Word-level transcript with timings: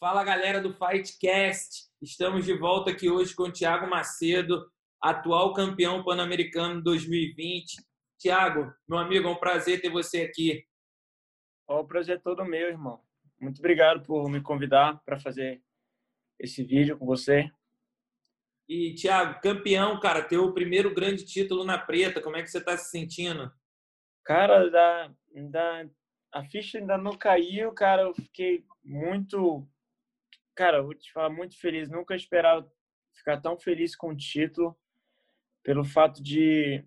Fala 0.00 0.24
galera 0.24 0.60
do 0.60 0.74
Fightcast, 0.74 1.88
estamos 2.02 2.44
de 2.44 2.52
volta 2.52 2.90
aqui 2.90 3.08
hoje 3.08 3.34
com 3.34 3.44
o 3.44 3.52
Thiago 3.52 3.88
Macedo, 3.88 4.70
atual 5.00 5.54
campeão 5.54 6.04
pan-americano 6.04 6.82
2020. 6.82 7.76
Thiago, 8.18 8.74
meu 8.88 8.98
amigo, 8.98 9.28
é 9.28 9.30
um 9.30 9.36
prazer 9.36 9.80
ter 9.80 9.90
você 9.90 10.22
aqui. 10.22 10.66
O 11.66 11.84
prazer 11.84 12.16
é 12.16 12.20
todo 12.20 12.44
meu, 12.44 12.68
irmão. 12.68 13.00
Muito 13.40 13.60
obrigado 13.60 14.02
por 14.04 14.28
me 14.28 14.42
convidar 14.42 15.00
para 15.04 15.18
fazer 15.18 15.62
esse 16.38 16.62
vídeo 16.64 16.98
com 16.98 17.06
você. 17.06 17.50
E, 18.68 18.94
Thiago, 18.94 19.40
campeão, 19.40 19.98
cara, 20.00 20.22
teu 20.22 20.52
primeiro 20.52 20.92
grande 20.92 21.24
título 21.24 21.64
na 21.64 21.78
preta, 21.78 22.20
como 22.20 22.36
é 22.36 22.42
que 22.42 22.48
você 22.48 22.58
está 22.58 22.76
se 22.76 22.90
sentindo? 22.90 23.50
Cara, 24.24 24.68
da, 24.70 25.14
da, 25.50 25.86
a 26.32 26.44
ficha 26.44 26.78
ainda 26.78 26.98
não 26.98 27.16
caiu, 27.16 27.72
cara, 27.72 28.02
eu 28.02 28.14
fiquei 28.14 28.64
muito, 28.82 29.66
cara, 30.54 30.82
vou 30.82 30.94
te 30.94 31.12
falar, 31.12 31.30
muito 31.30 31.58
feliz. 31.58 31.88
Nunca 31.88 32.14
esperava 32.14 32.70
ficar 33.12 33.40
tão 33.40 33.58
feliz 33.58 33.94
com 33.94 34.08
o 34.08 34.16
título, 34.16 34.76
pelo 35.62 35.84
fato 35.84 36.22
de 36.22 36.84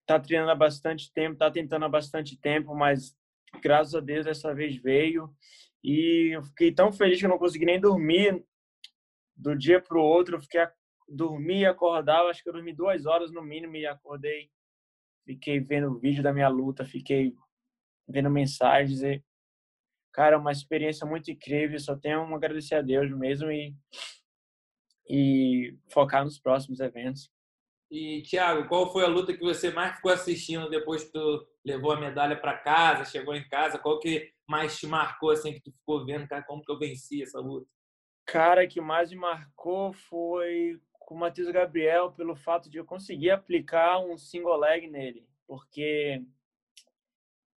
estar 0.00 0.18
tá 0.18 0.20
treinando 0.20 0.50
há 0.50 0.54
bastante 0.54 1.12
tempo, 1.12 1.34
estar 1.34 1.46
tá 1.46 1.52
tentando 1.52 1.84
há 1.84 1.88
bastante 1.88 2.38
tempo, 2.38 2.74
mas 2.74 3.16
graças 3.62 3.94
a 3.94 4.00
Deus 4.00 4.24
dessa 4.24 4.54
vez 4.54 4.76
veio. 4.76 5.34
E 5.82 6.34
eu 6.34 6.42
fiquei 6.42 6.72
tão 6.72 6.92
feliz 6.92 7.18
que 7.18 7.26
eu 7.26 7.30
não 7.30 7.38
consegui 7.38 7.64
nem 7.64 7.80
dormir 7.80 8.44
do 9.36 9.56
dia 9.56 9.80
para 9.80 9.98
o 9.98 10.02
outro. 10.02 10.36
Eu 10.36 10.40
fiquei 10.40 10.66
dormi 11.08 11.60
e 11.60 11.66
acordava, 11.66 12.28
acho 12.28 12.42
que 12.42 12.48
eu 12.48 12.52
dormi 12.52 12.72
duas 12.72 13.06
horas 13.06 13.30
no 13.30 13.42
mínimo 13.42 13.76
e 13.76 13.86
acordei. 13.86 14.50
Fiquei 15.24 15.60
vendo 15.60 15.88
o 15.88 15.98
vídeo 15.98 16.22
da 16.22 16.32
minha 16.32 16.48
luta, 16.48 16.84
fiquei 16.84 17.34
vendo 18.08 18.30
mensagens 18.30 19.02
e 19.02 19.22
cara, 20.16 20.34
é 20.34 20.38
uma 20.38 20.50
experiência 20.50 21.06
muito 21.06 21.30
incrível. 21.30 21.78
Só 21.78 21.94
tenho 21.94 22.22
a 22.22 22.36
agradecer 22.36 22.74
a 22.74 22.80
Deus 22.80 23.10
mesmo 23.10 23.52
e 23.52 23.74
e 25.08 25.78
focar 25.92 26.24
nos 26.24 26.36
próximos 26.36 26.80
eventos. 26.80 27.30
E 27.88 28.22
Thiago, 28.22 28.66
qual 28.66 28.90
foi 28.90 29.04
a 29.04 29.08
luta 29.08 29.32
que 29.32 29.44
você 29.44 29.70
mais 29.70 29.94
ficou 29.94 30.10
assistindo 30.10 30.68
depois 30.68 31.04
que 31.04 31.12
tu 31.12 31.46
levou 31.64 31.92
a 31.92 32.00
medalha 32.00 32.34
para 32.34 32.58
casa, 32.58 33.04
chegou 33.04 33.32
em 33.32 33.46
casa? 33.46 33.78
Qual 33.78 34.00
que 34.00 34.32
mais 34.48 34.76
te 34.76 34.86
marcou 34.88 35.30
assim 35.30 35.52
que 35.52 35.60
tu 35.60 35.70
ficou 35.70 36.04
vendo, 36.04 36.26
cara, 36.26 36.42
como 36.42 36.64
que 36.64 36.72
eu 36.72 36.78
venci 36.78 37.22
essa 37.22 37.38
luta? 37.38 37.68
Cara, 38.24 38.66
que 38.66 38.80
mais 38.80 39.10
me 39.10 39.16
marcou 39.16 39.92
foi 39.92 40.80
com 40.98 41.14
o 41.14 41.18
Matheus 41.18 41.52
Gabriel 41.52 42.10
pelo 42.10 42.34
fato 42.34 42.68
de 42.68 42.78
eu 42.78 42.84
conseguir 42.84 43.30
aplicar 43.30 44.00
um 44.00 44.18
single 44.18 44.56
leg 44.56 44.88
nele, 44.88 45.28
porque 45.46 46.20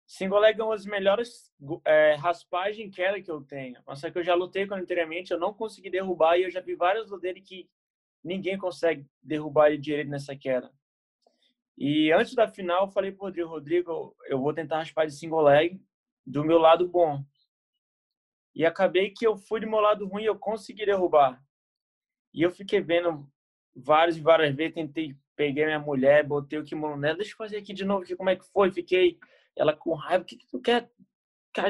single 0.06 0.38
leg 0.38 0.58
é 0.58 0.64
uma 0.64 0.76
das 0.76 0.86
melhores 0.86 1.52
é, 1.84 2.14
raspagens 2.14 2.86
em 2.86 2.90
queda 2.90 3.20
que 3.20 3.30
eu 3.30 3.42
tenho. 3.42 3.80
Mas 3.86 4.00
só 4.00 4.10
que 4.10 4.18
eu 4.18 4.24
já 4.24 4.34
lutei 4.34 4.66
com 4.66 4.74
ele 4.74 4.82
anteriormente, 4.82 5.32
eu 5.32 5.38
não 5.38 5.52
consegui 5.52 5.90
derrubar 5.90 6.38
e 6.38 6.44
eu 6.44 6.50
já 6.50 6.60
vi 6.60 6.74
vários 6.74 7.10
dele 7.20 7.40
que 7.40 7.68
ninguém 8.22 8.56
consegue 8.56 9.06
derrubar 9.22 9.68
ele 9.68 9.78
direito 9.78 10.10
nessa 10.10 10.36
queda. 10.36 10.70
E 11.76 12.10
antes 12.12 12.34
da 12.34 12.48
final, 12.48 12.86
eu 12.86 12.90
falei 12.90 13.12
pro 13.12 13.24
Rodrigo, 13.24 13.48
Rodrigo, 13.48 14.16
eu 14.26 14.40
vou 14.40 14.54
tentar 14.54 14.78
raspar 14.78 15.06
de 15.06 15.12
single 15.12 15.42
leg 15.42 15.80
do 16.24 16.44
meu 16.44 16.58
lado 16.58 16.88
bom. 16.88 17.22
E 18.54 18.64
acabei 18.64 19.10
que 19.10 19.26
eu 19.26 19.36
fui 19.36 19.60
do 19.60 19.68
meu 19.68 19.80
lado 19.80 20.06
ruim 20.06 20.22
e 20.22 20.26
eu 20.26 20.38
consegui 20.38 20.86
derrubar. 20.86 21.42
E 22.32 22.42
eu 22.42 22.50
fiquei 22.50 22.80
vendo 22.80 23.30
várias 23.74 24.16
e 24.16 24.20
várias 24.20 24.54
vezes 24.54 24.74
tentei, 24.74 25.14
peguei 25.36 25.66
minha 25.66 25.78
mulher, 25.78 26.24
botei 26.24 26.58
o 26.58 26.64
kimono 26.64 26.96
nela, 26.96 27.16
deixa 27.16 27.32
eu 27.32 27.36
fazer 27.36 27.58
aqui 27.58 27.74
de 27.74 27.84
novo, 27.84 28.02
aqui, 28.02 28.16
como 28.16 28.30
é 28.30 28.36
que 28.36 28.46
foi? 28.46 28.72
Fiquei, 28.72 29.18
ela 29.56 29.74
com 29.74 29.94
raiva, 29.94 30.22
o 30.22 30.26
que, 30.26 30.36
que 30.36 30.46
tu 30.46 30.60
quer? 30.60 30.90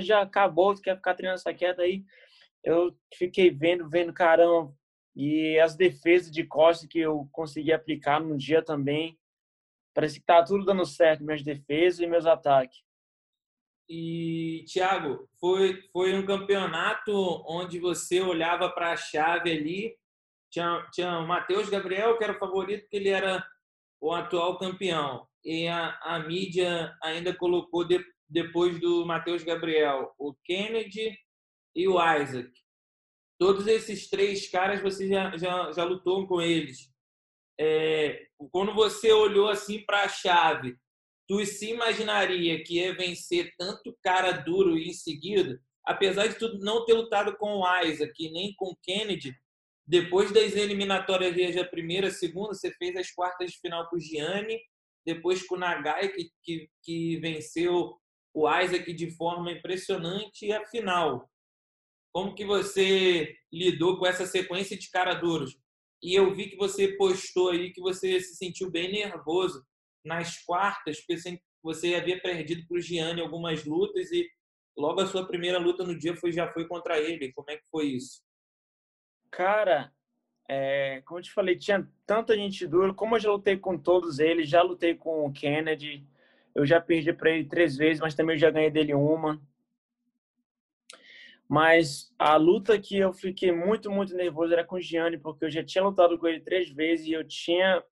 Já 0.01 0.23
acabou, 0.23 0.75
tu 0.75 0.83
quer 0.83 0.97
ficar 0.97 1.15
treinando 1.15 1.39
essa 1.39 1.55
queda 1.55 1.83
aí? 1.83 2.05
Eu 2.65 2.97
fiquei 3.15 3.51
vendo, 3.51 3.89
vendo, 3.89 4.13
caramba, 4.13 4.75
e 5.15 5.59
as 5.61 5.77
defesas 5.77 6.31
de 6.31 6.45
costas 6.45 6.89
que 6.89 6.99
eu 6.99 7.29
consegui 7.31 7.73
aplicar 7.73 8.21
no 8.21 8.37
dia 8.37 8.63
também, 8.63 9.19
parece 9.95 10.19
que 10.19 10.27
tá 10.27 10.43
tudo 10.43 10.65
dando 10.65 10.85
certo, 10.85 11.25
minhas 11.25 11.43
defesas 11.43 12.01
e 12.01 12.07
meus 12.07 12.27
ataques. 12.27 12.85
E, 13.89 14.65
Thiago, 14.67 15.29
foi, 15.39 15.81
foi 15.93 16.13
um 16.15 16.27
campeonato 16.27 17.13
onde 17.47 17.79
você 17.79 18.21
olhava 18.21 18.69
para 18.69 18.91
a 18.91 18.97
chave 18.97 19.53
ali 19.53 19.97
tinha, 20.51 20.87
tinha 20.91 21.19
o 21.19 21.27
Matheus 21.27 21.69
Gabriel, 21.69 22.17
que 22.17 22.25
era 22.25 22.33
o 22.33 22.39
favorito, 22.39 22.83
porque 22.83 22.97
ele 22.97 23.11
era 23.11 23.47
o 24.01 24.13
atual 24.13 24.59
campeão. 24.59 25.27
E 25.47 25.69
a, 25.69 25.97
a 26.03 26.19
mídia 26.19 26.93
ainda 27.01 27.33
colocou, 27.33 27.87
de, 27.87 28.05
depois 28.29 28.81
do 28.81 29.07
Matheus 29.07 29.45
Gabriel, 29.45 30.13
o 30.19 30.35
Kennedy 30.45 31.17
e 31.73 31.87
o 31.87 31.95
Isaac. 31.95 32.51
Todos 33.39 33.69
esses 33.69 34.11
três 34.11 34.51
caras 34.51 34.83
você 34.83 35.07
já, 35.07 35.37
já, 35.37 35.71
já 35.71 35.85
lutou 35.85 36.27
com 36.27 36.43
eles. 36.43 36.91
É, 37.61 38.27
quando 38.51 38.75
você 38.75 39.13
olhou 39.13 39.49
assim 39.49 39.85
para 39.87 40.03
a 40.03 40.09
chave, 40.09 40.77
tu 41.29 41.45
se 41.47 41.71
imaginaria 41.71 42.65
que 42.65 42.81
ia 42.81 42.97
vencer 42.97 43.55
tanto 43.57 43.97
cara 44.03 44.33
duro 44.33 44.77
em 44.77 44.93
seguida, 44.93 45.63
apesar 45.85 46.27
de 46.27 46.35
tu 46.35 46.59
não 46.59 46.85
ter 46.85 46.95
lutado 46.95 47.37
com 47.37 47.61
o 47.61 47.83
Isaac 47.85 48.31
nem 48.31 48.53
com 48.57 48.71
o 48.71 48.77
Kennedy, 48.83 49.33
depois 49.87 50.33
das 50.33 50.57
eliminatórias 50.57 51.55
da 51.55 51.65
primeira, 51.65 52.11
segunda, 52.11 52.53
você 52.53 52.73
fez 52.73 52.97
as 52.97 53.13
quartas 53.13 53.53
de 53.53 53.61
final 53.61 53.89
com 53.89 53.97
o 53.97 54.01
Gianni, 54.01 54.61
depois 55.07 55.47
com 55.47 55.55
o 55.55 55.59
Nagai, 55.59 56.09
que, 56.09 56.31
que, 56.43 56.71
que 56.83 57.17
venceu 57.19 57.97
o 58.35 58.61
Isaac 58.61 58.93
de 58.93 59.11
forma 59.13 59.53
impressionante, 59.53 60.47
e 60.47 60.53
a 60.53 60.67
final. 60.67 61.31
Como 62.13 62.35
que 62.35 62.45
você 62.45 63.35
lidou 63.53 63.99
com 63.99 64.07
essa 64.07 64.27
sequência 64.27 64.77
de 64.77 64.91
cara 64.91 65.15
duros? 65.15 65.57
E 66.03 66.15
eu 66.15 66.35
vi 66.35 66.51
que 66.51 66.57
você 66.57 66.89
postou 66.97 67.51
aí 67.51 67.73
que 67.73 67.81
você 67.81 68.21
se 68.21 68.35
sentiu 68.37 68.71
bem 68.71 68.91
nervoso 68.93 69.65
nas 70.05 70.43
quartas, 70.45 71.01
pensei 71.01 71.37
que 71.37 71.43
você 71.63 71.95
havia 71.95 72.21
perdido 72.21 72.67
para 72.67 72.77
o 72.77 72.81
Gianni 72.81 73.21
algumas 73.21 73.65
lutas 73.65 74.11
e 74.13 74.29
logo 74.77 75.01
a 75.01 75.07
sua 75.07 75.27
primeira 75.27 75.59
luta 75.59 75.85
no 75.85 75.99
dia 75.99 76.17
foi 76.17 76.33
já 76.33 76.51
foi 76.53 76.67
contra 76.67 76.99
ele. 76.99 77.33
Como 77.33 77.51
é 77.51 77.57
que 77.57 77.65
foi 77.71 77.87
isso? 77.87 78.23
Cara, 79.31 79.93
é, 80.49 81.03
como 81.05 81.19
eu 81.19 81.25
te 81.25 81.33
falei, 81.33 81.57
tinha 81.57 81.89
tanta 82.07 82.37
gente 82.37 82.67
dura. 82.67 82.95
Como 82.95 83.17
eu 83.17 83.21
já 83.21 83.31
lutei 83.31 83.57
com 83.57 83.77
todos 83.77 84.19
eles, 84.19 84.49
já 84.49 84.63
lutei 84.63 84.95
com 84.95 85.27
o 85.27 85.33
Kennedy, 85.33 86.07
eu 86.55 86.65
já 86.65 86.81
perdi 86.81 87.13
para 87.13 87.31
ele 87.31 87.45
três 87.45 87.77
vezes, 87.77 88.01
mas 88.01 88.15
também 88.15 88.39
já 88.39 88.51
ganhei 88.51 88.71
dele 88.71 88.95
uma. 88.95 89.41
Mas 91.49 92.13
a 92.19 92.37
luta 92.37 92.79
que 92.79 92.97
eu 92.97 93.13
fiquei 93.13 93.53
muito, 93.53 93.91
muito 93.91 94.15
nervoso 94.15 94.53
era 94.53 94.65
com 94.65 94.77
o 94.77 94.81
Gianni, 94.81 95.19
porque 95.19 95.45
eu 95.45 95.51
já 95.51 95.65
tinha 95.65 95.85
lutado 95.85 96.19
com 96.19 96.27
ele 96.27 96.41
três 96.41 96.71
vezes 96.71 97.07
e 97.07 97.13
eu 97.13 97.27
tinha 97.27 97.83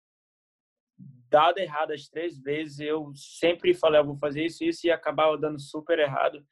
dado 1.31 1.59
errado 1.59 1.93
as 1.93 2.09
três 2.09 2.39
vezes. 2.39 2.81
Eu 2.81 3.13
sempre 3.15 3.75
falei, 3.75 4.01
eu 4.01 4.07
vou 4.07 4.17
fazer 4.17 4.45
isso, 4.45 4.65
isso, 4.65 4.87
e 4.87 4.91
acabava 4.91 5.39
dando 5.39 5.61
super 5.61 5.99
errado. 5.99 6.45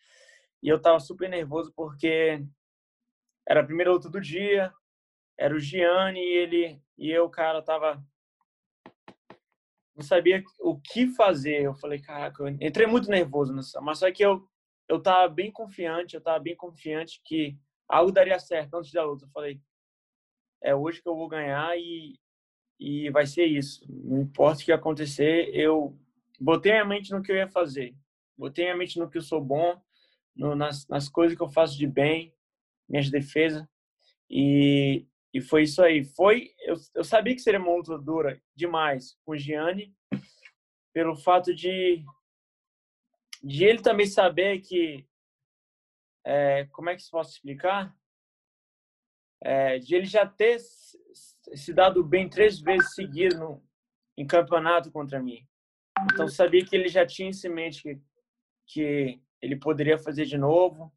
E 0.63 0.69
eu 0.69 0.81
tava 0.81 1.01
super 1.01 1.29
nervoso 1.29 1.73
porque 1.75 2.45
era 3.49 3.61
a 3.61 3.65
primeira 3.65 3.91
luta 3.93 4.09
do 4.09 4.21
dia, 4.21 4.73
era 5.39 5.55
o 5.55 5.61
Gianni 5.61 6.21
e 6.21 6.37
ele 6.37 6.83
e 6.99 7.11
eu, 7.11 7.29
cara, 7.29 7.63
tava 7.63 8.03
não 9.95 10.03
sabia 10.03 10.43
o 10.61 10.79
que 10.81 11.07
fazer. 11.09 11.63
Eu 11.63 11.75
falei, 11.75 12.01
caraca, 12.01 12.43
eu 12.43 12.49
entrei 12.49 12.87
muito 12.87 13.11
nervoso 13.11 13.53
nessa, 13.55 13.81
mas 13.81 13.99
só 13.99 14.11
que 14.11 14.25
eu 14.25 14.47
eu 14.89 15.01
tava 15.01 15.33
bem 15.33 15.51
confiante, 15.51 16.15
eu 16.15 16.21
tava 16.21 16.39
bem 16.39 16.57
confiante 16.57 17.21
que 17.25 17.57
algo 17.89 18.13
daria 18.13 18.39
certo 18.39 18.75
antes 18.75 18.93
da 18.93 19.05
luta. 19.05 19.25
Eu 19.25 19.31
falei, 19.31 19.61
é 20.63 20.75
hoje 20.75 21.01
que 21.03 21.09
eu 21.09 21.17
vou 21.17 21.29
ganhar 21.29 21.77
e 21.79 22.19
e 22.79 23.11
vai 23.11 23.27
ser 23.27 23.47
isso. 23.47 23.85
Não 23.89 24.23
importa 24.23 24.61
o 24.61 24.65
que 24.65 24.73
acontecer, 24.73 25.55
eu 25.55 25.97
botei 26.41 26.73
a 26.79 26.85
mente 26.85 27.13
no 27.13 27.23
que 27.23 27.31
eu 27.31 27.37
ia 27.37 27.49
fazer. 27.49 27.95
Botei 28.37 28.69
a 28.69 28.77
mente 28.77 28.99
no 28.99 29.09
que 29.09 29.19
eu 29.19 29.23
sou 29.23 29.41
bom, 29.41 29.81
no, 30.35 30.57
nas, 30.57 30.89
nas 30.89 31.09
coisas 31.09 31.37
que 31.37 31.43
eu 31.43 31.49
faço 31.49 31.79
de 31.79 31.87
bem, 31.87 32.35
minhas 32.89 33.09
defesas. 33.09 33.65
E 34.29 35.07
e 35.33 35.41
foi 35.41 35.63
isso 35.63 35.83
aí. 35.83 36.05
Foi, 36.05 36.55
eu, 36.61 36.77
eu 36.95 37.05
sabia 37.05 37.35
que 37.35 37.41
seria 37.41 37.59
uma 37.59 37.75
luta 37.75 37.99
dura 37.99 38.41
demais 38.55 39.17
com 39.25 39.33
o 39.33 39.39
Gianni, 39.39 39.95
pelo 40.93 41.17
fato 41.17 41.55
de, 41.55 42.05
de 43.43 43.65
ele 43.65 43.81
também 43.81 44.07
saber 44.07 44.61
que, 44.61 45.07
é, 46.25 46.67
como 46.67 46.91
é 46.91 46.95
que 46.95 47.03
se 47.03 47.11
posso 47.11 47.31
explicar? 47.31 47.97
É, 49.43 49.79
de 49.79 49.95
ele 49.95 50.07
já 50.07 50.27
ter 50.27 50.61
se 50.61 51.73
dado 51.73 52.05
bem 52.05 52.29
três 52.29 52.61
vezes 52.61 52.95
seguidas 52.95 53.41
em 54.17 54.27
campeonato 54.27 54.93
contra 54.93 55.21
mim. 55.21 55.47
Então 56.13 56.29
sabia 56.29 56.65
que 56.65 56.77
ele 56.77 56.89
já 56.89 57.07
tinha 57.07 57.31
em 57.31 57.49
mente 57.49 57.83
que, 57.83 58.01
que 58.67 59.23
ele 59.41 59.57
poderia 59.57 59.99
fazer 59.99 60.27
de 60.27 60.39
novo 60.39 60.93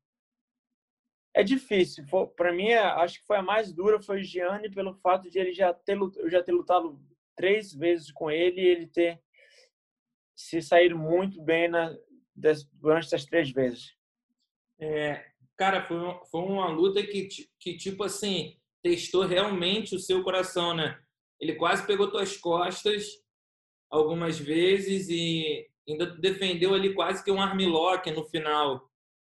é 1.36 1.44
difícil. 1.44 2.06
Para 2.36 2.54
mim, 2.54 2.70
é, 2.70 2.80
acho 2.80 3.20
que 3.20 3.28
foi 3.28 3.36
a 3.36 3.42
mais 3.42 3.74
dura 3.74 4.02
foi 4.02 4.22
o 4.22 4.24
Gianni 4.24 4.72
pelo 4.72 4.96
fato 4.96 5.30
de 5.30 5.38
ele 5.38 5.52
já 5.52 5.74
ter 5.74 5.98
eu 5.98 6.30
já 6.30 6.42
ter 6.42 6.54
lutado 6.54 6.98
três 7.36 7.74
vezes 7.74 8.10
com 8.10 8.32
ele 8.32 8.62
e 8.62 8.68
ele 8.68 8.88
ter 8.88 9.22
se 10.34 10.62
saído 10.62 10.98
muito 10.98 11.42
bem 11.42 11.68
na, 11.68 11.94
durante 12.74 13.08
essas 13.08 13.26
três 13.26 13.52
vezes. 13.52 13.94
É, 14.80 15.26
cara, 15.58 15.86
foi, 15.86 15.98
uma, 15.98 16.26
foi 16.26 16.42
uma 16.42 16.70
luta 16.70 17.04
que, 17.04 17.28
que, 17.60 17.76
tipo 17.76 18.04
assim, 18.04 18.58
testou 18.82 19.26
realmente 19.26 19.94
o 19.94 20.00
seu 20.00 20.24
coração, 20.24 20.74
né? 20.74 20.98
Ele 21.40 21.56
quase 21.56 21.86
pegou 21.86 22.10
tuas 22.10 22.38
costas 22.38 23.08
algumas 23.90 24.40
vezes 24.40 25.10
e 25.10 25.68
ainda 25.88 26.06
defendeu 26.06 26.74
ali 26.74 26.94
quase 26.94 27.24
que 27.24 27.32
um 27.32 27.42
armlock 27.42 28.10
no 28.12 28.24
final. 28.26 28.90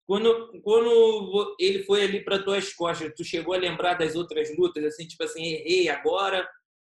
Quando, 0.09 0.59
quando 0.63 1.55
ele 1.59 1.83
foi 1.83 2.01
ali 2.01 2.23
para 2.23 2.41
tuas 2.41 2.73
costas, 2.73 3.13
tu 3.15 3.23
chegou 3.23 3.53
a 3.53 3.59
lembrar 3.59 3.93
das 3.93 4.15
outras 4.15 4.49
lutas, 4.57 4.83
assim, 4.83 5.05
tipo 5.05 5.23
assim, 5.23 5.43
errei 5.43 5.87
agora? 5.87 6.49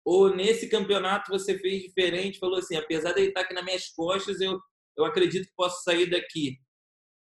Ou 0.03 0.35
nesse 0.35 0.67
campeonato 0.67 1.31
você 1.31 1.59
fez 1.59 1.83
diferente, 1.83 2.39
falou 2.39 2.59
assim, 2.59 2.75
apesar 2.75 3.13
de 3.13 3.21
ele 3.21 3.29
estar 3.29 3.43
aqui 3.43 3.53
nas 3.53 3.67
minhas 3.67 3.89
costas, 3.91 4.41
eu, 4.41 4.59
eu 4.97 5.05
acredito 5.05 5.45
que 5.45 5.55
posso 5.55 5.85
sair 5.85 6.09
daqui. 6.09 6.57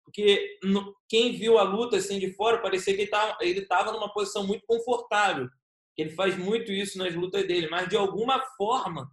Porque 0.06 0.60
no, 0.64 0.96
quem 1.10 1.34
viu 1.34 1.58
a 1.58 1.64
luta 1.64 1.98
assim 1.98 2.20
de 2.20 2.34
fora, 2.36 2.62
parecia 2.62 2.94
que 2.94 3.02
ele 3.02 3.10
estava 3.10 3.38
ele 3.42 3.66
tava 3.66 3.92
numa 3.92 4.14
posição 4.14 4.48
muito 4.48 4.64
confortável. 4.66 5.50
Ele 5.98 6.12
faz 6.12 6.38
muito 6.38 6.72
isso 6.72 6.98
nas 7.00 7.14
lutas 7.14 7.46
dele, 7.46 7.68
mas 7.68 7.90
de 7.90 7.98
alguma 7.98 8.42
forma 8.56 9.12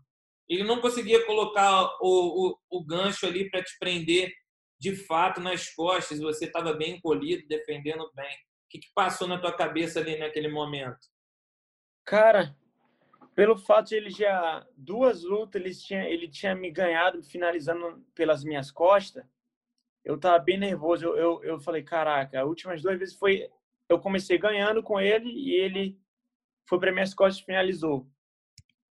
ele 0.49 0.63
não 0.63 0.81
conseguia 0.81 1.27
colocar 1.27 1.89
o, 2.01 2.51
o, 2.51 2.59
o 2.71 2.85
gancho 2.85 3.27
ali 3.27 3.51
para 3.51 3.65
te 3.65 3.77
prender 3.81 4.33
de 4.79 4.95
fato 4.95 5.41
nas 5.41 5.69
costas, 5.71 6.21
você 6.21 6.47
estava 6.47 6.73
bem 6.73 6.97
encolhido, 6.97 7.49
defendendo 7.49 8.11
bem. 8.15 8.35
O 8.35 8.69
que, 8.71 8.79
que 8.79 8.93
passou 8.95 9.27
na 9.27 9.39
tua 9.39 9.53
cabeça 9.53 9.99
ali 9.99 10.19
naquele 10.19 10.49
momento? 10.49 11.09
Cara, 12.05 12.57
pelo 13.39 13.57
fato 13.57 13.91
de 13.91 13.95
ele 13.95 14.11
já 14.11 14.67
duas 14.77 15.23
lutas 15.23 15.63
ele 15.63 15.73
tinha 15.73 16.09
ele 16.09 16.29
tinha 16.29 16.57
me 16.57 16.73
ganhado 16.73 17.23
finalizando 17.23 18.05
pelas 18.13 18.43
minhas 18.43 18.69
costas 18.69 19.25
eu 20.05 20.19
tava 20.19 20.41
bem 20.41 20.59
nervoso 20.59 21.05
eu, 21.05 21.17
eu, 21.17 21.45
eu 21.45 21.61
falei 21.61 21.85
caraca 21.85 22.41
as 22.41 22.49
últimas 22.49 22.83
duas 22.83 22.99
vezes 22.99 23.15
foi 23.15 23.49
eu 23.89 24.01
comecei 24.01 24.39
ganhando 24.39 24.83
com 24.83 25.01
ele 25.01 25.31
e 25.31 25.53
ele 25.53 25.97
foi 26.69 26.81
para 26.81 26.91
minhas 26.91 27.15
costas 27.15 27.41
e 27.41 27.47
finalizou 27.47 28.11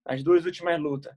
as 0.04 0.24
duas 0.24 0.44
últimas 0.44 0.80
lutas 0.80 1.16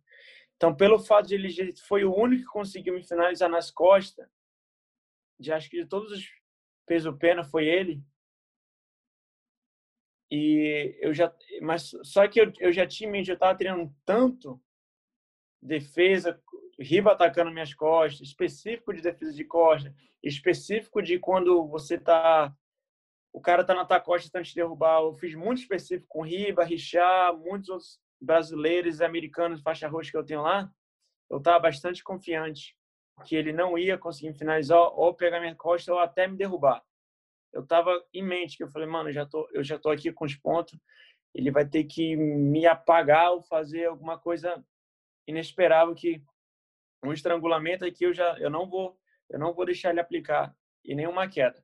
então 0.56 0.76
pelo 0.76 1.00
fato 1.00 1.28
de 1.28 1.34
ele 1.34 1.76
foi 1.88 2.06
o 2.06 2.16
único 2.16 2.44
que 2.44 2.50
conseguiu 2.50 2.94
me 2.94 3.02
finalizar 3.02 3.50
nas 3.50 3.72
costas 3.72 4.30
de 5.40 5.52
acho 5.52 5.70
que 5.70 5.82
de 5.82 5.88
todos 5.88 6.12
os 6.12 6.24
peso 6.86 7.16
pena 7.18 7.44
foi 7.44 7.66
ele. 7.66 8.04
E 10.32 10.98
eu 11.02 11.14
já, 11.14 11.34
mas 11.62 11.92
só 12.04 12.28
que 12.28 12.40
eu, 12.40 12.52
eu 12.60 12.72
já 12.72 12.86
tinha, 12.88 13.10
eu 13.16 13.22
estava 13.22 13.58
treinando 13.58 13.94
tanto 14.04 14.62
defesa, 15.62 16.42
riba 16.80 17.12
atacando 17.12 17.52
minhas 17.52 17.74
costas, 17.74 18.28
específico 18.28 18.94
de 18.94 19.02
defesa 19.02 19.34
de 19.34 19.44
costas, 19.44 19.94
específico 20.24 21.02
de 21.02 21.20
quando 21.20 21.68
você 21.68 21.98
tá 21.98 22.56
o 23.32 23.42
cara 23.42 23.66
tá 23.66 23.76
na 23.76 23.84
tua 23.84 24.00
costa 24.00 24.30
tentando 24.30 24.46
te 24.46 24.56
derrubar. 24.56 25.02
Eu 25.02 25.14
fiz 25.14 25.36
muito 25.36 25.62
específico 25.62 26.08
com 26.08 26.22
riba, 26.22 26.64
richá, 26.64 27.34
muitos 27.34 27.70
outros 27.70 28.00
brasileiros 28.20 29.00
e 29.00 29.04
americanos 29.04 29.62
faixa 29.62 29.90
roxa 29.90 30.10
que 30.10 30.18
eu 30.18 30.26
tenho 30.26 30.42
lá. 30.42 30.72
Eu 31.30 31.40
estava 31.40 31.60
bastante 31.60 32.02
confiante 32.02 32.76
que 33.24 33.36
ele 33.36 33.54
não 33.54 33.78
ia 33.78 33.98
conseguir 33.98 34.38
finalizar 34.38 34.80
ou 34.80 35.14
pegar 35.14 35.40
minha 35.40 35.56
costa 35.56 35.94
ou 35.94 36.00
até 36.00 36.28
me 36.28 36.38
derrubar. 36.38 36.84
Eu 37.54 37.66
tava 37.66 37.92
em 38.14 38.24
mente 38.24 38.58
que 38.58 38.64
eu 38.64 38.70
falei, 38.70 38.88
mano, 38.88 39.10
eu 39.10 39.14
já 39.14 39.26
tô, 39.26 39.48
eu 39.54 39.64
já 39.64 39.80
tô 39.80 39.90
aqui 39.90 40.12
com 40.12 40.26
os 40.26 40.36
pontos, 40.36 40.78
ele 41.34 41.52
vai 41.52 41.66
ter 41.66 41.86
que 41.86 42.16
me 42.16 42.66
apagar 42.66 43.32
ou 43.32 43.42
fazer 43.42 43.86
alguma 43.86 44.18
coisa 44.18 44.64
inesperável 45.28 45.96
que 45.96 46.22
um 47.04 47.14
estrangulamento 47.14 47.86
aqui 47.86 48.06
eu 48.06 48.14
já 48.14 48.38
eu 48.40 48.50
não 48.50 48.68
vou 48.68 48.98
eu 49.30 49.40
não 49.40 49.54
vou 49.54 49.66
deixar 49.66 49.90
ele 49.90 50.00
aplicar 50.00 50.56
e 50.84 50.94
nenhuma 50.96 51.28
queda. 51.28 51.64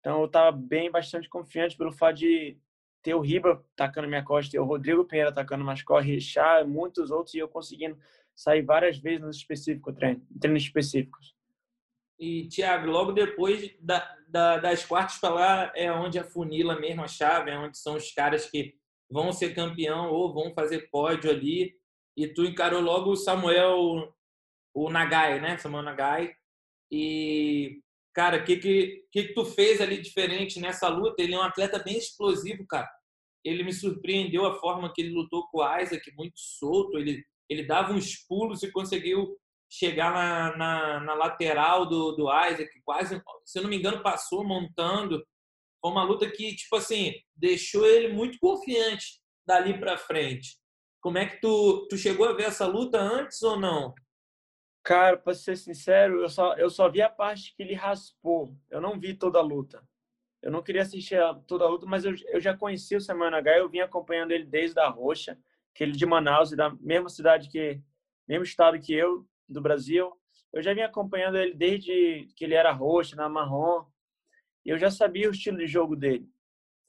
Então 0.00 0.22
eu 0.22 0.28
tava 0.28 0.52
bem 0.52 0.90
bastante 0.90 1.28
confiante 1.28 1.76
pelo 1.76 1.92
fato 1.92 2.16
de 2.16 2.58
ter 3.02 3.14
o 3.14 3.20
Riba 3.20 3.64
tacando 3.74 4.08
minha 4.08 4.24
costa, 4.24 4.60
o 4.60 4.64
Rodrigo 4.64 5.04
Pinheiro 5.04 5.30
atacando 5.30 5.64
mais 5.64 5.82
corre, 5.82 6.14
Richard, 6.14 6.68
muitos 6.68 7.10
outros 7.10 7.34
e 7.34 7.38
eu 7.38 7.48
conseguindo 7.48 7.98
sair 8.38 8.62
várias 8.62 8.98
vezes 8.98 9.20
nos 9.20 9.36
específicos, 9.36 9.96
treino, 9.96 10.24
treinos 10.40 10.62
específicos. 10.62 11.34
E, 12.20 12.46
Thiago, 12.48 12.86
logo 12.86 13.10
depois 13.10 13.74
da, 13.80 14.16
da, 14.28 14.58
das 14.58 14.84
quartas 14.84 15.18
para 15.18 15.34
lá 15.34 15.72
é 15.74 15.90
onde 15.90 16.20
afunila 16.20 16.78
mesmo 16.78 17.02
a 17.02 17.08
chave, 17.08 17.50
é 17.50 17.58
onde 17.58 17.76
são 17.76 17.96
os 17.96 18.12
caras 18.12 18.48
que 18.48 18.76
vão 19.10 19.32
ser 19.32 19.56
campeão 19.56 20.12
ou 20.12 20.32
vão 20.32 20.54
fazer 20.54 20.88
pódio 20.88 21.28
ali. 21.28 21.74
E 22.16 22.28
tu 22.28 22.44
encarou 22.44 22.80
logo 22.80 23.10
o 23.10 23.16
Samuel, 23.16 24.14
o 24.72 24.88
Nagai, 24.88 25.40
né? 25.40 25.58
Samuel 25.58 25.82
Nagai. 25.82 26.32
E, 26.92 27.80
cara, 28.14 28.38
o 28.38 28.44
que, 28.44 28.56
que, 28.56 29.04
que 29.10 29.34
tu 29.34 29.44
fez 29.44 29.80
ali 29.80 30.00
diferente 30.00 30.60
nessa 30.60 30.88
luta? 30.88 31.20
Ele 31.20 31.34
é 31.34 31.38
um 31.38 31.42
atleta 31.42 31.80
bem 31.80 31.98
explosivo, 31.98 32.64
cara. 32.68 32.88
Ele 33.44 33.64
me 33.64 33.72
surpreendeu 33.72 34.46
a 34.46 34.54
forma 34.60 34.92
que 34.92 35.02
ele 35.02 35.14
lutou 35.14 35.48
com 35.48 35.58
o 35.58 35.80
Isaac, 35.80 36.12
muito 36.16 36.38
solto. 36.38 36.98
Ele 36.98 37.24
ele 37.48 37.66
dava 37.66 37.92
uns 37.92 38.16
pulos 38.26 38.62
e 38.62 38.70
conseguiu 38.70 39.36
chegar 39.70 40.12
na, 40.12 40.56
na, 40.56 41.00
na, 41.00 41.14
lateral 41.14 41.86
do, 41.86 42.12
do 42.12 42.24
Isaac, 42.46 42.70
quase, 42.84 43.22
se 43.44 43.58
eu 43.58 43.62
não 43.62 43.70
me 43.70 43.76
engano, 43.76 44.02
passou 44.02 44.44
montando. 44.44 45.24
Foi 45.80 45.90
uma 45.90 46.04
luta 46.04 46.30
que, 46.30 46.56
tipo 46.56 46.76
assim, 46.76 47.14
deixou 47.36 47.86
ele 47.86 48.08
muito 48.08 48.38
confiante 48.38 49.20
dali 49.46 49.78
para 49.78 49.98
frente. 49.98 50.58
Como 51.00 51.18
é 51.18 51.26
que 51.26 51.40
tu, 51.40 51.86
tu 51.88 51.96
chegou 51.96 52.28
a 52.28 52.32
ver 52.32 52.44
essa 52.44 52.66
luta 52.66 52.98
antes 52.98 53.42
ou 53.42 53.58
não? 53.58 53.94
Cara, 54.82 55.18
para 55.18 55.34
ser 55.34 55.56
sincero, 55.56 56.22
eu 56.22 56.28
só, 56.28 56.54
eu 56.54 56.70
só 56.70 56.88
vi 56.88 57.02
a 57.02 57.10
parte 57.10 57.54
que 57.54 57.62
ele 57.62 57.74
raspou. 57.74 58.56
Eu 58.70 58.80
não 58.80 58.98
vi 58.98 59.14
toda 59.14 59.38
a 59.38 59.42
luta. 59.42 59.86
Eu 60.42 60.50
não 60.50 60.62
queria 60.62 60.82
assistir 60.82 61.18
toda 61.46 61.64
a 61.64 61.68
luta, 61.68 61.86
mas 61.86 62.04
eu, 62.04 62.14
eu 62.28 62.40
já 62.40 62.56
conheci 62.56 62.96
o 62.96 63.00
Semana 63.00 63.38
H, 63.38 63.58
eu 63.58 63.68
vim 63.68 63.80
acompanhando 63.80 64.32
ele 64.32 64.44
desde 64.44 64.78
a 64.80 64.88
Roxa 64.88 65.38
aquele 65.78 65.92
de 65.92 66.04
Manaus, 66.04 66.50
da 66.50 66.70
mesma 66.80 67.08
cidade 67.08 67.48
que, 67.48 67.80
mesmo 68.26 68.42
estado 68.42 68.80
que 68.80 68.92
eu, 68.92 69.24
do 69.48 69.60
Brasil. 69.60 70.12
Eu 70.52 70.60
já 70.60 70.74
vinha 70.74 70.86
acompanhando 70.86 71.38
ele 71.38 71.54
desde 71.54 72.28
que 72.34 72.44
ele 72.44 72.54
era 72.54 72.72
roxo, 72.72 73.14
na 73.14 73.28
marrom, 73.28 73.86
e 74.64 74.70
eu 74.70 74.76
já 74.76 74.90
sabia 74.90 75.28
o 75.28 75.30
estilo 75.30 75.58
de 75.58 75.68
jogo 75.68 75.94
dele. 75.94 76.28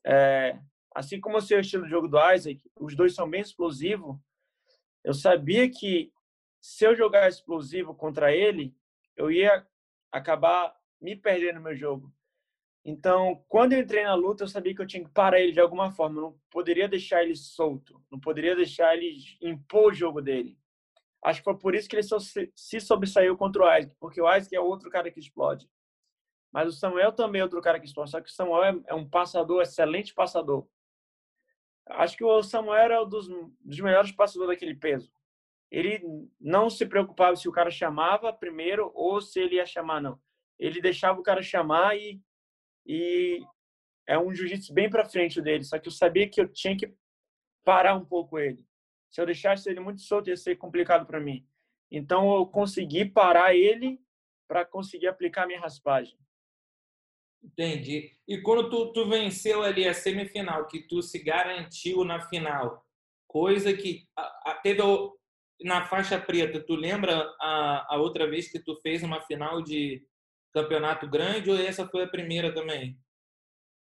É, 0.03 0.59
assim 0.95 1.21
como 1.21 1.37
eu 1.37 1.41
sei 1.41 1.57
o 1.57 1.61
estilo 1.61 1.83
de 1.83 1.91
jogo 1.91 2.07
do 2.07 2.17
Isaac, 2.33 2.59
os 2.75 2.95
dois 2.95 3.13
são 3.13 3.29
bem 3.29 3.41
explosivos. 3.41 4.17
Eu 5.03 5.13
sabia 5.13 5.69
que 5.69 6.11
se 6.59 6.83
eu 6.83 6.95
jogar 6.95 7.29
explosivo 7.29 7.93
contra 7.93 8.33
ele, 8.33 8.75
eu 9.15 9.29
ia 9.29 9.67
acabar 10.11 10.75
me 10.99 11.15
perdendo 11.15 11.57
no 11.57 11.61
meu 11.61 11.75
jogo. 11.75 12.11
Então, 12.89 13.45
quando 13.47 13.73
eu 13.73 13.81
entrei 13.81 14.03
na 14.03 14.15
luta, 14.15 14.43
eu 14.43 14.47
sabia 14.47 14.73
que 14.73 14.81
eu 14.81 14.87
tinha 14.87 15.03
que 15.03 15.11
parar 15.11 15.39
ele 15.39 15.51
de 15.51 15.59
alguma 15.59 15.91
forma. 15.91 16.17
Eu 16.17 16.21
não 16.23 16.39
poderia 16.49 16.89
deixar 16.89 17.21
ele 17.21 17.35
solto. 17.35 18.03
Não 18.09 18.19
poderia 18.19 18.55
deixar 18.55 18.95
ele 18.95 19.15
impor 19.39 19.91
o 19.91 19.95
jogo 19.95 20.23
dele. 20.23 20.57
Acho 21.23 21.39
que 21.39 21.43
foi 21.43 21.55
por 21.55 21.75
isso 21.75 21.87
que 21.87 21.95
ele 21.95 22.07
se 22.55 22.79
sobressaiu 22.79 23.37
contra 23.37 23.63
o 23.63 23.77
Isaac, 23.77 23.95
porque 23.99 24.19
o 24.19 24.35
Isaac 24.35 24.55
é 24.55 24.59
outro 24.59 24.89
cara 24.89 25.11
que 25.11 25.19
explode. 25.19 25.69
Mas 26.51 26.67
o 26.67 26.71
Samuel 26.71 27.11
também 27.11 27.41
é 27.41 27.43
outro 27.43 27.61
cara 27.61 27.79
que 27.79 27.85
explode. 27.85 28.09
Só 28.09 28.19
que 28.19 28.29
o 28.31 28.33
Samuel 28.33 28.63
é, 28.63 28.81
é 28.87 28.95
um 28.95 29.07
passador, 29.07 29.61
excelente 29.61 30.11
passador. 30.11 30.67
Acho 31.89 32.17
que 32.17 32.23
o 32.23 32.41
Samuel 32.41 32.81
era 32.81 33.03
um 33.03 33.07
dos, 33.07 33.27
dos 33.27 33.79
melhores 33.81 34.11
passadores 34.11 34.55
daquele 34.55 34.73
peso. 34.73 35.11
Ele 35.69 36.01
não 36.41 36.71
se 36.71 36.87
preocupava 36.87 37.35
se 37.35 37.47
o 37.47 37.51
cara 37.51 37.69
chamava 37.69 38.33
primeiro 38.33 38.91
ou 38.95 39.21
se 39.21 39.39
ele 39.39 39.57
ia 39.57 39.65
chamar, 39.67 40.01
não. 40.01 40.19
Ele 40.57 40.81
deixava 40.81 41.19
o 41.19 41.23
cara 41.23 41.43
chamar 41.43 41.95
e 41.95 42.19
e 42.85 43.39
é 44.07 44.17
um 44.17 44.33
jiu-jitsu 44.33 44.73
bem 44.73 44.89
para 44.89 45.05
frente 45.05 45.41
dele, 45.41 45.63
só 45.63 45.77
que 45.77 45.87
eu 45.87 45.91
sabia 45.91 46.27
que 46.27 46.41
eu 46.41 46.47
tinha 46.47 46.75
que 46.75 46.93
parar 47.63 47.95
um 47.95 48.05
pouco 48.05 48.39
ele. 48.39 48.65
Se 49.09 49.21
eu 49.21 49.25
deixasse 49.25 49.69
ele 49.69 49.79
muito 49.79 50.01
solto 50.01 50.29
ia 50.29 50.37
ser 50.37 50.55
complicado 50.55 51.05
para 51.05 51.19
mim. 51.19 51.47
Então 51.91 52.35
eu 52.35 52.45
consegui 52.45 53.05
parar 53.05 53.55
ele 53.55 53.99
para 54.47 54.65
conseguir 54.65 55.07
aplicar 55.07 55.45
minha 55.45 55.59
raspagem. 55.59 56.17
Entendi. 57.43 58.11
E 58.27 58.41
quando 58.41 58.69
tu, 58.69 58.91
tu 58.91 59.07
venceu 59.07 59.63
ali 59.63 59.87
a 59.87 59.93
semifinal, 59.93 60.67
que 60.67 60.81
tu 60.81 61.01
se 61.01 61.19
garantiu 61.19 62.03
na 62.03 62.27
final, 62.27 62.85
coisa 63.27 63.73
que 63.73 64.07
a, 64.15 64.51
a, 64.51 64.53
teve 64.55 64.81
na 65.61 65.85
faixa 65.85 66.19
preta, 66.19 66.59
tu 66.59 66.75
lembra 66.75 67.21
a, 67.39 67.95
a 67.95 67.97
outra 67.97 68.29
vez 68.29 68.51
que 68.51 68.59
tu 68.59 68.79
fez 68.81 69.03
uma 69.03 69.21
final 69.21 69.61
de 69.61 70.05
campeonato 70.53 71.07
grande 71.07 71.49
ou 71.49 71.57
essa 71.57 71.87
foi 71.87 72.03
a 72.03 72.07
primeira 72.07 72.53
também? 72.53 72.99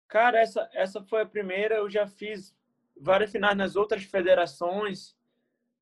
Cara, 0.07 0.39
essa, 0.39 0.69
essa 0.73 1.01
foi 1.03 1.21
a 1.21 1.25
primeira. 1.25 1.75
Eu 1.75 1.89
já 1.89 2.05
fiz 2.05 2.55
várias 2.99 3.31
finais 3.31 3.57
nas 3.57 3.75
outras 3.75 4.03
federações, 4.03 5.15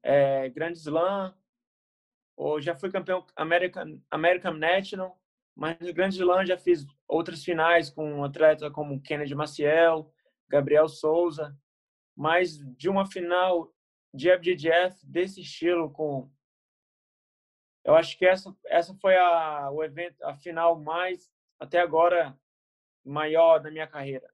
é, 0.03 0.49
Grand 0.49 0.73
Slam, 0.73 1.33
ou 2.37 2.61
já 2.61 2.75
fui 2.75 2.89
campeão 2.89 3.25
American, 3.35 3.99
American 4.09 4.53
National, 4.53 5.19
mas 5.55 5.77
no 5.79 5.93
Grand 5.93 6.09
Slam 6.09 6.45
já 6.45 6.57
fiz 6.57 6.85
outras 7.07 7.43
finais 7.43 7.89
com 7.89 8.23
atletas 8.23 8.71
como 8.71 9.01
Kennedy 9.01 9.35
Maciel, 9.35 10.13
Gabriel 10.47 10.87
Souza, 10.87 11.57
mas 12.15 12.57
de 12.77 12.87
uma 12.87 13.05
final 13.05 13.73
de 14.13 14.29
FGF 14.37 15.05
desse 15.05 15.41
estilo 15.41 15.91
com 15.91 16.31
eu 17.89 17.95
acho 17.95 18.15
que 18.19 18.25
essa 18.25 18.55
essa 18.67 18.93
foi 19.01 19.17
a 19.17 19.71
o 19.71 19.83
evento 19.83 20.21
a 20.23 20.35
final 20.35 20.79
mais 20.79 21.27
até 21.59 21.79
agora 21.79 22.37
maior 23.03 23.59
da 23.59 23.71
minha 23.71 23.87
carreira, 23.87 24.29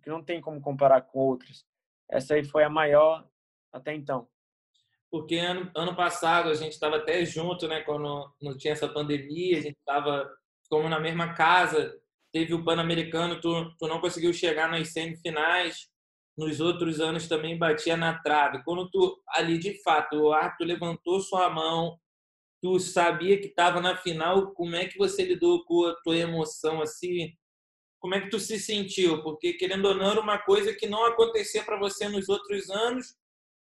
que 0.00 0.08
não 0.08 0.22
tem 0.22 0.40
como 0.40 0.60
comparar 0.60 1.00
com 1.02 1.18
outras. 1.18 1.66
Essa 2.08 2.34
aí 2.34 2.44
foi 2.44 2.62
a 2.62 2.70
maior 2.70 3.28
até 3.72 3.92
então. 3.92 4.28
Porque 5.10 5.36
ano, 5.36 5.68
ano 5.74 5.96
passado 5.96 6.50
a 6.50 6.54
gente 6.54 6.72
estava 6.72 6.98
até 6.98 7.24
junto, 7.24 7.66
né? 7.66 7.80
Quando 7.80 8.32
não 8.40 8.56
tinha 8.56 8.74
essa 8.74 8.88
pandemia, 8.88 9.58
a 9.58 9.62
gente 9.62 9.78
estava 9.78 10.30
como 10.68 10.88
na 10.88 11.00
mesma 11.00 11.34
casa. 11.34 11.92
Teve 12.32 12.54
o 12.54 12.64
Pan-Americano, 12.64 13.40
tu, 13.40 13.74
tu 13.76 13.88
não 13.88 14.00
conseguiu 14.00 14.32
chegar 14.32 14.70
nas 14.70 14.92
semifinais. 14.92 15.90
Nos 16.38 16.60
outros 16.60 17.00
anos 17.00 17.26
também 17.26 17.58
batia 17.58 17.96
na 17.96 18.20
trave. 18.22 18.62
Quando 18.62 18.88
tu 18.88 19.20
ali 19.30 19.58
de 19.58 19.82
fato 19.82 20.16
o 20.16 20.32
árbitro 20.32 20.64
levantou 20.64 21.20
sua 21.20 21.50
mão, 21.50 21.98
tu 22.60 22.78
sabia 22.78 23.40
que 23.40 23.46
estava 23.46 23.80
na 23.80 23.96
final, 23.96 24.52
como 24.52 24.76
é 24.76 24.86
que 24.86 24.98
você 24.98 25.24
lidou 25.24 25.64
com 25.64 25.86
a 25.86 25.94
tua 26.02 26.16
emoção 26.16 26.82
assim? 26.82 27.32
Como 27.98 28.14
é 28.14 28.20
que 28.20 28.30
tu 28.30 28.38
se 28.38 28.58
sentiu? 28.58 29.22
Porque 29.22 29.54
querendo 29.54 29.86
ou 29.86 29.94
não 29.94 30.10
era 30.10 30.20
uma 30.20 30.38
coisa 30.38 30.74
que 30.74 30.86
não 30.86 31.04
acontecia 31.04 31.62
para 31.62 31.78
você 31.78 32.08
nos 32.08 32.28
outros 32.28 32.70
anos, 32.70 33.14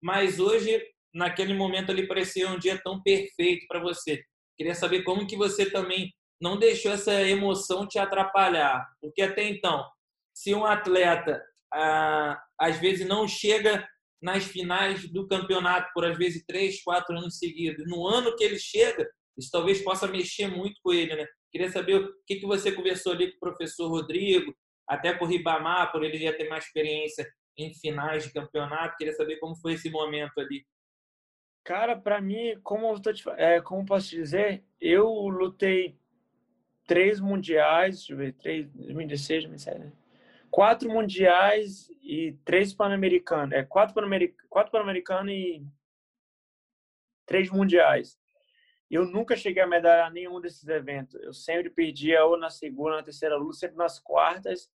mas 0.01 0.39
hoje 0.39 0.81
naquele 1.13 1.53
momento 1.53 1.91
ali 1.91 2.07
parecia 2.07 2.49
um 2.49 2.57
dia 2.57 2.79
tão 2.83 3.01
perfeito 3.01 3.65
para 3.67 3.79
você. 3.79 4.23
Queria 4.57 4.75
saber 4.75 5.03
como 5.03 5.27
que 5.27 5.35
você 5.35 5.69
também 5.69 6.11
não 6.41 6.57
deixou 6.57 6.91
essa 6.91 7.21
emoção 7.21 7.87
te 7.87 7.97
atrapalhar, 7.97 8.85
porque 8.99 9.21
até 9.21 9.47
então, 9.47 9.87
se 10.33 10.53
um 10.53 10.65
atleta 10.65 11.41
ah, 11.73 12.41
às 12.59 12.77
vezes 12.79 13.07
não 13.07 13.27
chega 13.27 13.87
nas 14.23 14.45
finais 14.45 15.05
do 15.11 15.27
campeonato 15.27 15.91
por 15.93 16.05
às 16.05 16.17
vezes 16.17 16.45
três, 16.47 16.81
quatro 16.81 17.15
anos 17.17 17.37
seguidos. 17.37 17.85
No 17.85 18.07
ano 18.07 18.33
que 18.37 18.43
ele 18.43 18.57
chega, 18.57 19.05
isso 19.37 19.49
talvez 19.51 19.81
possa 19.81 20.07
mexer 20.07 20.47
muito 20.47 20.79
com 20.81 20.93
ele, 20.93 21.13
né? 21.13 21.27
Queria 21.51 21.69
saber 21.69 21.95
o 21.95 22.13
que, 22.25 22.37
que 22.37 22.45
você 22.45 22.71
conversou 22.71 23.11
ali 23.11 23.31
com 23.31 23.35
o 23.35 23.39
professor 23.51 23.89
Rodrigo, 23.89 24.55
até 24.87 25.13
com 25.13 25.25
o 25.25 25.27
Ribamar, 25.27 25.91
por 25.91 26.03
ele 26.05 26.17
já 26.17 26.31
ter 26.31 26.47
mais 26.47 26.65
experiência 26.65 27.29
em 27.57 27.73
finais 27.73 28.23
de 28.23 28.31
campeonato. 28.31 28.95
Queria 28.97 29.13
saber 29.13 29.37
como 29.37 29.57
foi 29.57 29.73
esse 29.73 29.89
momento 29.89 30.39
ali. 30.39 30.65
Cara, 31.65 31.97
para 31.97 32.21
mim, 32.21 32.57
como, 32.63 32.97
te, 32.99 33.29
é, 33.37 33.61
como 33.61 33.85
posso 33.85 34.09
dizer, 34.09 34.63
eu 34.79 35.07
lutei 35.27 35.97
três 36.87 37.19
mundiais, 37.19 37.97
deixa 37.97 38.13
eu 38.13 38.17
ver, 38.17 38.33
três, 38.33 38.67
2016, 38.71 39.43
2017, 39.43 40.02
quatro 40.53 40.87
mundiais 40.87 41.89
e 41.99 42.37
três 42.45 42.75
pan-americanos. 42.75 43.55
É, 43.55 43.63
quatro 43.63 43.95
pan-americanos 43.95 44.47
quatro 44.47 45.31
e 45.31 45.65
três 47.25 47.49
mundiais. 47.49 48.19
Eu 48.87 49.03
nunca 49.03 49.35
cheguei 49.35 49.63
a 49.63 49.67
medalhar 49.67 50.11
nenhum 50.11 50.39
desses 50.39 50.67
eventos. 50.67 51.15
Eu 51.15 51.33
sempre 51.33 51.71
perdia 51.71 52.23
ou 52.23 52.37
na 52.37 52.51
segunda, 52.51 52.91
ou 52.91 52.97
na 52.97 53.03
terceira 53.03 53.35
luta, 53.35 53.57
sempre 53.57 53.77
nas 53.77 53.99
quartas. 53.99 54.71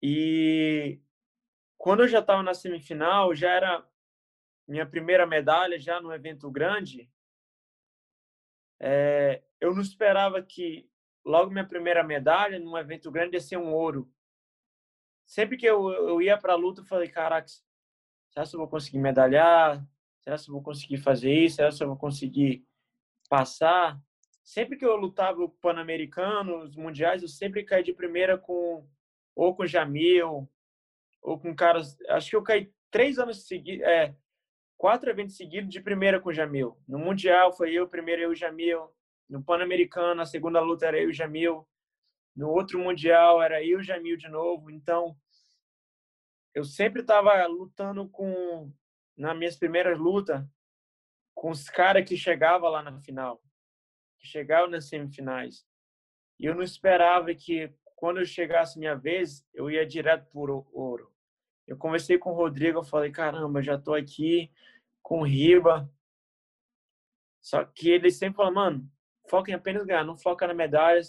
E 0.00 1.00
quando 1.76 2.04
eu 2.04 2.08
já 2.08 2.20
estava 2.20 2.40
na 2.40 2.54
semifinal, 2.54 3.34
já 3.34 3.50
era 3.50 3.84
minha 4.64 4.86
primeira 4.86 5.26
medalha, 5.26 5.76
já 5.76 6.00
no 6.00 6.14
evento 6.14 6.48
grande. 6.52 7.10
É, 8.78 9.42
eu 9.60 9.74
não 9.74 9.82
esperava 9.82 10.40
que 10.40 10.88
logo 11.24 11.50
minha 11.50 11.66
primeira 11.66 12.04
medalha 12.04 12.60
num 12.60 12.78
evento 12.78 13.10
grande 13.10 13.36
ia 13.36 13.40
ser 13.40 13.56
um 13.56 13.74
ouro 13.74 14.08
sempre 15.30 15.56
que 15.56 15.64
eu, 15.64 15.88
eu 15.92 16.20
ia 16.20 16.36
para 16.36 16.54
a 16.54 16.56
luta, 16.56 16.80
eu 16.80 16.84
falei, 16.84 17.08
caraca, 17.08 17.46
será 17.46 18.44
que 18.44 18.56
eu 18.56 18.58
vou 18.58 18.68
conseguir 18.68 18.98
medalhar? 18.98 19.80
Será 20.18 20.36
que 20.36 20.50
eu 20.50 20.54
vou 20.54 20.62
conseguir 20.62 20.96
fazer 20.96 21.32
isso? 21.32 21.56
Será 21.56 21.70
que 21.70 21.80
eu 21.80 21.86
vou 21.86 21.96
conseguir 21.96 22.66
passar? 23.28 23.96
Sempre 24.42 24.76
que 24.76 24.84
eu 24.84 24.96
lutava 24.96 25.40
o 25.40 25.48
Pan-Americano, 25.48 26.64
os 26.64 26.74
mundiais, 26.74 27.22
eu 27.22 27.28
sempre 27.28 27.62
caí 27.62 27.84
de 27.84 27.92
primeira 27.92 28.36
com 28.36 28.84
ou 29.36 29.54
com 29.54 29.64
Jamil, 29.64 30.50
ou 31.22 31.38
com 31.38 31.54
caras. 31.54 31.96
Acho 32.08 32.30
que 32.30 32.36
eu 32.36 32.42
caí 32.42 32.72
três 32.90 33.16
anos 33.16 33.46
seguidos, 33.46 33.86
é, 33.86 34.12
quatro 34.76 35.08
eventos 35.08 35.36
seguidos 35.36 35.70
de 35.70 35.80
primeira 35.80 36.18
com 36.18 36.30
o 36.30 36.34
Jamil. 36.34 36.76
No 36.88 36.98
Mundial 36.98 37.52
foi 37.52 37.72
eu, 37.72 37.86
primeiro 37.86 38.20
eu 38.22 38.30
e 38.30 38.32
o 38.32 38.36
Jamil. 38.36 38.90
No 39.28 39.40
Pan-Americano, 39.44 40.22
a 40.22 40.26
segunda 40.26 40.60
luta 40.60 40.86
era 40.86 40.98
eu 40.98 41.06
e 41.06 41.10
o 41.12 41.14
Jamil. 41.14 41.64
No 42.34 42.48
outro 42.48 42.78
Mundial 42.78 43.42
era 43.42 43.62
eu 43.62 43.78
e 43.78 43.80
o 43.80 43.82
Jamil 43.82 44.16
de 44.16 44.28
novo. 44.28 44.70
Então, 44.70 45.16
eu 46.54 46.64
sempre 46.64 47.02
estava 47.02 47.44
lutando 47.46 48.08
com, 48.08 48.72
nas 49.16 49.36
minhas 49.36 49.56
primeiras 49.56 49.98
lutas, 49.98 50.44
com 51.34 51.50
os 51.50 51.68
caras 51.68 52.08
que 52.08 52.16
chegavam 52.16 52.70
lá 52.70 52.82
na 52.82 52.98
final, 53.00 53.42
que 54.18 54.26
chegavam 54.26 54.70
nas 54.70 54.88
semifinais. 54.88 55.66
E 56.38 56.46
eu 56.46 56.54
não 56.54 56.62
esperava 56.62 57.34
que, 57.34 57.72
quando 57.96 58.18
eu 58.18 58.26
chegasse 58.26 58.78
minha 58.78 58.94
vez, 58.94 59.46
eu 59.52 59.70
ia 59.70 59.86
direto 59.86 60.26
por 60.30 60.50
ouro. 60.72 61.12
Eu 61.66 61.76
conversei 61.76 62.18
com 62.18 62.30
o 62.30 62.34
Rodrigo, 62.34 62.78
eu 62.78 62.84
falei, 62.84 63.10
caramba, 63.10 63.62
já 63.62 63.78
tô 63.78 63.94
aqui 63.94 64.50
com 65.02 65.20
o 65.20 65.24
Riba. 65.24 65.88
Só 67.40 67.64
que 67.64 67.90
ele 67.90 68.10
sempre 68.10 68.36
falou, 68.36 68.52
mano, 68.52 68.90
foca 69.28 69.50
em 69.50 69.54
apenas 69.54 69.84
ganhar, 69.84 70.04
não 70.04 70.16
foca 70.16 70.46
na 70.46 70.54
medalha, 70.54 71.00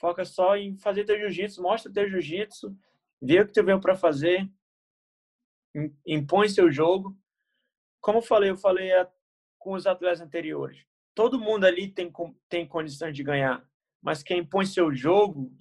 Foca 0.00 0.24
só 0.24 0.56
em 0.56 0.78
fazer 0.78 1.04
teu 1.04 1.18
jiu-jitsu, 1.18 1.60
mostra 1.62 1.92
teu 1.92 2.08
jiu-jitsu, 2.08 2.74
vê 3.20 3.40
o 3.40 3.46
que 3.46 3.52
tu 3.52 3.62
veio 3.62 3.78
para 3.78 3.94
fazer, 3.94 4.50
impõe 6.06 6.48
seu 6.48 6.72
jogo. 6.72 7.14
Como 8.00 8.16
eu 8.18 8.22
falei, 8.22 8.50
eu 8.50 8.56
falei 8.56 8.90
com 9.58 9.74
os 9.74 9.86
atletas 9.86 10.22
anteriores. 10.22 10.86
Todo 11.14 11.38
mundo 11.38 11.66
ali 11.66 11.86
tem 11.86 12.10
tem 12.48 12.66
condições 12.66 13.14
de 13.14 13.22
ganhar, 13.22 13.62
mas 14.00 14.22
quem 14.22 14.38
impõe 14.38 14.64
seu 14.64 14.90
jogo, 14.94 15.54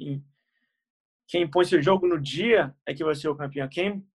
quem 1.28 1.44
impõe 1.44 1.66
seu 1.66 1.82
jogo 1.82 2.08
no 2.08 2.18
dia 2.18 2.74
é 2.86 2.94
que 2.94 3.04
vai 3.04 3.16
ser 3.16 3.28
o 3.28 3.36
campeão. 3.36 3.68
Quem 3.68 4.08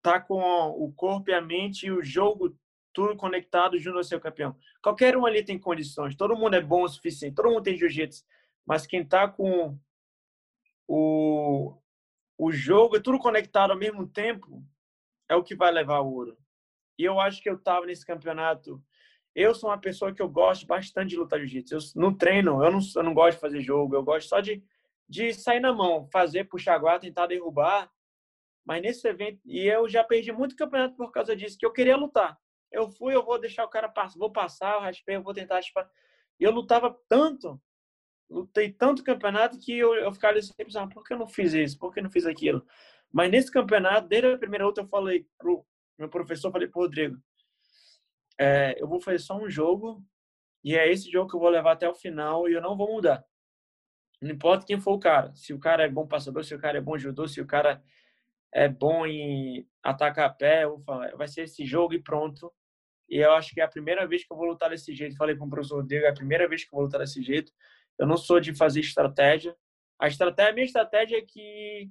tá 0.00 0.18
com 0.18 0.40
o 0.40 0.90
corpo 0.94 1.28
e 1.28 1.34
a 1.34 1.40
mente 1.42 1.86
e 1.86 1.92
o 1.92 2.02
jogo 2.02 2.58
tudo 2.94 3.14
conectado 3.14 3.78
junto 3.78 3.98
ao 3.98 4.04
seu 4.04 4.18
campeão. 4.18 4.56
Qualquer 4.80 5.16
um 5.18 5.26
ali 5.26 5.44
tem 5.44 5.58
condições. 5.58 6.16
Todo 6.16 6.36
mundo 6.36 6.54
é 6.54 6.62
bom 6.62 6.84
o 6.84 6.88
suficiente. 6.88 7.34
Todo 7.34 7.50
mundo 7.50 7.62
tem 7.62 7.76
jiu-jitsu 7.76 8.24
mas 8.66 8.86
quem 8.86 9.02
está 9.02 9.28
com 9.28 9.78
o, 10.88 11.76
o 12.38 12.52
jogo, 12.52 12.96
é 12.96 13.00
tudo 13.00 13.18
conectado 13.18 13.72
ao 13.72 13.78
mesmo 13.78 14.06
tempo, 14.06 14.64
é 15.28 15.34
o 15.34 15.42
que 15.42 15.54
vai 15.54 15.70
levar 15.70 16.00
o 16.00 16.12
ouro. 16.12 16.38
E 16.98 17.04
eu 17.04 17.18
acho 17.18 17.42
que 17.42 17.48
eu 17.48 17.56
estava 17.56 17.86
nesse 17.86 18.06
campeonato. 18.06 18.82
Eu 19.34 19.54
sou 19.54 19.70
uma 19.70 19.80
pessoa 19.80 20.14
que 20.14 20.22
eu 20.22 20.28
gosto 20.28 20.66
bastante 20.66 21.10
de 21.10 21.16
lutar 21.16 21.40
jiu-jitsu. 21.40 21.98
No 21.98 22.16
treino, 22.16 22.62
eu 22.64 22.70
não, 22.70 22.78
eu 22.94 23.02
não 23.02 23.14
gosto 23.14 23.36
de 23.36 23.40
fazer 23.40 23.60
jogo, 23.60 23.94
eu 23.94 24.02
gosto 24.02 24.28
só 24.28 24.40
de, 24.40 24.62
de 25.08 25.32
sair 25.34 25.60
na 25.60 25.72
mão, 25.72 26.08
fazer, 26.12 26.44
puxar 26.44 26.78
guarda, 26.78 27.00
tentar 27.00 27.26
derrubar. 27.26 27.90
Mas 28.64 28.80
nesse 28.80 29.06
evento, 29.08 29.40
e 29.44 29.66
eu 29.66 29.88
já 29.88 30.04
perdi 30.04 30.32
muito 30.32 30.56
campeonato 30.56 30.96
por 30.96 31.10
causa 31.10 31.34
disso, 31.36 31.58
que 31.58 31.66
eu 31.66 31.72
queria 31.72 31.96
lutar. 31.96 32.38
Eu 32.70 32.88
fui, 32.88 33.14
eu 33.14 33.24
vou 33.24 33.38
deixar 33.38 33.64
o 33.64 33.68
cara 33.68 33.88
passar, 33.88 34.18
vou 34.18 34.32
passar, 34.32 34.74
eu 34.74 34.80
raspei, 34.80 35.16
eu 35.16 35.22
vou 35.22 35.34
tentar. 35.34 35.60
E 36.40 36.44
eu 36.44 36.50
lutava 36.50 36.96
tanto 37.08 37.60
lutei 38.28 38.72
tanto 38.72 39.04
campeonato 39.04 39.58
que 39.58 39.76
eu, 39.78 39.94
eu 39.94 40.12
ficava 40.12 40.40
sempre 40.40 40.66
pensando, 40.66 40.90
por 40.90 41.04
que 41.04 41.12
eu 41.12 41.18
não 41.18 41.26
fiz 41.26 41.52
isso? 41.52 41.78
Por 41.78 41.92
que 41.92 42.00
eu 42.00 42.04
não 42.04 42.10
fiz 42.10 42.26
aquilo? 42.26 42.64
Mas 43.12 43.30
nesse 43.30 43.50
campeonato, 43.50 44.08
desde 44.08 44.32
a 44.32 44.38
primeira 44.38 44.66
luta, 44.66 44.80
eu 44.80 44.88
falei 44.88 45.26
pro 45.38 45.64
meu 45.98 46.08
professor, 46.08 46.50
falei 46.50 46.66
pro 46.66 46.82
Rodrigo, 46.82 47.16
é, 48.38 48.74
eu 48.80 48.88
vou 48.88 49.00
fazer 49.00 49.20
só 49.20 49.36
um 49.36 49.48
jogo 49.48 50.04
e 50.62 50.76
é 50.76 50.90
esse 50.90 51.10
jogo 51.10 51.30
que 51.30 51.36
eu 51.36 51.40
vou 51.40 51.48
levar 51.48 51.72
até 51.72 51.88
o 51.88 51.94
final 51.94 52.48
e 52.48 52.52
eu 52.52 52.60
não 52.60 52.76
vou 52.76 52.90
mudar. 52.92 53.24
Não 54.20 54.30
importa 54.30 54.66
quem 54.66 54.80
for 54.80 54.94
o 54.94 54.98
cara. 54.98 55.32
Se 55.34 55.52
o 55.52 55.58
cara 55.58 55.84
é 55.84 55.88
bom 55.88 56.06
passador, 56.06 56.42
se 56.44 56.54
o 56.54 56.58
cara 56.58 56.78
é 56.78 56.80
bom 56.80 56.96
judô, 56.96 57.28
se 57.28 57.40
o 57.40 57.46
cara 57.46 57.82
é 58.52 58.68
bom 58.68 59.06
em 59.06 59.68
atacar 59.82 60.26
a 60.26 60.32
pé, 60.32 60.64
eu 60.64 60.80
falar, 60.80 61.14
vai 61.16 61.28
ser 61.28 61.42
esse 61.42 61.64
jogo 61.66 61.92
e 61.92 62.02
pronto. 62.02 62.52
E 63.08 63.18
eu 63.18 63.32
acho 63.32 63.52
que 63.52 63.60
é 63.60 63.64
a 63.64 63.68
primeira 63.68 64.06
vez 64.06 64.24
que 64.24 64.32
eu 64.32 64.36
vou 64.36 64.46
lutar 64.46 64.70
desse 64.70 64.94
jeito. 64.94 65.16
Falei 65.16 65.36
com 65.36 65.46
o 65.46 65.50
professor 65.50 65.76
Rodrigo, 65.76 66.06
é 66.06 66.08
a 66.08 66.14
primeira 66.14 66.48
vez 66.48 66.64
que 66.64 66.74
eu 66.74 66.76
vou 66.78 66.84
lutar 66.84 67.00
desse 67.00 67.22
jeito. 67.22 67.52
Eu 67.98 68.06
não 68.06 68.16
sou 68.16 68.40
de 68.40 68.54
fazer 68.54 68.80
estratégia. 68.80 69.56
A 69.98 70.08
estratégia, 70.08 70.50
a 70.50 70.54
minha 70.54 70.66
estratégia 70.66 71.18
é 71.18 71.22
que 71.22 71.90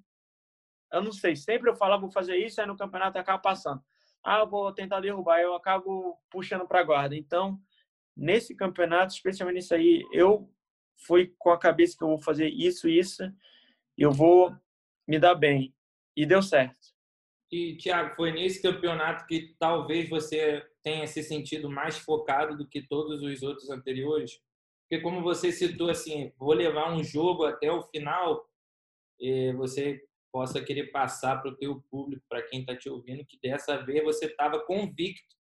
eu 0.94 1.02
não 1.02 1.12
sei, 1.12 1.36
sempre 1.36 1.70
eu 1.70 1.76
falo, 1.76 2.00
vou 2.00 2.12
fazer 2.12 2.38
isso, 2.38 2.62
aí 2.62 2.68
no 2.68 2.78
campeonato 2.78 3.18
acaba 3.18 3.40
passando. 3.40 3.82
Ah, 4.24 4.46
vou 4.46 4.72
tentar 4.72 5.00
derrubar, 5.00 5.42
eu 5.42 5.56
acabo 5.56 6.20
puxando 6.30 6.68
para 6.68 6.84
guarda. 6.84 7.16
Então, 7.16 7.60
nesse 8.16 8.56
campeonato, 8.56 9.12
especialmente 9.14 9.56
nisso 9.56 9.74
aí, 9.74 10.08
eu 10.14 10.48
fui 10.96 11.34
com 11.40 11.50
a 11.50 11.58
cabeça 11.58 11.98
que 11.98 12.04
eu 12.04 12.10
vou 12.10 12.20
fazer 12.20 12.48
isso, 12.48 12.88
isso, 12.88 13.24
eu 13.98 14.12
vou 14.12 14.56
me 15.08 15.18
dar 15.18 15.34
bem. 15.34 15.74
E 16.16 16.28
deu 16.28 16.44
certo. 16.44 16.94
E, 17.52 17.76
Thiago, 17.76 18.16
foi 18.16 18.32
nesse 18.32 18.62
campeonato 18.62 19.26
que 19.26 19.56
talvez 19.60 20.08
você 20.08 20.64
tenha 20.84 21.08
se 21.08 21.24
sentido 21.24 21.70
mais 21.70 21.98
focado 21.98 22.56
do 22.56 22.68
que 22.68 22.82
todos 22.84 23.24
os 23.24 23.42
outros 23.42 23.70
anteriores? 23.72 24.40
Porque 24.94 25.02
como 25.02 25.24
você 25.24 25.52
citou 25.52 25.90
assim, 25.90 26.32
vou 26.38 26.54
levar 26.54 26.94
um 26.94 27.04
jogo 27.04 27.46
até 27.46 27.72
o 27.72 27.82
final, 27.82 28.48
você 29.58 30.00
possa 30.32 30.62
querer 30.64 30.92
passar 30.92 31.42
para 31.42 31.50
o 31.50 31.56
teu 31.56 31.84
público, 31.90 32.24
para 32.30 32.44
quem 32.44 32.60
está 32.60 32.78
te 32.78 32.88
ouvindo, 32.88 33.26
que 33.26 33.40
dessa 33.42 33.76
vez 33.78 34.04
você 34.04 34.28
estava 34.28 34.64
convicto 34.64 35.36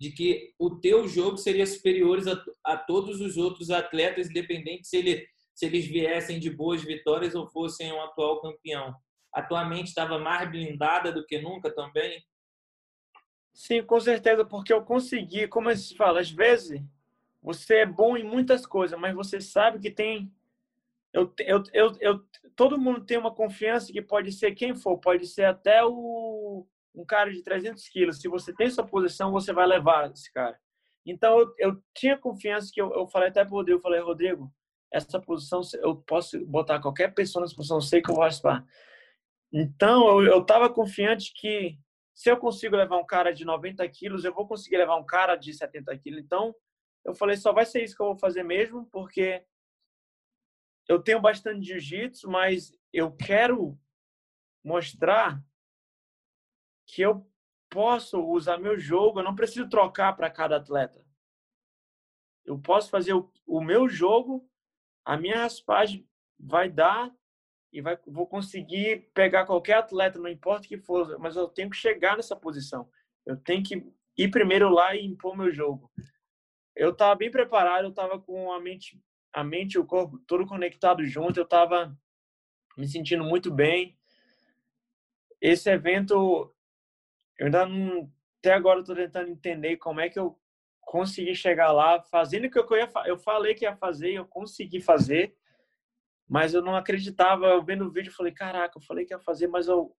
de 0.00 0.12
que 0.12 0.54
o 0.56 0.78
teu 0.78 1.08
jogo 1.08 1.36
seria 1.36 1.66
superior 1.66 2.20
a, 2.64 2.74
a, 2.74 2.76
todos 2.76 3.20
os 3.20 3.36
outros 3.36 3.70
atletas, 3.70 4.30
independente 4.30 4.86
se 4.86 4.98
ele 4.98 5.26
se 5.52 5.66
eles 5.66 5.84
viessem 5.84 6.38
de 6.38 6.48
boas 6.48 6.84
vitórias 6.84 7.34
ou 7.34 7.50
fossem 7.50 7.92
um 7.92 8.00
atual 8.02 8.40
campeão. 8.40 8.94
A 9.34 9.42
tua 9.42 9.64
mente 9.64 9.88
estava 9.88 10.16
mais 10.16 10.48
blindada 10.48 11.10
do 11.10 11.26
que 11.26 11.40
nunca 11.40 11.74
também? 11.74 12.24
Sim, 13.52 13.82
com 13.82 13.98
certeza, 13.98 14.44
porque 14.44 14.72
eu 14.72 14.84
consegui, 14.84 15.48
como 15.48 15.74
se 15.74 15.96
fala, 15.96 16.20
às 16.20 16.30
vezes 16.30 16.80
você 17.42 17.78
é 17.78 17.86
bom 17.86 18.16
em 18.16 18.24
muitas 18.24 18.64
coisas, 18.64 18.98
mas 18.98 19.14
você 19.14 19.40
sabe 19.40 19.78
que 19.80 19.90
tem 19.90 20.32
eu, 21.12 21.32
eu, 21.40 21.62
eu, 21.74 21.92
eu, 22.00 22.26
todo 22.56 22.80
mundo 22.80 23.04
tem 23.04 23.18
uma 23.18 23.34
confiança 23.34 23.92
que 23.92 24.00
pode 24.00 24.32
ser 24.32 24.52
quem 24.52 24.74
for, 24.74 24.96
pode 24.98 25.26
ser 25.26 25.44
até 25.44 25.84
o, 25.84 26.66
um 26.94 27.04
cara 27.04 27.30
de 27.30 27.42
300 27.42 27.86
quilos. 27.88 28.20
Se 28.20 28.28
você 28.28 28.52
tem 28.54 28.70
sua 28.70 28.86
posição, 28.86 29.30
você 29.30 29.52
vai 29.52 29.66
levar 29.66 30.10
esse 30.10 30.32
cara. 30.32 30.58
Então, 31.04 31.38
eu, 31.38 31.54
eu 31.58 31.82
tinha 31.94 32.16
confiança 32.16 32.70
que 32.72 32.80
eu, 32.80 32.90
eu 32.94 33.06
falei 33.06 33.28
até 33.28 33.44
para 33.44 33.52
o 33.52 33.56
Rodrigo, 33.56 33.78
eu 33.78 33.82
falei, 33.82 34.00
Rodrigo, 34.00 34.50
essa 34.90 35.20
posição, 35.20 35.60
eu 35.80 35.96
posso 35.96 36.44
botar 36.46 36.80
qualquer 36.80 37.12
pessoa 37.12 37.42
nessa 37.42 37.56
posição, 37.56 37.76
eu 37.78 37.82
sei 37.82 38.00
que 38.00 38.10
eu 38.10 38.14
vou 38.14 38.24
raspar. 38.24 38.64
Então, 39.52 40.22
eu 40.22 40.40
estava 40.40 40.70
confiante 40.70 41.34
que 41.34 41.78
se 42.14 42.30
eu 42.30 42.38
consigo 42.38 42.76
levar 42.76 42.96
um 42.96 43.06
cara 43.06 43.32
de 43.32 43.44
90 43.44 43.86
quilos, 43.88 44.24
eu 44.24 44.32
vou 44.32 44.46
conseguir 44.46 44.78
levar 44.78 44.96
um 44.96 45.04
cara 45.04 45.36
de 45.36 45.52
70 45.52 45.96
quilos. 45.98 46.20
Então, 46.20 46.54
eu 47.04 47.14
falei, 47.14 47.36
só 47.36 47.52
vai 47.52 47.66
ser 47.66 47.82
isso 47.82 47.96
que 47.96 48.02
eu 48.02 48.06
vou 48.06 48.16
fazer 48.16 48.42
mesmo, 48.42 48.86
porque 48.86 49.44
eu 50.88 51.02
tenho 51.02 51.20
bastante 51.20 51.66
jiu-jitsu, 51.66 52.30
mas 52.30 52.76
eu 52.92 53.10
quero 53.12 53.78
mostrar 54.64 55.42
que 56.86 57.02
eu 57.02 57.26
posso 57.70 58.20
usar 58.20 58.58
meu 58.58 58.78
jogo, 58.78 59.20
eu 59.20 59.24
não 59.24 59.34
preciso 59.34 59.68
trocar 59.68 60.14
para 60.14 60.30
cada 60.30 60.56
atleta. 60.56 61.04
Eu 62.44 62.58
posso 62.58 62.90
fazer 62.90 63.14
o, 63.14 63.32
o, 63.46 63.60
meu 63.60 63.88
jogo, 63.88 64.48
a 65.04 65.16
minha 65.16 65.38
raspagem 65.38 66.06
vai 66.38 66.68
dar 66.68 67.10
e 67.72 67.80
vai, 67.80 67.98
vou 68.06 68.26
conseguir 68.26 69.10
pegar 69.14 69.46
qualquer 69.46 69.78
atleta, 69.78 70.18
não 70.18 70.28
importa 70.28 70.68
que 70.68 70.76
for, 70.76 71.18
mas 71.18 71.36
eu 71.36 71.48
tenho 71.48 71.70
que 71.70 71.76
chegar 71.76 72.16
nessa 72.16 72.36
posição. 72.36 72.90
Eu 73.24 73.36
tenho 73.36 73.62
que 73.62 73.86
ir 74.18 74.30
primeiro 74.30 74.68
lá 74.68 74.94
e 74.94 75.06
impor 75.06 75.36
meu 75.36 75.50
jogo. 75.50 75.90
Eu 76.74 76.90
estava 76.90 77.14
bem 77.14 77.30
preparado, 77.30 77.84
eu 77.84 77.90
estava 77.90 78.18
com 78.18 78.52
a 78.52 78.60
mente 78.60 79.00
a 79.32 79.42
mente 79.42 79.74
e 79.74 79.78
o 79.78 79.86
corpo 79.86 80.18
todo 80.26 80.46
conectado 80.46 81.04
junto. 81.06 81.40
Eu 81.40 81.44
estava 81.44 81.96
me 82.76 82.86
sentindo 82.86 83.24
muito 83.24 83.50
bem. 83.50 83.98
Esse 85.40 85.70
evento, 85.70 86.54
eu 87.38 87.46
ainda 87.46 87.66
não. 87.66 88.12
Até 88.38 88.52
agora 88.54 88.80
estou 88.80 88.96
tentando 88.96 89.30
entender 89.30 89.76
como 89.76 90.00
é 90.00 90.08
que 90.08 90.18
eu 90.18 90.38
consegui 90.80 91.34
chegar 91.34 91.70
lá, 91.70 92.02
fazendo 92.02 92.46
o 92.46 92.50
que 92.50 92.58
eu 92.58 92.76
ia 92.76 92.90
Eu 93.06 93.16
falei 93.16 93.54
que 93.54 93.64
ia 93.64 93.76
fazer, 93.76 94.14
eu 94.14 94.26
consegui 94.26 94.80
fazer, 94.80 95.36
mas 96.28 96.52
eu 96.52 96.60
não 96.60 96.76
acreditava. 96.76 97.46
Eu 97.46 97.64
vendo 97.64 97.86
o 97.86 97.90
vídeo, 97.90 98.12
falei: 98.12 98.32
caraca, 98.32 98.78
eu 98.78 98.82
falei 98.82 99.04
que 99.06 99.14
ia 99.14 99.20
fazer, 99.20 99.46
mas 99.46 99.68
eu. 99.68 99.96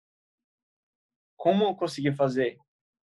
Como 1.37 1.63
eu 1.65 1.75
consegui 1.75 2.11
fazer? 2.11 2.57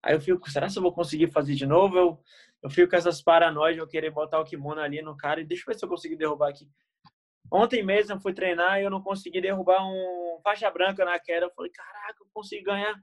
Aí 0.02 0.14
eu 0.14 0.20
fico: 0.20 0.50
será 0.50 0.68
que 0.68 0.78
eu 0.78 0.82
vou 0.82 0.92
conseguir 0.92 1.30
fazer 1.30 1.54
de 1.54 1.66
novo? 1.66 1.96
Eu 1.96 2.20
eu 2.62 2.68
fico 2.68 2.90
com 2.90 2.96
essas 2.96 3.22
paranoias 3.22 3.74
de 3.74 3.80
eu 3.80 3.88
querer 3.88 4.10
botar 4.10 4.38
o 4.38 4.44
kimono 4.44 4.80
ali 4.80 5.00
no 5.00 5.16
cara 5.16 5.40
e 5.40 5.44
deixa 5.44 5.62
eu 5.62 5.66
ver 5.72 5.78
se 5.78 5.84
eu 5.84 5.88
consigo 5.88 6.16
derrubar 6.16 6.50
aqui. 6.50 6.68
Ontem 7.50 7.82
mesmo 7.82 8.14
eu 8.14 8.20
fui 8.20 8.32
treinar 8.32 8.78
e 8.78 8.84
eu 8.84 8.90
não 8.90 9.02
consegui 9.02 9.40
derrubar 9.40 9.84
um 9.84 10.40
faixa 10.42 10.70
branca 10.70 11.04
na 11.04 11.18
queda. 11.18 11.46
Eu 11.46 11.50
falei, 11.50 11.70
caraca, 11.72 12.16
eu 12.20 12.26
consegui 12.32 12.62
ganhar 12.62 12.94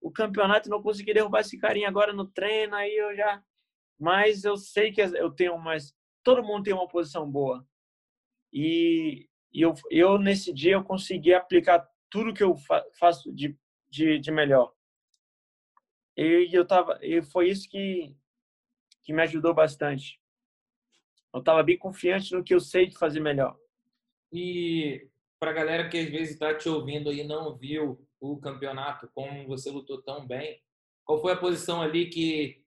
o 0.00 0.10
campeonato 0.10 0.68
e 0.68 0.70
não 0.70 0.82
consegui 0.82 1.12
derrubar 1.12 1.40
esse 1.40 1.58
carinha 1.58 1.88
agora 1.88 2.12
no 2.12 2.26
treino. 2.26 2.74
Aí 2.74 2.96
eu 2.96 3.14
já. 3.14 3.42
Mas 4.00 4.42
eu 4.44 4.56
sei 4.56 4.90
que 4.90 5.00
eu 5.00 5.30
tenho 5.30 5.56
mais. 5.58 5.94
Todo 6.22 6.42
mundo 6.42 6.64
tem 6.64 6.72
uma 6.72 6.88
posição 6.88 7.30
boa. 7.30 7.64
E, 8.52 9.28
eu, 9.52 9.74
eu, 9.90 10.18
nesse 10.18 10.52
dia, 10.52 10.72
eu 10.72 10.84
consegui 10.84 11.34
aplicar 11.34 11.86
tudo 12.10 12.32
que 12.32 12.42
eu 12.42 12.54
faço 12.98 13.32
de, 13.32 13.56
de, 13.90 14.18
de 14.18 14.30
melhor. 14.32 14.72
E 16.16 16.48
eu 16.52 16.66
tava. 16.66 16.98
E 17.02 17.22
foi 17.22 17.48
isso 17.48 17.68
que 17.68 18.14
que 19.04 19.12
me 19.12 19.22
ajudou 19.22 19.54
bastante. 19.54 20.18
Eu 21.32 21.40
estava 21.40 21.62
bem 21.62 21.76
confiante 21.76 22.32
no 22.32 22.42
que 22.42 22.54
eu 22.54 22.60
sei 22.60 22.86
de 22.86 22.96
fazer 22.96 23.20
melhor. 23.20 23.56
E 24.32 25.08
para 25.38 25.50
a 25.50 25.54
galera 25.54 25.88
que 25.88 25.98
às 25.98 26.08
vezes 26.08 26.30
está 26.30 26.54
te 26.54 26.68
ouvindo 26.68 27.12
e 27.12 27.22
não 27.22 27.54
viu 27.54 28.04
o 28.18 28.38
campeonato, 28.38 29.10
como 29.14 29.46
você 29.46 29.70
lutou 29.70 30.00
tão 30.00 30.26
bem, 30.26 30.62
qual 31.04 31.20
foi 31.20 31.32
a 31.32 31.36
posição 31.36 31.82
ali 31.82 32.06
que, 32.06 32.64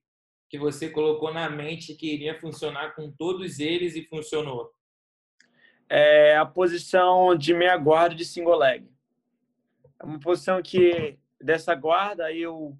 que 0.48 0.56
você 0.56 0.88
colocou 0.88 1.32
na 1.32 1.50
mente 1.50 1.94
que 1.94 2.14
iria 2.14 2.38
funcionar 2.38 2.94
com 2.94 3.10
todos 3.10 3.58
eles 3.58 3.96
e 3.96 4.04
funcionou? 4.04 4.72
É 5.88 6.36
a 6.36 6.46
posição 6.46 7.34
de 7.36 7.52
meia 7.52 7.76
guarda 7.76 8.14
de 8.14 8.24
single 8.24 8.58
leg. 8.58 8.88
É 9.98 10.04
uma 10.04 10.20
posição 10.20 10.62
que 10.62 11.18
dessa 11.40 11.74
guarda 11.74 12.32
eu 12.32 12.78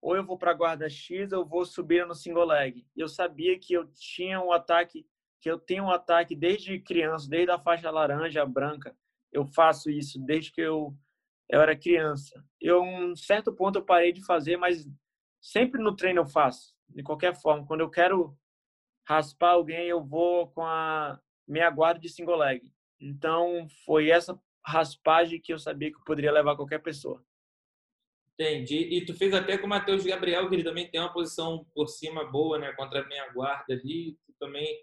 ou 0.00 0.16
eu 0.16 0.24
vou 0.24 0.38
para 0.38 0.54
guarda 0.54 0.88
X 0.88 1.32
ou 1.32 1.44
vou 1.44 1.64
subir 1.64 2.06
no 2.06 2.14
single 2.14 2.46
leg. 2.46 2.86
Eu 2.96 3.08
sabia 3.08 3.58
que 3.58 3.72
eu 3.72 3.86
tinha 3.94 4.40
um 4.40 4.52
ataque, 4.52 5.06
que 5.40 5.50
eu 5.50 5.58
tenho 5.58 5.84
um 5.84 5.90
ataque 5.90 6.36
desde 6.36 6.78
criança, 6.80 7.28
desde 7.28 7.50
a 7.50 7.58
faixa 7.58 7.90
laranja, 7.90 8.44
branca. 8.46 8.96
Eu 9.32 9.44
faço 9.44 9.90
isso 9.90 10.18
desde 10.24 10.52
que 10.52 10.60
eu, 10.60 10.94
eu 11.48 11.60
era 11.60 11.76
criança. 11.76 12.42
Eu, 12.60 12.82
um 12.82 13.16
certo 13.16 13.52
ponto, 13.52 13.78
eu 13.78 13.84
parei 13.84 14.12
de 14.12 14.24
fazer, 14.24 14.56
mas 14.56 14.88
sempre 15.40 15.82
no 15.82 15.94
treino 15.94 16.20
eu 16.20 16.26
faço, 16.26 16.74
de 16.88 17.02
qualquer 17.02 17.34
forma. 17.34 17.66
Quando 17.66 17.80
eu 17.80 17.90
quero 17.90 18.36
raspar 19.06 19.50
alguém, 19.50 19.88
eu 19.88 20.04
vou 20.04 20.48
com 20.48 20.62
a 20.64 21.20
minha 21.46 21.70
guarda 21.70 22.00
de 22.00 22.08
single 22.08 22.36
leg. 22.36 22.72
Então, 23.00 23.66
foi 23.84 24.10
essa 24.10 24.38
raspagem 24.64 25.40
que 25.40 25.52
eu 25.52 25.58
sabia 25.58 25.90
que 25.90 25.96
eu 25.96 26.04
poderia 26.04 26.32
levar 26.32 26.56
qualquer 26.56 26.82
pessoa. 26.82 27.24
Entendi. 28.38 28.76
E 28.76 29.04
tu 29.04 29.14
fez 29.14 29.34
até 29.34 29.58
com 29.58 29.66
o 29.66 29.68
Matheus 29.68 30.04
Gabriel, 30.04 30.48
que 30.48 30.54
ele 30.54 30.62
também 30.62 30.88
tem 30.88 31.00
uma 31.00 31.12
posição 31.12 31.66
por 31.74 31.88
cima 31.88 32.24
boa, 32.24 32.56
né? 32.56 32.72
Contra 32.74 33.00
a 33.00 33.06
minha 33.08 33.28
guarda 33.32 33.74
ali. 33.74 34.16
Tu 34.26 34.32
também 34.38 34.78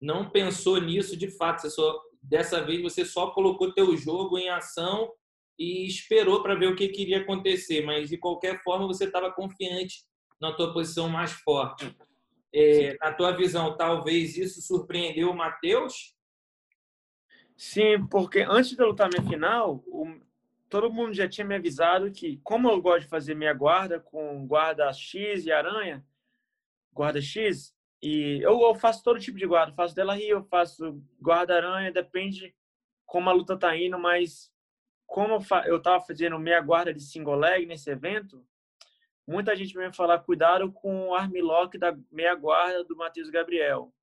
não 0.00 0.30
pensou 0.30 0.80
nisso 0.80 1.14
de 1.14 1.28
fato. 1.28 1.60
Você 1.60 1.70
só, 1.70 2.00
dessa 2.22 2.64
vez 2.64 2.80
você 2.80 3.04
só 3.04 3.30
colocou 3.32 3.74
teu 3.74 3.94
jogo 3.94 4.38
em 4.38 4.48
ação 4.48 5.12
e 5.58 5.86
esperou 5.86 6.42
para 6.42 6.54
ver 6.54 6.68
o 6.68 6.76
que 6.76 6.88
queria 6.88 7.20
acontecer. 7.20 7.84
Mas 7.84 8.08
de 8.08 8.16
qualquer 8.16 8.62
forma 8.62 8.86
você 8.86 9.04
estava 9.04 9.30
confiante 9.30 10.02
na 10.40 10.54
tua 10.54 10.72
posição 10.72 11.06
mais 11.06 11.32
forte. 11.32 11.94
É, 12.54 12.96
na 13.02 13.12
tua 13.12 13.32
visão, 13.32 13.76
talvez 13.76 14.38
isso 14.38 14.62
surpreendeu 14.62 15.30
o 15.30 15.36
Matheus? 15.36 16.14
Sim, 17.54 18.06
porque 18.10 18.40
antes 18.40 18.74
de 18.74 18.82
eu 18.82 18.88
lutar 18.88 19.10
minha 19.10 19.28
final, 19.28 19.84
o 19.86 20.06
todo 20.74 20.92
mundo 20.92 21.14
já 21.14 21.28
tinha 21.28 21.46
me 21.46 21.54
avisado 21.54 22.10
que, 22.10 22.40
como 22.42 22.68
eu 22.68 22.82
gosto 22.82 23.02
de 23.02 23.08
fazer 23.08 23.36
minha 23.36 23.54
guarda 23.54 24.00
com 24.00 24.44
guarda 24.44 24.92
X 24.92 25.46
e 25.46 25.52
aranha, 25.52 26.04
guarda 26.92 27.20
X, 27.20 27.72
e 28.02 28.40
eu, 28.42 28.60
eu 28.60 28.74
faço 28.74 29.00
todo 29.04 29.20
tipo 29.20 29.38
de 29.38 29.46
guarda, 29.46 29.72
faço 29.72 29.94
dela 29.94 30.16
rio, 30.16 30.38
eu 30.38 30.42
faço 30.42 31.00
guarda 31.20 31.54
aranha, 31.54 31.92
depende 31.92 32.52
como 33.06 33.30
a 33.30 33.32
luta 33.32 33.56
tá 33.56 33.76
indo, 33.76 33.96
mas 34.00 34.52
como 35.06 35.38
eu 35.66 35.80
tava 35.80 36.04
fazendo 36.04 36.40
minha 36.40 36.60
guarda 36.60 36.92
de 36.92 37.02
single 37.02 37.36
leg 37.36 37.66
nesse 37.66 37.88
evento, 37.88 38.44
muita 39.24 39.54
gente 39.54 39.78
me 39.78 39.92
falar 39.92 40.18
cuidado 40.24 40.72
com 40.72 41.10
o 41.10 41.14
armlock 41.14 41.78
da 41.78 41.96
meia 42.10 42.34
guarda 42.34 42.82
do 42.82 42.96
Matheus 42.96 43.30
Gabriel. 43.30 43.94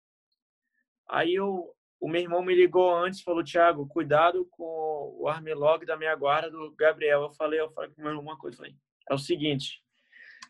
Aí 1.06 1.36
eu 1.36 1.76
o 2.02 2.10
meu 2.10 2.20
irmão 2.20 2.44
me 2.44 2.56
ligou 2.56 2.92
antes 2.96 3.22
falou, 3.22 3.44
Thiago, 3.44 3.88
cuidado 3.88 4.48
com 4.50 5.16
o 5.20 5.28
armlock 5.28 5.86
da 5.86 5.96
minha 5.96 6.16
guarda 6.16 6.50
do 6.50 6.72
Gabriel. 6.72 7.22
Eu 7.22 7.32
falei, 7.32 7.60
eu 7.60 7.70
falei 7.70 7.92
com 7.92 8.02
meu 8.02 8.10
irmão 8.10 8.24
uma 8.24 8.38
coisa, 8.38 8.58
falei, 8.58 8.76
é 9.08 9.14
o 9.14 9.20
seguinte, 9.20 9.84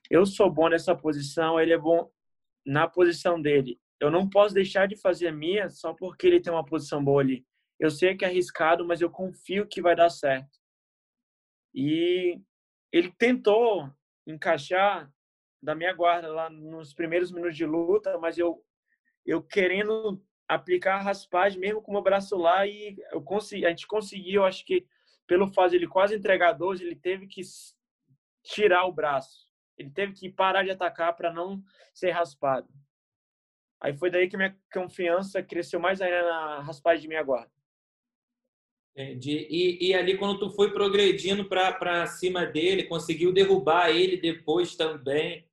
eu 0.10 0.26
sou 0.26 0.50
bom 0.50 0.70
nessa 0.70 0.96
posição, 0.96 1.60
ele 1.60 1.74
é 1.74 1.78
bom 1.78 2.10
na 2.66 2.88
posição 2.88 3.42
dele. 3.42 3.78
Eu 4.00 4.10
não 4.10 4.30
posso 4.30 4.56
deixar 4.56 4.88
de 4.88 4.96
fazer 4.96 5.28
a 5.28 5.34
minha 5.34 5.70
só 5.70 5.94
porque 5.94 6.26
ele 6.26 6.40
tem 6.40 6.54
uma 6.54 6.66
posição 6.66 7.04
boa 7.04 7.22
ali. 7.22 7.46
Eu 7.78 7.92
sei 7.92 8.16
que 8.16 8.24
é 8.24 8.30
arriscado, 8.30 8.88
mas 8.88 9.02
eu 9.02 9.10
confio 9.10 9.68
que 9.68 9.82
vai 9.82 9.96
dar 9.96 10.10
certo. 10.10 10.58
E 11.74 12.40
ele 12.94 13.12
tentou 13.18 13.92
encaixar 14.26 15.12
da 15.62 15.76
minha 15.76 15.94
guarda 15.94 16.30
lá 16.30 16.50
nos 16.50 16.94
primeiros 16.94 17.32
minutos 17.32 17.58
de 17.58 17.66
luta, 17.66 18.18
mas 18.18 18.38
eu 18.38 18.64
eu 19.26 19.42
querendo 19.44 20.20
aplicar 20.54 20.96
a 20.96 21.02
raspagem 21.02 21.60
mesmo 21.60 21.82
com 21.82 21.92
o 21.92 21.94
meu 21.94 22.04
braço 22.04 22.38
lá 22.38 22.68
e 22.68 22.98
eu 23.12 23.22
consegui, 23.22 23.66
a 23.66 23.70
gente 23.70 23.88
conseguiu, 23.88 24.44
acho 24.44 24.66
que 24.66 24.86
pelo 25.26 25.48
fato 25.48 25.72
de 25.72 25.78
ele 25.78 25.88
quase 25.88 26.14
entregar 26.14 26.52
12, 26.52 26.84
ele 26.84 26.96
teve 26.96 27.26
que 27.26 27.42
tirar 28.44 28.86
o 28.86 28.92
braço. 28.92 29.50
Ele 29.78 29.90
teve 29.90 30.12
que 30.12 30.30
parar 30.30 30.64
de 30.64 30.72
atacar 30.72 31.16
para 31.16 31.32
não 31.32 31.64
ser 31.94 32.12
raspado. 32.12 32.68
Aí 33.80 33.96
foi 33.98 34.12
daí 34.12 34.28
que 34.28 34.36
minha 34.36 34.56
confiança 34.74 35.42
cresceu 35.42 35.80
mais 35.80 36.02
ainda 36.02 36.22
na 36.22 36.60
raspagem 36.60 37.04
de 37.04 37.08
minha 37.08 37.24
guarda. 37.24 37.52
Entendi. 38.94 39.48
E, 39.50 39.88
e 39.88 39.94
ali, 39.94 40.18
quando 40.18 40.38
tu 40.38 40.50
foi 40.50 40.74
progredindo 40.74 41.48
para 41.48 42.06
cima 42.08 42.46
dele, 42.46 42.84
conseguiu 42.84 43.32
derrubar 43.32 43.90
ele 43.90 44.18
depois 44.18 44.76
também. 44.76 45.48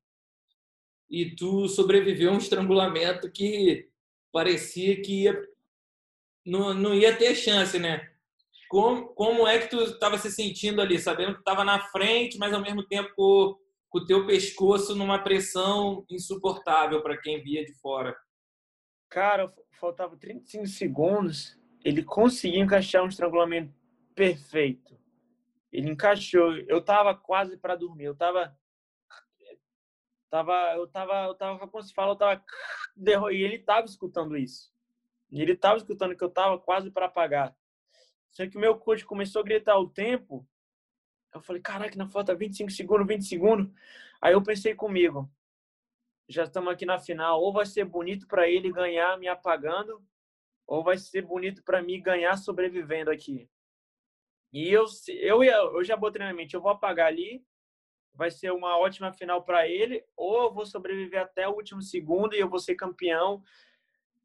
E 1.09 1.37
tu 1.37 1.69
sobreviveu 1.69 2.31
a 2.31 2.35
um 2.35 2.39
estrangulamento 2.39 3.31
que 3.31 3.89
parecia 4.33 5.01
que 5.01 5.25
ia 5.25 5.49
não, 6.45 6.73
não 6.73 6.95
ia 6.95 7.15
ter 7.15 7.35
chance, 7.35 7.79
né? 7.79 8.11
Como, 8.69 9.09
como 9.09 9.47
é 9.47 9.59
que 9.59 9.69
tu 9.69 9.81
estava 9.83 10.19
se 10.19 10.31
sentindo 10.31 10.81
ali, 10.81 10.99
sabendo 10.99 11.35
que 11.35 11.41
estava 11.41 11.65
na 11.65 11.81
frente, 11.89 12.39
mas 12.39 12.53
ao 12.53 12.61
mesmo 12.61 12.83
tempo 12.87 13.11
com, 13.15 13.59
o 13.93 14.05
teu 14.05 14.27
pescoço 14.27 14.95
numa 14.95 15.19
pressão 15.19 16.05
insuportável 16.11 17.03
para 17.03 17.17
quem 17.19 17.43
via 17.43 17.65
de 17.65 17.73
fora? 17.75 18.17
Cara, 19.09 19.53
faltava 19.73 20.17
35 20.17 20.67
segundos, 20.67 21.59
ele 21.85 22.03
conseguiu 22.03 22.63
encaixar 22.63 23.03
um 23.03 23.09
estrangulamento 23.09 23.73
perfeito. 24.15 24.99
Ele 25.73 25.91
encaixou. 25.91 26.57
Eu 26.67 26.83
tava 26.83 27.15
quase 27.15 27.57
para 27.57 27.77
dormir. 27.77 28.05
Eu 28.05 28.15
tava 28.15 28.57
tava 30.31 30.75
eu 30.77 30.87
tava 30.89 31.25
eu 31.27 31.35
tava 31.35 31.69
como 31.69 31.83
se 31.83 31.93
fala, 31.95 32.13
eu 32.13 32.17
tava 32.17 32.43
e 33.33 33.43
ele 33.43 33.59
tava 33.59 33.87
escutando 33.87 34.37
isso. 34.37 34.73
E 35.31 35.43
ele 35.43 35.57
tava 35.57 35.77
escutando 35.77 36.17
que 36.17 36.25
eu 36.25 36.31
tava 36.31 36.59
quase 36.59 36.91
para 36.91 37.07
apagar. 37.07 37.55
Só 38.31 38.47
que 38.47 38.57
o 38.57 38.61
meu 38.61 38.79
coach 38.79 39.05
começou 39.05 39.41
a 39.41 39.45
gritar 39.45 39.79
o 39.79 39.89
tempo. 39.89 40.47
Eu 41.35 41.41
falei, 41.43 41.61
caraca, 41.61 41.97
na 41.97 42.09
falta 42.09 42.35
25 42.35 42.71
segundos, 42.71 43.07
20 43.07 43.25
segundos. 43.25 43.71
Aí 44.21 44.33
eu 44.33 44.43
pensei 44.43 44.75
comigo, 44.75 45.31
já 46.29 46.45
estamos 46.45 46.73
aqui 46.73 46.85
na 46.87 46.99
final, 46.99 47.41
ou 47.41 47.53
vai 47.53 47.67
ser 47.67 47.85
bonito 47.85 48.27
para 48.27 48.49
ele 48.49 48.73
ganhar 48.73 49.19
me 49.19 49.29
apagando, 49.29 50.03
ou 50.67 50.83
vai 50.83 50.99
ser 50.99 51.23
bonito 51.23 51.63
para 51.63 51.83
mim 51.83 52.03
ganhar 52.03 52.37
sobrevivendo 52.37 53.11
aqui. 53.11 53.49
E 54.53 54.71
eu, 54.71 54.87
eu, 55.09 55.43
eu 55.43 55.85
já 55.85 55.97
botei 55.97 56.21
na 56.23 56.33
mente, 56.33 56.55
eu 56.55 56.61
vou 56.61 56.71
apagar 56.71 57.07
ali, 57.07 57.45
vai 58.19 58.33
ser 58.33 58.51
uma 58.51 58.77
ótima 58.77 59.13
final 59.13 59.45
para 59.45 59.69
ele, 59.69 60.05
ou 60.17 60.43
eu 60.43 60.53
vou 60.53 60.67
sobreviver 60.67 61.23
até 61.23 61.49
o 61.49 61.53
último 61.53 61.81
segundo 61.81 62.35
e 62.35 62.41
eu 62.41 62.49
vou 62.51 62.59
ser 62.59 62.75
campeão 62.75 63.41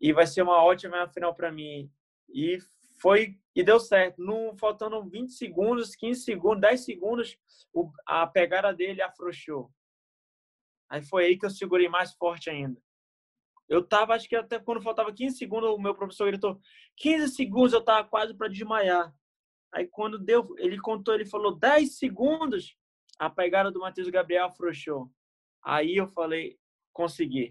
e 0.02 0.12
vai 0.12 0.26
ser 0.26 0.42
uma 0.42 0.64
ótima 0.64 1.08
final 1.10 1.36
para 1.36 1.52
mim. 1.52 1.92
E 2.28 2.58
foi 3.00 3.38
e 3.56 3.64
deu 3.64 3.80
certo. 3.80 4.20
No, 4.20 4.58
faltando 4.58 5.08
20 5.08 5.32
segundos, 5.34 5.96
15 5.96 6.22
segundos, 6.24 6.62
10 6.62 6.84
segundos, 6.84 7.38
o, 7.72 7.92
a 8.04 8.26
pegada 8.26 8.74
dele 8.74 9.04
afrouxou. 9.04 9.72
Aí 10.90 11.04
foi 11.04 11.26
aí 11.26 11.38
que 11.38 11.46
eu 11.46 11.52
segurei 11.52 11.88
mais 11.88 12.14
forte 12.16 12.50
ainda. 12.50 12.82
Eu 13.70 13.84
tava, 13.86 14.16
acho 14.16 14.28
que 14.28 14.36
até 14.36 14.58
quando 14.58 14.82
faltava 14.82 15.14
15 15.14 15.38
segundos, 15.38 15.70
o 15.70 15.78
meu 15.78 15.94
professor 15.94 16.26
gritou: 16.26 16.60
15 16.98 17.36
segundos, 17.36 17.74
eu 17.74 17.84
tava 17.84 18.08
quase 18.08 18.34
para 18.34 18.48
desmaiar. 18.48 19.14
Aí 19.72 19.86
quando 19.86 20.18
deu, 20.18 20.56
ele 20.58 20.80
contou, 20.80 21.14
ele 21.14 21.28
falou 21.28 21.56
10 21.56 21.96
segundos, 21.96 22.76
a 23.26 23.30
pegada 23.30 23.72
do 23.72 23.80
Matheus 23.80 24.10
Gabriel 24.10 24.46
afrouxou. 24.46 25.10
Aí 25.64 25.96
eu 25.96 26.08
falei: 26.08 26.58
consegui. 26.92 27.50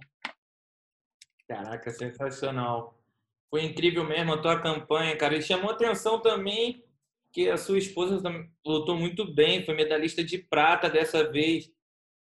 Caraca, 1.48 1.90
sensacional. 1.90 2.98
Foi 3.50 3.64
incrível 3.64 4.04
mesmo 4.04 4.34
a 4.34 4.40
tua 4.40 4.60
campanha, 4.60 5.16
cara. 5.16 5.36
E 5.36 5.42
chamou 5.42 5.70
atenção 5.70 6.20
também 6.20 6.84
que 7.32 7.48
a 7.48 7.56
sua 7.56 7.78
esposa 7.78 8.22
lutou 8.64 8.96
muito 8.96 9.32
bem, 9.32 9.64
foi 9.64 9.74
medalhista 9.74 10.22
de 10.22 10.38
prata 10.38 10.88
dessa 10.88 11.30
vez 11.30 11.70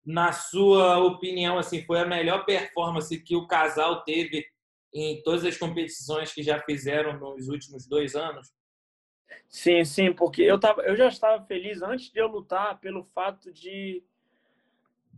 na 0.05 0.33
sua 0.33 0.97
opinião, 0.99 1.57
assim, 1.57 1.85
foi 1.85 1.99
a 1.99 2.05
melhor 2.05 2.45
performance 2.45 3.17
que 3.21 3.35
o 3.35 3.47
casal 3.47 4.03
teve 4.03 4.45
em 4.93 5.21
todas 5.23 5.45
as 5.45 5.57
competições 5.57 6.33
que 6.33 6.43
já 6.43 6.59
fizeram 6.61 7.17
nos 7.19 7.47
últimos 7.47 7.87
dois 7.87 8.15
anos? 8.15 8.51
Sim, 9.47 9.85
sim, 9.85 10.13
porque 10.13 10.41
eu, 10.41 10.59
tava, 10.59 10.81
eu 10.81 10.95
já 10.95 11.07
estava 11.07 11.43
feliz 11.45 11.81
antes 11.81 12.09
de 12.09 12.19
eu 12.19 12.27
lutar 12.27 12.79
pelo 12.79 13.03
fato 13.03 13.51
de, 13.51 14.03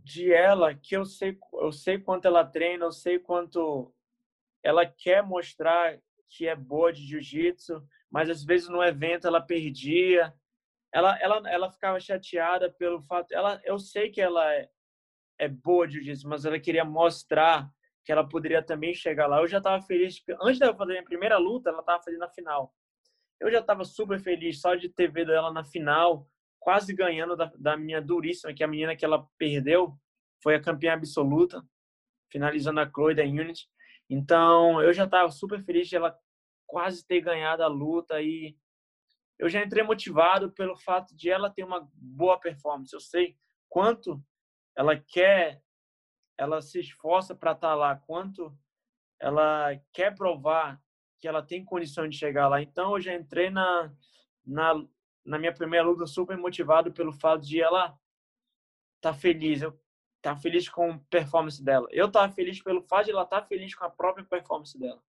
de 0.04 0.32
ela, 0.32 0.74
que 0.74 0.96
eu 0.96 1.04
sei, 1.04 1.38
eu 1.54 1.72
sei 1.72 1.98
quanto 1.98 2.26
ela 2.26 2.44
treina, 2.44 2.84
eu 2.84 2.92
sei 2.92 3.18
quanto 3.18 3.92
ela 4.62 4.84
quer 4.84 5.22
mostrar 5.22 5.98
que 6.28 6.46
é 6.46 6.54
boa 6.54 6.92
de 6.92 7.06
jiu-jitsu, 7.06 7.82
mas 8.10 8.28
às 8.28 8.44
vezes 8.44 8.68
no 8.68 8.82
evento 8.82 9.26
ela 9.26 9.40
perdia. 9.40 10.34
Ela, 10.92 11.18
ela, 11.20 11.50
ela 11.50 11.70
ficava 11.70 12.00
chateada 12.00 12.70
pelo 12.70 13.02
fato. 13.02 13.32
Ela, 13.32 13.60
eu 13.64 13.78
sei 13.78 14.10
que 14.10 14.20
ela 14.20 14.52
é, 14.54 14.68
é 15.38 15.48
boa 15.48 15.86
de 15.86 15.94
jiu-jitsu, 15.94 16.28
mas 16.28 16.44
ela 16.44 16.58
queria 16.58 16.84
mostrar 16.84 17.70
que 18.04 18.12
ela 18.12 18.26
poderia 18.28 18.62
também 18.62 18.94
chegar 18.94 19.26
lá. 19.26 19.40
Eu 19.40 19.48
já 19.48 19.58
estava 19.58 19.82
feliz, 19.82 20.22
antes 20.40 20.58
de 20.58 20.66
eu 20.66 20.76
fazer 20.76 20.92
a 20.92 20.94
minha 20.94 21.04
primeira 21.04 21.38
luta, 21.38 21.70
ela 21.70 21.80
estava 21.80 22.02
fazendo 22.02 22.22
a 22.22 22.28
final. 22.28 22.72
Eu 23.40 23.50
já 23.50 23.60
estava 23.60 23.84
super 23.84 24.18
feliz 24.20 24.60
só 24.60 24.74
de 24.74 24.88
ter 24.88 25.12
visto 25.12 25.30
ela 25.30 25.52
na 25.52 25.64
final, 25.64 26.28
quase 26.58 26.94
ganhando 26.94 27.36
da, 27.36 27.52
da 27.58 27.76
minha 27.76 28.00
duríssima, 28.00 28.52
que 28.52 28.62
é 28.62 28.66
a 28.66 28.68
menina 28.68 28.96
que 28.96 29.04
ela 29.04 29.26
perdeu 29.38 29.98
foi 30.42 30.54
a 30.54 30.62
campeã 30.62 30.92
absoluta, 30.94 31.62
finalizando 32.30 32.80
a 32.80 32.88
Chloe 32.88 33.14
da 33.14 33.22
Unity. 33.22 33.68
Então, 34.08 34.80
eu 34.80 34.92
já 34.92 35.04
estava 35.04 35.30
super 35.30 35.60
feliz 35.60 35.88
de 35.88 35.96
ela 35.96 36.16
quase 36.66 37.06
ter 37.06 37.20
ganhado 37.20 37.62
a 37.62 37.66
luta 37.66 38.20
e 38.20 38.56
eu 39.38 39.48
já 39.48 39.62
entrei 39.62 39.82
motivado 39.82 40.52
pelo 40.52 40.76
fato 40.76 41.14
de 41.14 41.30
ela 41.30 41.50
ter 41.50 41.64
uma 41.64 41.88
boa 41.92 42.38
performance. 42.38 42.92
Eu 42.92 43.00
sei 43.00 43.36
quanto 43.68 44.22
ela 44.76 44.96
quer, 44.96 45.60
ela 46.38 46.60
se 46.60 46.80
esforça 46.80 47.34
para 47.34 47.52
estar 47.52 47.70
tá 47.70 47.74
lá, 47.74 47.96
quanto 47.96 48.56
ela 49.20 49.76
quer 49.92 50.14
provar 50.14 50.80
que 51.18 51.26
ela 51.26 51.42
tem 51.42 51.64
condição 51.64 52.08
de 52.08 52.16
chegar 52.16 52.48
lá. 52.48 52.60
Então, 52.62 52.94
eu 52.94 53.00
já 53.00 53.14
entrei 53.14 53.50
na, 53.50 53.92
na, 54.44 54.84
na 55.24 55.38
minha 55.38 55.52
primeira 55.52 55.86
luta 55.86 56.06
super 56.06 56.36
motivado 56.36 56.92
pelo 56.92 57.12
fato 57.12 57.42
de 57.42 57.60
ela 57.60 57.96
tá 59.00 59.14
feliz, 59.14 59.62
eu 59.62 59.78
tá 60.22 60.36
feliz 60.36 60.68
com 60.68 60.92
a 60.92 60.98
performance 61.10 61.62
dela. 61.62 61.86
Eu 61.90 62.06
estava 62.06 62.32
feliz 62.32 62.60
pelo 62.60 62.82
fato 62.82 63.06
de 63.06 63.12
ela 63.12 63.22
estar 63.22 63.42
tá 63.42 63.46
feliz 63.46 63.74
com 63.74 63.84
a 63.84 63.90
própria 63.90 64.24
performance 64.24 64.76
dela. 64.78 65.00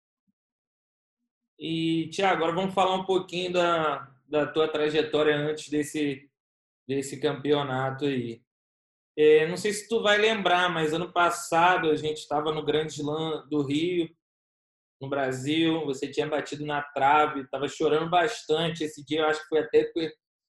E, 1.59 2.09
Tiago, 2.09 2.35
agora 2.35 2.51
vamos 2.51 2.75
falar 2.75 2.95
um 2.95 3.05
pouquinho 3.05 3.51
da, 3.51 4.11
da 4.27 4.45
tua 4.45 4.67
trajetória 4.67 5.35
antes 5.35 5.69
desse, 5.69 6.29
desse 6.87 7.19
campeonato 7.19 8.05
aí. 8.05 8.43
É, 9.17 9.47
não 9.47 9.57
sei 9.57 9.73
se 9.73 9.89
tu 9.89 10.03
vai 10.03 10.19
lembrar, 10.19 10.69
mas 10.69 10.93
ano 10.93 11.11
passado 11.11 11.89
a 11.89 11.95
gente 11.95 12.17
estava 12.17 12.51
no 12.51 12.63
Grande 12.63 12.93
Slam 12.93 13.47
do 13.49 13.63
Rio, 13.63 14.07
no 15.01 15.10
Brasil. 15.10 15.86
Você 15.86 16.07
tinha 16.07 16.27
batido 16.27 16.65
na 16.65 16.81
trave, 16.81 17.41
estava 17.41 17.67
chorando 17.67 18.10
bastante. 18.10 18.83
Esse 18.83 19.05
dia 19.05 19.21
eu 19.21 19.27
acho 19.27 19.41
que 19.41 19.47
foi 19.47 19.60
até 19.60 19.91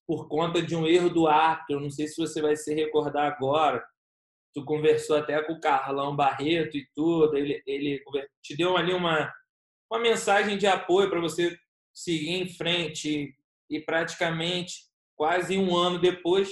por 0.07 0.27
conta 0.27 0.61
de 0.61 0.75
um 0.75 0.87
erro 0.87 1.09
do 1.09 1.27
árbitro. 1.27 1.79
Não 1.79 1.89
sei 1.89 2.07
se 2.07 2.19
você 2.19 2.41
vai 2.41 2.55
se 2.55 2.73
recordar 2.73 3.31
agora. 3.31 3.83
Tu 4.53 4.65
conversou 4.65 5.17
até 5.17 5.41
com 5.43 5.53
o 5.53 5.59
Carlão 5.59 6.15
Barreto 6.15 6.77
e 6.77 6.87
tudo. 6.95 7.37
Ele, 7.37 7.61
ele 7.65 8.01
te 8.41 8.55
deu 8.57 8.75
ali 8.75 8.93
uma, 8.93 9.31
uma 9.91 10.01
mensagem 10.01 10.57
de 10.57 10.65
apoio 10.65 11.09
para 11.09 11.21
você 11.21 11.57
seguir 11.93 12.31
em 12.31 12.49
frente. 12.49 13.35
E 13.69 13.79
praticamente 13.79 14.89
quase 15.15 15.57
um 15.57 15.75
ano 15.75 15.99
depois, 15.99 16.49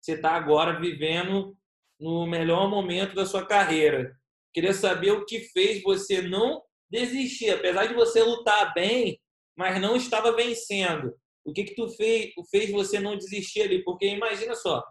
você 0.00 0.12
está 0.14 0.32
agora 0.32 0.78
vivendo 0.78 1.56
no 2.00 2.26
melhor 2.26 2.68
momento 2.68 3.14
da 3.14 3.24
sua 3.24 3.46
carreira. 3.46 4.14
Queria 4.52 4.72
saber 4.72 5.12
o 5.12 5.24
que 5.24 5.40
fez 5.40 5.82
você 5.82 6.20
não 6.22 6.62
desistir, 6.90 7.50
apesar 7.50 7.86
de 7.86 7.94
você 7.94 8.22
lutar 8.22 8.72
bem, 8.74 9.20
mas 9.56 9.80
não 9.80 9.96
estava 9.96 10.34
vencendo. 10.34 11.14
O 11.44 11.52
que 11.52 11.64
que 11.64 11.74
tu 11.74 11.88
fez, 11.88 12.32
fez 12.50 12.70
você 12.70 13.00
não 13.00 13.16
desistir 13.16 13.62
ali? 13.62 13.82
Porque 13.82 14.06
imagina 14.06 14.54
só, 14.54 14.84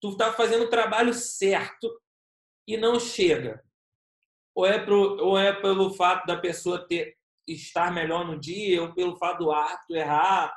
tu 0.00 0.10
está 0.10 0.32
fazendo 0.32 0.64
o 0.64 0.70
trabalho 0.70 1.14
certo 1.14 1.88
e 2.66 2.76
não 2.76 2.98
chega. 2.98 3.62
Ou 4.54 4.66
é, 4.66 4.78
pro, 4.84 5.16
ou 5.24 5.38
é 5.38 5.52
pelo 5.52 5.94
fato 5.94 6.26
da 6.26 6.36
pessoa 6.36 6.86
ter 6.86 7.16
estar 7.46 7.92
melhor 7.92 8.26
no 8.26 8.38
dia, 8.38 8.82
ou 8.82 8.94
pelo 8.94 9.16
fato 9.16 9.44
do 9.44 9.50
árbitro 9.50 9.96
errar. 9.96 10.54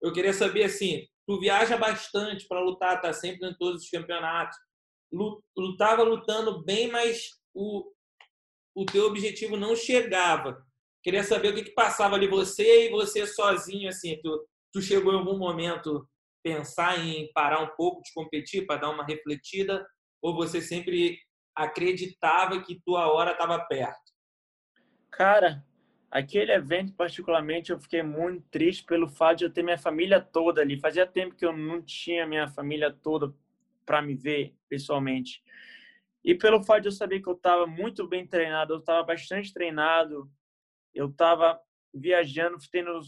Eu 0.00 0.12
queria 0.12 0.32
saber 0.32 0.64
assim, 0.64 1.06
tu 1.26 1.38
viaja 1.38 1.76
bastante 1.76 2.48
para 2.48 2.60
lutar, 2.60 3.00
tá 3.00 3.12
sempre 3.12 3.48
em 3.48 3.54
todos 3.54 3.84
os 3.84 3.90
campeonatos 3.90 4.56
lutava 5.56 6.02
lutando 6.02 6.62
bem, 6.64 6.90
mas 6.90 7.30
o, 7.54 7.92
o 8.74 8.84
teu 8.84 9.06
objetivo 9.06 9.56
não 9.56 9.76
chegava. 9.76 10.64
Queria 11.02 11.24
saber 11.24 11.48
o 11.48 11.54
que, 11.54 11.64
que 11.64 11.74
passava 11.74 12.14
ali 12.14 12.28
você 12.28 12.86
e 12.86 12.90
você 12.90 13.26
sozinho, 13.26 13.88
assim, 13.88 14.18
tu, 14.22 14.46
tu 14.72 14.80
chegou 14.80 15.12
em 15.12 15.18
algum 15.18 15.36
momento 15.36 16.08
pensar 16.42 16.98
em 17.04 17.30
parar 17.32 17.60
um 17.60 17.70
pouco 17.76 18.02
de 18.02 18.12
competir 18.12 18.66
para 18.66 18.80
dar 18.80 18.90
uma 18.90 19.04
refletida 19.04 19.84
ou 20.20 20.34
você 20.34 20.60
sempre 20.60 21.18
acreditava 21.54 22.62
que 22.62 22.80
tua 22.84 23.12
hora 23.12 23.32
estava 23.32 23.58
perto? 23.66 24.00
Cara, 25.10 25.64
aquele 26.10 26.52
evento 26.52 26.94
particularmente 26.94 27.70
eu 27.70 27.78
fiquei 27.78 28.02
muito 28.02 28.44
triste 28.50 28.84
pelo 28.84 29.08
fato 29.08 29.38
de 29.38 29.44
eu 29.44 29.52
ter 29.52 29.62
minha 29.62 29.78
família 29.78 30.20
toda 30.20 30.60
ali. 30.62 30.80
Fazia 30.80 31.06
tempo 31.06 31.34
que 31.34 31.44
eu 31.44 31.56
não 31.56 31.82
tinha 31.82 32.26
minha 32.26 32.48
família 32.48 32.92
toda 32.92 33.34
para 33.84 34.00
me 34.00 34.14
ver 34.14 34.54
pessoalmente. 34.68 35.42
E 36.24 36.34
pelo 36.34 36.62
fato 36.62 36.82
de 36.82 36.88
eu 36.88 36.92
saber 36.92 37.20
que 37.20 37.28
eu 37.28 37.34
estava 37.34 37.66
muito 37.66 38.06
bem 38.06 38.26
treinado, 38.26 38.74
eu 38.74 38.78
estava 38.78 39.02
bastante 39.02 39.52
treinado, 39.52 40.30
eu 40.94 41.08
estava 41.08 41.60
viajando, 41.92 42.56
tendo 42.70 43.00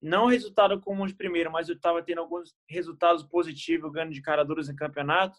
não 0.00 0.26
resultado 0.26 0.80
como 0.80 1.04
os 1.04 1.12
primeiros, 1.12 1.52
mas 1.52 1.68
eu 1.68 1.76
estava 1.76 2.02
tendo 2.02 2.20
alguns 2.20 2.54
resultados 2.68 3.22
positivos, 3.22 3.92
ganhando 3.92 4.12
de 4.12 4.20
cara 4.20 4.44
duras 4.44 4.68
em 4.68 4.76
campeonato. 4.76 5.38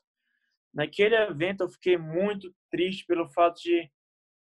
Naquele 0.73 1.15
evento 1.15 1.61
eu 1.61 1.69
fiquei 1.69 1.97
muito 1.97 2.53
triste 2.71 3.05
pelo 3.05 3.29
fato 3.29 3.61
de 3.61 3.91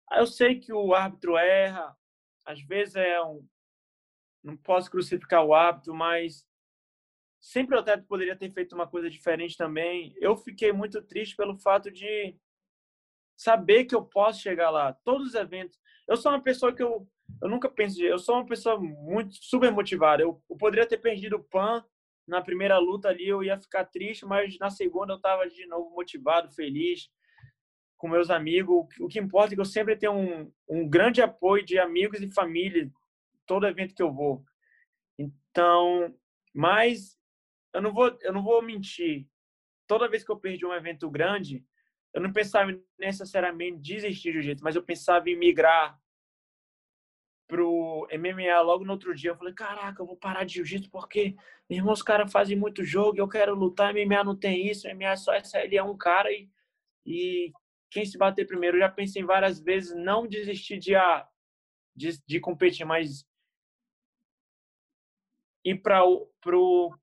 ah, 0.09 0.21
eu 0.21 0.27
sei 0.27 0.59
que 0.59 0.73
o 0.73 0.95
árbitro 0.95 1.37
erra, 1.37 1.97
às 2.45 2.61
vezes 2.63 2.97
é 2.97 3.23
um 3.23 3.47
não 4.43 4.57
posso 4.57 4.91
crucificar 4.91 5.45
o 5.45 5.55
hábito, 5.55 5.95
mas 5.95 6.47
sempre 7.41 7.77
o 7.77 7.79
atleta 7.79 8.05
poderia 8.09 8.37
ter 8.37 8.51
feito 8.51 8.75
uma 8.75 8.89
coisa 8.89 9.09
diferente 9.09 9.57
também. 9.57 10.15
Eu 10.21 10.37
fiquei 10.37 10.73
muito 10.73 11.01
triste 11.03 11.37
pelo 11.37 11.57
fato 11.57 11.91
de 11.91 12.37
saber 13.42 13.85
que 13.85 13.94
eu 13.94 14.05
posso 14.05 14.40
chegar 14.40 14.70
lá. 14.70 14.92
Todos 15.05 15.28
os 15.28 15.35
eventos. 15.35 15.78
Eu 16.09 16.16
sou 16.16 16.33
uma 16.33 16.42
pessoa 16.42 16.74
que 16.74 16.83
eu, 16.83 17.09
eu 17.42 17.48
nunca 17.48 17.68
penso. 17.68 18.02
Eu 18.02 18.18
sou 18.18 18.37
uma 18.37 18.46
pessoa 18.46 18.78
muito 18.78 19.35
super 19.40 19.72
motivada. 19.72 20.22
Eu, 20.22 20.40
eu 20.48 20.57
poderia 20.57 20.87
ter 20.87 20.98
perdido 20.98 21.37
o 21.37 21.44
PAN 21.44 21.85
na 22.26 22.40
primeira 22.40 22.78
luta 22.78 23.09
ali, 23.09 23.28
eu 23.28 23.42
ia 23.42 23.59
ficar 23.59 23.85
triste, 23.85 24.24
mas 24.24 24.57
na 24.59 24.70
segunda 24.70 25.12
eu 25.12 25.16
estava 25.16 25.48
de 25.48 25.66
novo 25.66 25.90
motivado, 25.90 26.55
feliz 26.55 27.11
com 27.98 28.09
meus 28.09 28.31
amigos. 28.31 28.87
O 29.00 29.09
que 29.09 29.18
importa 29.18 29.52
é 29.52 29.57
que 29.57 29.61
eu 29.61 29.64
sempre 29.64 29.96
tenho 29.96 30.12
um, 30.12 30.52
um 30.68 30.88
grande 30.88 31.20
apoio 31.20 31.64
de 31.64 31.78
amigos 31.78 32.20
e 32.20 32.33
família 32.33 32.90
todo 33.46 33.66
evento 33.66 33.94
que 33.94 34.02
eu 34.02 34.12
vou. 34.12 34.44
Então, 35.18 36.14
mas 36.55 37.18
eu 37.74 37.83
não 37.83 37.92
vou, 37.92 38.16
eu 38.22 38.33
não 38.33 38.42
vou 38.42 38.62
mentir. 38.62 39.26
Toda 39.87 40.09
vez 40.09 40.24
que 40.24 40.31
eu 40.31 40.38
perdi 40.38 40.64
um 40.64 40.72
evento 40.72 41.11
grande, 41.11 41.64
eu 42.14 42.20
não 42.20 42.33
pensava 42.33 42.70
necessariamente 42.98 43.79
desistir 43.79 44.29
de 44.29 44.35
jiu-jitsu, 44.35 44.64
mas 44.64 44.77
eu 44.77 44.83
pensava 44.83 45.29
em 45.31 45.37
migrar 45.37 45.98
pro 47.48 48.09
MMA 48.12 48.61
logo 48.61 48.85
no 48.85 48.92
outro 48.92 49.14
dia. 49.14 49.31
Eu 49.31 49.37
falei, 49.37 49.55
caraca, 49.55 50.01
eu 50.01 50.07
vou 50.07 50.16
parar 50.16 50.44
de 50.44 50.55
jiu-jitsu 50.55 50.90
porque, 50.90 51.35
meus 51.68 51.79
irmãos, 51.81 51.98
os 51.98 52.03
caras 52.03 52.31
fazem 52.31 52.57
muito 52.57 52.85
jogo, 52.85 53.18
eu 53.18 53.29
quero 53.29 53.55
lutar, 53.55 53.94
MMA 53.94 54.25
não 54.25 54.37
tem 54.37 54.68
isso, 54.68 54.88
MMA 54.88 55.11
é 55.12 55.16
só 55.16 55.33
essa, 55.35 55.61
ele 55.61 55.77
é 55.77 55.83
um 55.83 55.96
cara 55.96 56.31
e, 56.31 56.48
e 57.07 57.53
quem 57.90 58.05
se 58.05 58.18
bater 58.18 58.46
primeiro. 58.46 58.77
Eu 58.77 58.83
já 58.83 58.88
pensei 58.88 59.22
várias 59.22 59.61
vezes 59.61 59.94
não 59.94 60.27
desistir 60.27 60.79
de, 60.79 60.94
ah, 60.94 61.27
de, 61.94 62.22
de 62.27 62.40
competir, 62.40 62.87
mas 62.87 63.27
ir 65.64 65.77
para 65.81 66.05
o 66.05 66.94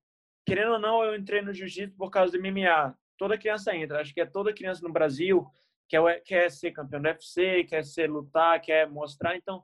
querendo 0.44 0.72
ou 0.72 0.78
não, 0.78 1.04
eu 1.04 1.14
entrei 1.14 1.42
no 1.42 1.54
jiu-jitsu 1.54 1.96
por 1.96 2.10
causa 2.10 2.32
do 2.32 2.42
MMA. 2.42 2.98
Toda 3.20 3.36
criança 3.36 3.76
entra. 3.76 4.00
Acho 4.00 4.14
que 4.14 4.20
é 4.22 4.24
toda 4.24 4.50
criança 4.50 4.80
no 4.82 4.90
Brasil 4.90 5.46
quer, 5.86 6.22
quer 6.22 6.50
ser 6.50 6.70
campeão 6.70 7.02
do 7.02 7.06
UFC, 7.06 7.64
quer 7.64 7.84
ser 7.84 8.08
lutar, 8.08 8.58
quer 8.62 8.88
mostrar. 8.88 9.36
Então, 9.36 9.62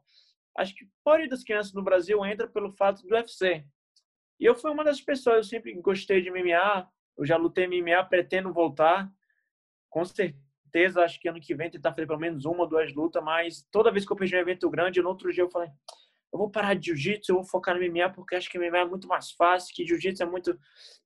acho 0.59 0.75
que 0.75 0.85
a 0.85 0.88
maioria 1.07 1.31
das 1.31 1.42
crianças 1.42 1.73
no 1.73 1.83
Brasil 1.83 2.23
entra 2.27 2.47
pelo 2.47 2.71
fato 2.71 3.01
do 3.01 3.14
UFC. 3.14 3.64
E 4.38 4.45
eu 4.45 4.55
fui 4.55 4.71
uma 4.71 4.85
das 4.85 5.01
pessoas, 5.01 5.37
eu 5.37 5.45
sempre 5.45 5.73
gostei 5.81 6.21
de 6.21 6.31
MMA, 6.31 6.87
eu 7.16 7.25
já 7.25 7.38
lutei 7.38 7.66
MMA, 7.66 8.05
pretendo 8.05 8.53
voltar. 8.53 9.11
Com 9.88 10.05
certeza, 10.05 11.03
acho 11.03 11.19
que 11.19 11.27
ano 11.27 11.40
que 11.40 11.55
vem 11.55 11.71
tentar 11.71 11.92
fazer 11.92 12.07
pelo 12.07 12.21
menos 12.21 12.45
uma 12.45 12.64
ou 12.64 12.69
duas 12.69 12.92
lutas, 12.92 13.25
mas 13.25 13.66
toda 13.71 13.90
vez 13.90 14.05
que 14.05 14.12
eu 14.12 14.16
perdi 14.19 14.37
um 14.37 14.40
evento 14.40 14.69
grande, 14.69 15.01
no 15.01 15.09
outro 15.09 15.33
dia 15.33 15.45
eu 15.45 15.51
falei, 15.51 15.71
eu 16.37 16.38
vou 16.38 16.51
parar 16.51 16.75
de 16.75 16.87
jiu-jitsu, 16.88 17.33
eu 17.33 17.37
vou 17.37 17.44
focar 17.44 17.75
no 17.75 17.81
MMA 17.81 18.11
porque 18.11 18.35
acho 18.35 18.51
que 18.51 18.59
MMA 18.59 18.79
é 18.81 18.85
muito 18.85 19.09
mais 19.09 19.31
fácil, 19.33 19.75
que 19.75 19.87
jiu-jitsu 19.87 20.22
é 20.22 20.27
muito 20.27 20.59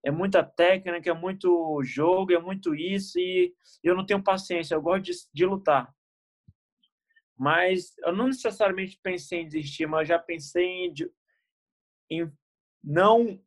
é 0.05 0.11
muita 0.11 0.43
técnica, 0.43 1.09
é 1.09 1.15
muito 1.15 1.81
jogo, 1.85 2.33
é 2.33 2.39
muito 2.41 2.75
isso 2.75 3.19
e 3.19 3.55
eu 3.83 3.95
não 3.95 4.05
tenho 4.05 4.23
paciência, 4.23 4.75
eu 4.75 4.83
gosto 4.83 5.05
de, 5.05 5.13
de 5.33 5.47
lutar. 5.47 5.95
Mas 7.39 7.97
eu 7.99 8.13
não 8.13 8.27
necessariamente 8.27 8.99
pensei 9.01 9.43
em 9.43 9.49
desistir, 9.49 9.87
mas 9.87 10.01
eu 10.01 10.07
já 10.07 10.19
pensei 10.19 10.65
em, 10.65 10.95
em 12.11 12.33
não 12.83 13.41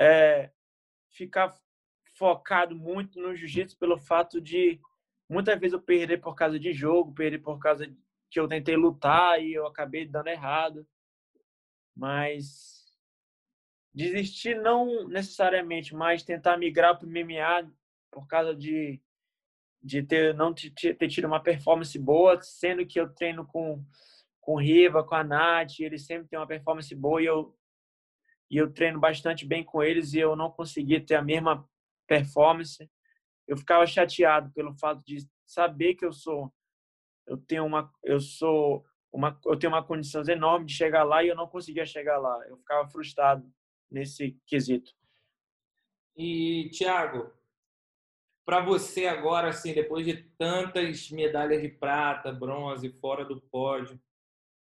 é, 0.00 0.50
ficar 1.10 1.54
focado 2.16 2.74
muito 2.74 3.20
no 3.20 3.36
jiu-jitsu 3.36 3.76
pelo 3.78 3.98
fato 3.98 4.40
de 4.40 4.80
muitas 5.28 5.60
vezes 5.60 5.74
eu 5.74 5.82
perder 5.82 6.22
por 6.22 6.34
causa 6.34 6.58
de 6.58 6.72
jogo, 6.72 7.12
perder 7.12 7.40
por 7.40 7.58
causa 7.58 7.86
que 8.30 8.40
eu 8.40 8.48
tentei 8.48 8.76
lutar 8.76 9.42
e 9.42 9.52
eu 9.52 9.66
acabei 9.66 10.06
dando 10.06 10.28
errado 10.28 10.86
mas 11.98 12.86
desistir 13.92 14.54
não 14.54 15.08
necessariamente, 15.08 15.94
mas 15.94 16.22
tentar 16.22 16.56
migrar 16.56 16.96
para 16.96 17.06
o 17.06 17.10
MMA 17.10 17.70
por 18.12 18.26
causa 18.28 18.54
de 18.54 19.02
de 19.80 20.02
ter 20.02 20.34
não 20.34 20.52
ter 20.52 21.08
tido 21.08 21.26
uma 21.26 21.40
performance 21.40 21.96
boa, 21.98 22.40
sendo 22.42 22.86
que 22.86 22.98
eu 23.00 23.12
treino 23.12 23.44
com 23.46 23.84
com 24.40 24.54
o 24.54 24.60
Riva, 24.60 25.04
com 25.04 25.14
a 25.14 25.22
Nath, 25.22 25.80
eles 25.80 26.06
sempre 26.06 26.28
têm 26.28 26.38
uma 26.38 26.46
performance 26.46 26.94
boa 26.94 27.20
e 27.20 27.26
eu 27.26 27.54
e 28.50 28.56
eu 28.56 28.72
treino 28.72 28.98
bastante 28.98 29.44
bem 29.44 29.62
com 29.62 29.82
eles 29.82 30.14
e 30.14 30.18
eu 30.20 30.34
não 30.36 30.50
consegui 30.50 31.00
ter 31.00 31.16
a 31.16 31.22
mesma 31.22 31.68
performance. 32.06 32.90
Eu 33.46 33.58
ficava 33.58 33.86
chateado 33.86 34.50
pelo 34.52 34.72
fato 34.78 35.02
de 35.04 35.18
saber 35.46 35.94
que 35.96 36.04
eu 36.04 36.12
sou 36.12 36.52
eu 37.26 37.36
tenho 37.36 37.66
uma 37.66 37.92
eu 38.04 38.20
sou 38.20 38.84
uma, 39.12 39.38
eu 39.46 39.58
tenho 39.58 39.72
uma 39.72 39.84
condição 39.84 40.22
enorme 40.28 40.66
de 40.66 40.74
chegar 40.74 41.02
lá 41.02 41.22
e 41.22 41.28
eu 41.28 41.36
não 41.36 41.48
conseguia 41.48 41.86
chegar 41.86 42.18
lá. 42.18 42.46
Eu 42.46 42.56
ficava 42.58 42.88
frustrado 42.88 43.50
nesse 43.90 44.38
quesito. 44.46 44.92
E 46.16 46.70
Thiago, 46.70 47.32
para 48.44 48.60
você 48.60 49.06
agora, 49.06 49.48
assim, 49.48 49.72
depois 49.72 50.04
de 50.04 50.16
tantas 50.36 51.10
medalhas 51.10 51.62
de 51.62 51.68
prata, 51.68 52.32
bronze, 52.32 52.90
fora 52.90 53.24
do 53.24 53.40
pódio, 53.40 54.00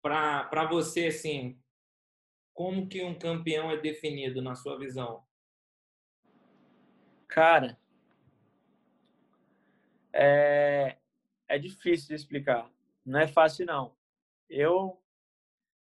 para 0.01 0.65
você, 0.69 1.07
assim, 1.07 1.59
como 2.53 2.87
que 2.87 3.03
um 3.03 3.17
campeão 3.17 3.71
é 3.71 3.77
definido 3.77 4.41
na 4.41 4.55
sua 4.55 4.77
visão? 4.77 5.23
Cara, 7.27 7.79
é, 10.11 10.97
é 11.47 11.59
difícil 11.59 12.09
de 12.09 12.15
explicar. 12.15 12.69
Não 13.05 13.19
é 13.19 13.27
fácil, 13.27 13.65
não 13.65 13.98
eu 14.49 15.01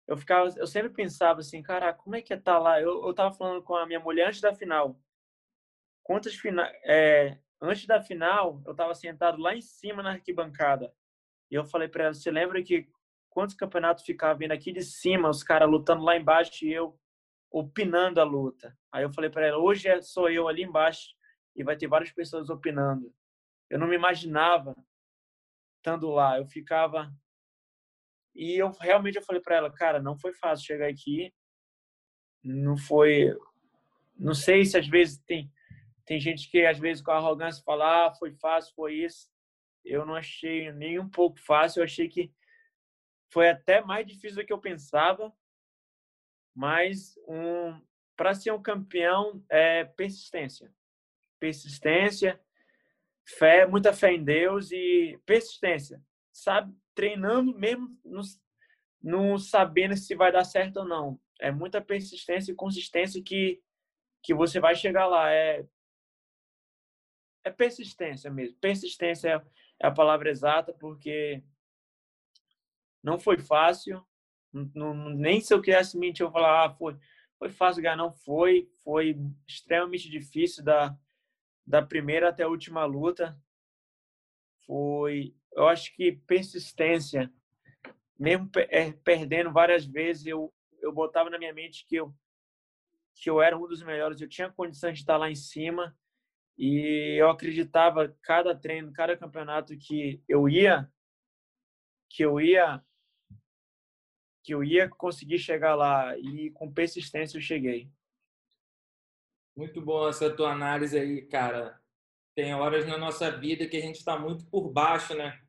eu 0.06 0.16
ficava, 0.16 0.48
eu 0.56 0.66
sempre 0.66 0.90
pensava 0.90 1.40
assim, 1.40 1.62
cara, 1.62 1.92
como 1.94 2.16
é 2.16 2.22
que 2.22 2.32
é 2.34 2.36
tá 2.36 2.58
lá? 2.58 2.80
Eu, 2.80 3.06
eu 3.06 3.14
tava 3.14 3.34
falando 3.34 3.62
com 3.62 3.74
a 3.74 3.86
minha 3.86 4.00
mulher 4.00 4.28
antes 4.28 4.40
da 4.40 4.54
final. 4.54 5.00
Quantas 6.02 6.34
final, 6.34 6.66
é, 6.84 7.38
antes 7.60 7.86
da 7.86 8.02
final, 8.02 8.62
eu 8.66 8.74
tava 8.74 8.94
sentado 8.94 9.40
lá 9.40 9.54
em 9.54 9.60
cima 9.60 10.02
na 10.02 10.10
arquibancada. 10.12 10.92
E 11.50 11.54
eu 11.54 11.64
falei 11.64 11.88
para 11.88 12.04
ela, 12.04 12.14
você 12.14 12.30
lembra 12.30 12.62
que 12.62 12.88
quantos 13.30 13.54
campeonatos 13.54 14.04
ficava 14.04 14.38
vindo 14.38 14.52
aqui 14.52 14.72
de 14.72 14.82
cima, 14.82 15.30
os 15.30 15.42
caras 15.42 15.70
lutando 15.70 16.02
lá 16.02 16.16
embaixo 16.16 16.64
e 16.64 16.72
eu 16.72 16.98
opinando 17.50 18.20
a 18.20 18.24
luta. 18.24 18.76
Aí 18.90 19.04
eu 19.04 19.12
falei 19.12 19.30
para 19.30 19.46
ela, 19.46 19.58
hoje 19.58 19.88
é 19.88 20.02
sou 20.02 20.28
eu 20.28 20.48
ali 20.48 20.62
embaixo 20.62 21.14
e 21.54 21.62
vai 21.62 21.76
ter 21.76 21.86
várias 21.86 22.10
pessoas 22.10 22.50
opinando. 22.50 23.14
Eu 23.70 23.78
não 23.78 23.86
me 23.86 23.94
imaginava 23.94 24.74
estando 25.78 26.10
lá. 26.10 26.38
Eu 26.38 26.46
ficava 26.46 27.12
e 28.34 28.56
eu 28.56 28.70
realmente 28.80 29.16
eu 29.16 29.22
falei 29.22 29.40
para 29.42 29.56
ela, 29.56 29.72
cara, 29.72 30.00
não 30.00 30.16
foi 30.16 30.32
fácil 30.32 30.66
chegar 30.66 30.88
aqui. 30.88 31.32
Não 32.42 32.76
foi. 32.76 33.36
Não 34.18 34.34
sei 34.34 34.64
se 34.64 34.78
às 34.78 34.86
vezes 34.88 35.18
tem, 35.18 35.50
tem 36.04 36.18
gente 36.18 36.50
que 36.50 36.64
às 36.64 36.78
vezes 36.78 37.02
com 37.02 37.10
arrogância 37.10 37.62
fala, 37.64 38.06
ah, 38.06 38.14
foi 38.14 38.32
fácil, 38.32 38.74
foi 38.74 38.94
isso. 38.94 39.30
Eu 39.84 40.06
não 40.06 40.14
achei 40.14 40.72
nem 40.72 40.98
um 40.98 41.08
pouco 41.08 41.38
fácil. 41.40 41.80
Eu 41.80 41.84
achei 41.84 42.08
que 42.08 42.32
foi 43.30 43.50
até 43.50 43.82
mais 43.82 44.06
difícil 44.06 44.36
do 44.36 44.46
que 44.46 44.52
eu 44.52 44.60
pensava. 44.60 45.32
Mas 46.54 47.18
um, 47.26 47.80
para 48.16 48.34
ser 48.34 48.52
um 48.52 48.62
campeão 48.62 49.44
é 49.48 49.84
persistência. 49.84 50.72
Persistência, 51.40 52.40
fé, 53.24 53.66
muita 53.66 53.92
fé 53.92 54.12
em 54.12 54.22
Deus 54.22 54.70
e 54.70 55.18
persistência. 55.24 56.02
Sabe, 56.32 56.74
treinando 56.94 57.56
mesmo 57.58 57.98
não, 59.02 59.36
sabendo 59.36 59.96
se 59.96 60.14
vai 60.14 60.30
dar 60.30 60.44
certo 60.44 60.78
ou 60.78 60.84
não. 60.84 61.20
É 61.40 61.50
muita 61.50 61.80
persistência 61.80 62.52
e 62.52 62.56
consistência 62.56 63.22
que, 63.22 63.60
que 64.22 64.32
você 64.32 64.60
vai 64.60 64.74
chegar 64.76 65.06
lá. 65.06 65.30
É, 65.32 65.66
é 67.44 67.50
persistência 67.50 68.30
mesmo. 68.30 68.56
Persistência 68.58 69.28
é, 69.28 69.42
é 69.84 69.86
a 69.88 69.90
palavra 69.90 70.30
exata, 70.30 70.72
porque 70.72 71.42
não 73.02 73.18
foi 73.18 73.38
fácil. 73.38 74.06
Não, 74.52 74.94
nem 75.10 75.40
se 75.40 75.52
eu 75.52 75.60
quisesse 75.60 75.98
mentir, 75.98 76.24
eu 76.24 76.30
falar, 76.30 76.66
ah, 76.66 76.70
foi, 76.70 76.96
foi 77.38 77.48
fácil 77.50 77.82
ganhar. 77.82 77.96
Não 77.96 78.12
foi. 78.12 78.70
Foi 78.84 79.18
extremamente 79.48 80.08
difícil 80.08 80.62
da, 80.62 80.96
da 81.66 81.82
primeira 81.82 82.28
até 82.28 82.44
a 82.44 82.48
última 82.48 82.84
luta. 82.84 83.36
Foi 84.64 85.34
eu 85.54 85.68
acho 85.68 85.94
que 85.94 86.12
persistência, 86.26 87.32
mesmo 88.18 88.50
é, 88.56 88.92
perdendo 88.92 89.52
várias 89.52 89.84
vezes, 89.84 90.26
eu, 90.26 90.52
eu 90.80 90.92
botava 90.92 91.30
na 91.30 91.38
minha 91.38 91.52
mente 91.52 91.86
que 91.86 91.96
eu, 91.96 92.14
que 93.14 93.28
eu 93.28 93.40
era 93.40 93.56
um 93.56 93.66
dos 93.66 93.82
melhores, 93.82 94.20
eu 94.20 94.28
tinha 94.28 94.50
condições 94.50 94.94
de 94.94 95.00
estar 95.00 95.16
lá 95.16 95.30
em 95.30 95.34
cima 95.34 95.96
e 96.56 97.16
eu 97.20 97.30
acreditava 97.30 98.16
cada 98.22 98.54
treino, 98.54 98.92
cada 98.92 99.16
campeonato 99.16 99.76
que 99.76 100.22
eu 100.28 100.48
ia, 100.48 100.90
que 102.08 102.24
eu 102.24 102.40
ia 102.40 102.82
que 104.42 104.52
eu 104.52 104.64
ia 104.64 104.88
conseguir 104.88 105.38
chegar 105.38 105.74
lá 105.76 106.18
e 106.18 106.50
com 106.50 106.72
persistência 106.72 107.38
eu 107.38 107.42
cheguei. 107.42 107.88
Muito 109.56 109.80
bom 109.80 110.08
essa 110.08 110.34
tua 110.34 110.52
análise 110.52 110.98
aí, 110.98 111.22
cara. 111.22 111.80
Tem 112.34 112.54
horas 112.54 112.86
na 112.86 112.98
nossa 112.98 113.30
vida 113.30 113.68
que 113.68 113.76
a 113.76 113.80
gente 113.80 113.96
está 113.96 114.18
muito 114.18 114.44
por 114.46 114.70
baixo, 114.70 115.14
né? 115.14 115.41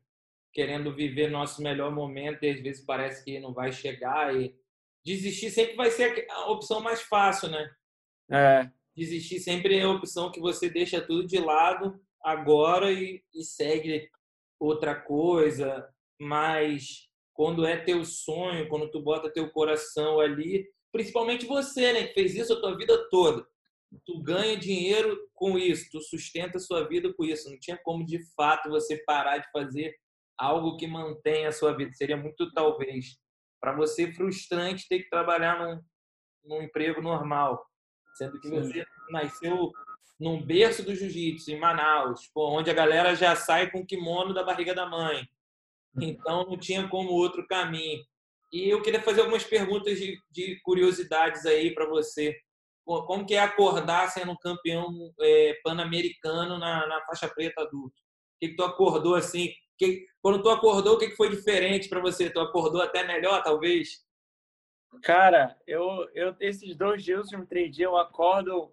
Querendo 0.54 0.94
viver 0.94 1.30
nosso 1.30 1.60
melhor 1.60 1.92
momento 1.92 2.44
e 2.44 2.50
às 2.50 2.60
vezes 2.60 2.84
parece 2.84 3.24
que 3.24 3.40
não 3.40 3.52
vai 3.52 3.72
chegar 3.72 4.34
e 4.34 4.54
desistir 5.04 5.50
sempre 5.50 5.74
vai 5.74 5.90
ser 5.90 6.26
a 6.30 6.50
opção 6.50 6.80
mais 6.80 7.02
fácil, 7.02 7.50
né? 7.50 7.70
É. 8.30 8.70
Desistir 8.96 9.40
sempre 9.40 9.76
é 9.76 9.82
a 9.82 9.90
opção 9.90 10.30
que 10.30 10.40
você 10.40 10.70
deixa 10.70 11.00
tudo 11.00 11.26
de 11.26 11.38
lado 11.38 12.00
agora 12.22 12.90
e, 12.92 13.22
e 13.34 13.44
segue 13.44 14.08
outra 14.58 14.94
coisa, 14.94 15.86
mas 16.18 17.08
quando 17.34 17.66
é 17.66 17.76
teu 17.76 18.04
sonho, 18.04 18.68
quando 18.68 18.88
tu 18.90 19.00
bota 19.02 19.32
teu 19.32 19.50
coração 19.50 20.20
ali, 20.20 20.66
principalmente 20.92 21.44
você, 21.44 21.92
né, 21.92 22.06
que 22.06 22.14
fez 22.14 22.34
isso 22.36 22.52
a 22.52 22.60
tua 22.60 22.76
vida 22.76 23.08
toda. 23.10 23.44
Tu 24.06 24.22
ganha 24.22 24.56
dinheiro 24.56 25.28
com 25.34 25.58
isso, 25.58 25.90
tu 25.90 26.00
sustenta 26.00 26.56
a 26.56 26.60
sua 26.60 26.86
vida 26.88 27.12
com 27.12 27.24
isso. 27.24 27.50
Não 27.50 27.58
tinha 27.58 27.76
como 27.76 28.06
de 28.06 28.20
fato 28.34 28.70
você 28.70 28.96
parar 29.04 29.38
de 29.38 29.50
fazer 29.50 29.94
algo 30.38 30.76
que 30.76 30.86
mantenha 30.86 31.48
a 31.48 31.52
sua 31.52 31.76
vida. 31.76 31.92
Seria 31.92 32.16
muito 32.16 32.52
talvez 32.52 33.18
para 33.60 33.74
você 33.74 34.12
frustrante 34.12 34.88
ter 34.88 35.00
que 35.00 35.10
trabalhar 35.10 35.58
num, 35.58 35.82
num 36.44 36.62
emprego 36.62 37.00
normal, 37.00 37.64
sendo 38.14 38.40
que 38.40 38.48
Sim. 38.48 38.60
você 38.60 38.86
nasceu 39.10 39.72
num 40.18 40.40
berço 40.40 40.82
do 40.84 40.94
jiu-jitsu 40.94 41.50
em 41.50 41.58
Manaus, 41.58 42.30
onde 42.36 42.70
a 42.70 42.74
galera 42.74 43.14
já 43.14 43.34
sai 43.34 43.70
com 43.70 43.80
o 43.80 43.86
kimono 43.86 44.32
da 44.32 44.44
barriga 44.44 44.74
da 44.74 44.86
mãe. 44.86 45.26
Então 46.00 46.44
não 46.44 46.56
tinha 46.56 46.88
como 46.88 47.10
outro 47.10 47.46
caminho. 47.46 48.04
E 48.52 48.68
eu 48.68 48.82
queria 48.82 49.02
fazer 49.02 49.20
algumas 49.20 49.44
perguntas 49.44 49.98
de, 49.98 50.18
de 50.30 50.60
curiosidades 50.62 51.44
aí 51.46 51.74
para 51.74 51.88
você. 51.88 52.36
Como 52.84 53.26
que 53.26 53.34
é 53.34 53.40
acordar 53.40 54.08
sendo 54.10 54.36
campeão 54.38 54.92
é, 55.20 55.58
pan-americano 55.64 56.58
na, 56.58 56.86
na, 56.86 57.04
faixa 57.06 57.28
preta 57.28 57.62
adulto? 57.62 57.96
O 57.96 58.38
que, 58.40 58.48
que 58.48 58.56
tu 58.56 58.62
acordou 58.62 59.14
assim? 59.14 59.52
Que, 59.78 60.06
quando 60.22 60.42
tu 60.42 60.48
acordou, 60.48 60.94
o 60.94 60.98
que, 60.98 61.10
foi 61.10 61.30
diferente 61.30 61.88
para 61.88 62.00
você? 62.00 62.30
Tu 62.30 62.38
acordou 62.40 62.80
até 62.80 63.04
melhor, 63.04 63.42
talvez? 63.42 64.04
Cara, 65.02 65.58
eu, 65.66 66.08
eu 66.14 66.36
esses 66.40 66.76
dois 66.76 67.02
dias, 67.02 67.24
últimos 67.24 67.48
três 67.48 67.74
dias, 67.74 67.88
eu 67.88 67.96
acordo. 67.96 68.72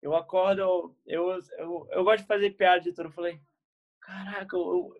Eu 0.00 0.14
acordo, 0.14 0.96
eu, 1.06 1.38
eu, 1.58 1.88
eu 1.90 2.04
gosto 2.04 2.22
de 2.22 2.26
fazer 2.26 2.50
piada 2.52 2.80
de 2.80 2.92
tudo. 2.92 3.08
Eu 3.08 3.12
falei, 3.12 3.40
caraca, 4.00 4.56
eu, 4.56 4.94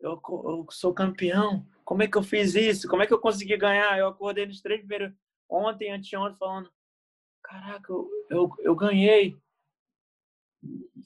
eu, 0.00 0.20
eu 0.22 0.66
sou 0.70 0.94
campeão. 0.94 1.66
Como 1.84 2.02
é 2.02 2.06
que 2.06 2.16
eu 2.16 2.22
fiz 2.22 2.54
isso? 2.54 2.88
Como 2.88 3.02
é 3.02 3.06
que 3.06 3.12
eu 3.12 3.18
consegui 3.20 3.56
ganhar? 3.56 3.98
Eu 3.98 4.08
acordei 4.08 4.46
nos 4.46 4.60
três 4.60 4.80
primeiros, 4.80 5.12
ontem, 5.48 5.90
anteontem, 5.90 6.38
falando: 6.38 6.70
Caraca, 7.42 7.92
eu, 7.92 8.08
eu, 8.30 8.50
eu 8.60 8.76
ganhei. 8.76 9.36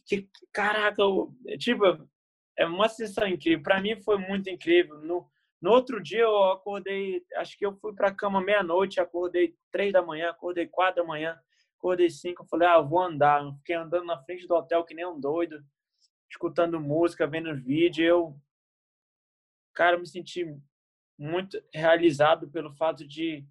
Que, 0.06 0.28
caraca, 0.52 1.00
eu, 1.00 1.34
tipo, 1.58 1.84
é 2.56 2.66
uma 2.66 2.88
sensação 2.88 3.28
incrível. 3.28 3.62
Para 3.62 3.80
mim 3.80 4.00
foi 4.02 4.18
muito 4.18 4.48
incrível. 4.48 4.98
No, 5.00 5.28
no 5.60 5.70
outro 5.70 6.02
dia 6.02 6.20
eu 6.22 6.44
acordei, 6.44 7.24
acho 7.36 7.56
que 7.58 7.66
eu 7.66 7.74
fui 7.74 7.94
para 7.94 8.08
a 8.08 8.14
cama 8.14 8.40
meia-noite, 8.40 9.00
acordei 9.00 9.56
três 9.70 9.92
da 9.92 10.02
manhã, 10.02 10.30
acordei 10.30 10.66
quatro 10.66 11.02
da 11.02 11.08
manhã, 11.08 11.38
acordei 11.78 12.10
cinco. 12.10 12.42
Eu 12.42 12.46
falei, 12.46 12.68
ah, 12.68 12.80
vou 12.80 13.00
andar. 13.00 13.42
Fiquei 13.58 13.76
andando 13.76 14.06
na 14.06 14.22
frente 14.22 14.46
do 14.46 14.54
hotel 14.54 14.84
que 14.84 14.94
nem 14.94 15.06
um 15.06 15.18
doido, 15.18 15.64
escutando 16.30 16.80
música, 16.80 17.26
vendo 17.26 17.54
vídeo. 17.54 18.04
Eu 18.04 18.40
cara, 19.74 19.98
me 19.98 20.06
senti 20.06 20.46
muito 21.18 21.60
realizado 21.72 22.48
pelo 22.48 22.72
fato 22.72 23.06
de 23.06 23.44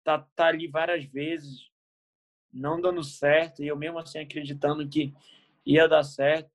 estar 0.00 0.18
tá, 0.18 0.28
tá 0.34 0.46
ali 0.46 0.66
várias 0.66 1.04
vezes, 1.04 1.70
não 2.52 2.80
dando 2.80 3.02
certo, 3.02 3.62
e 3.62 3.68
eu 3.68 3.76
mesmo 3.76 3.98
assim 3.98 4.18
acreditando 4.18 4.88
que 4.88 5.14
ia 5.64 5.88
dar 5.88 6.02
certo. 6.02 6.50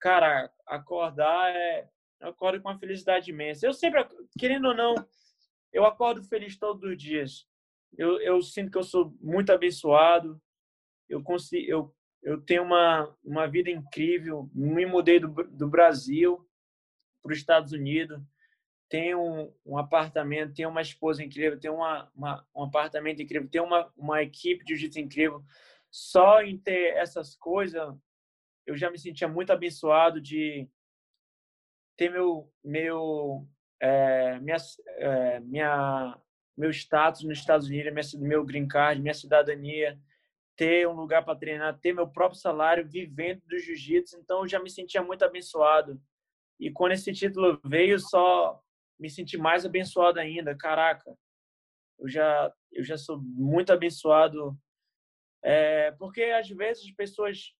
Cara, 0.00 0.50
acordar 0.66 1.54
é. 1.54 1.88
Eu 2.20 2.30
acordo 2.30 2.60
com 2.60 2.68
uma 2.68 2.78
felicidade 2.78 3.30
imensa. 3.30 3.64
Eu 3.64 3.72
sempre, 3.72 4.04
querendo 4.36 4.68
ou 4.68 4.74
não, 4.74 4.94
eu 5.72 5.84
acordo 5.84 6.22
feliz 6.24 6.58
todos 6.58 6.82
os 6.82 7.00
dias. 7.00 7.46
Eu, 7.96 8.20
eu 8.20 8.42
sinto 8.42 8.72
que 8.72 8.78
eu 8.78 8.82
sou 8.82 9.14
muito 9.20 9.52
abençoado. 9.52 10.40
Eu 11.08 11.22
consigo, 11.22 11.70
eu, 11.70 11.94
eu 12.22 12.40
tenho 12.40 12.64
uma, 12.64 13.16
uma 13.22 13.46
vida 13.46 13.70
incrível. 13.70 14.50
Me 14.52 14.84
mudei 14.84 15.20
do, 15.20 15.28
do 15.28 15.68
Brasil 15.68 16.44
para 17.22 17.32
os 17.32 17.38
Estados 17.38 17.72
Unidos, 17.72 18.20
tem 18.88 19.14
um, 19.14 19.52
um, 19.66 19.76
apartamento, 19.76 20.54
tem 20.54 20.66
uma 20.66 20.80
esposa 20.80 21.22
incrível, 21.22 21.60
tem 21.60 21.70
uma, 21.70 22.10
uma, 22.14 22.46
um 22.54 22.62
apartamento 22.64 23.20
incrível, 23.20 23.48
tem 23.48 23.60
uma, 23.60 23.92
uma 23.96 24.22
equipe 24.22 24.64
de 24.64 24.74
jiu-jitsu 24.74 25.00
incrível. 25.00 25.44
Só 25.90 26.42
em 26.42 26.56
ter 26.58 26.96
essas 26.96 27.36
coisas, 27.36 27.94
eu 28.68 28.76
já 28.76 28.90
me 28.90 28.98
sentia 28.98 29.26
muito 29.26 29.50
abençoado 29.50 30.20
de 30.20 30.68
ter 31.96 32.10
meu 32.10 32.52
meu 32.62 33.48
é, 33.80 34.38
minha, 34.40 34.56
é, 34.98 35.40
minha 35.40 36.20
meu 36.56 36.70
status 36.70 37.22
nos 37.22 37.38
Estados 37.38 37.66
Unidos, 37.66 37.92
minha, 37.92 38.28
meu 38.28 38.44
green 38.44 38.68
card, 38.68 39.00
minha 39.00 39.14
cidadania, 39.14 39.98
ter 40.56 40.86
um 40.88 40.92
lugar 40.92 41.24
para 41.24 41.38
treinar, 41.38 41.78
ter 41.78 41.94
meu 41.94 42.08
próprio 42.08 42.38
salário, 42.38 42.86
vivendo 42.86 43.40
do 43.46 43.58
jiu-jitsu. 43.58 44.18
Então, 44.18 44.40
eu 44.40 44.48
já 44.48 44.60
me 44.60 44.68
sentia 44.68 45.00
muito 45.00 45.24
abençoado. 45.24 46.00
E 46.58 46.70
quando 46.70 46.92
esse 46.92 47.12
título 47.12 47.60
veio, 47.64 47.98
só 48.00 48.60
me 48.98 49.08
senti 49.08 49.38
mais 49.38 49.64
abençoado 49.64 50.18
ainda. 50.18 50.56
Caraca, 50.56 51.16
eu 51.98 52.08
já 52.08 52.52
eu 52.72 52.84
já 52.84 52.98
sou 52.98 53.18
muito 53.22 53.72
abençoado, 53.72 54.58
é, 55.42 55.92
porque 55.92 56.24
às 56.24 56.48
vezes 56.48 56.84
as 56.84 56.90
pessoas 56.90 57.54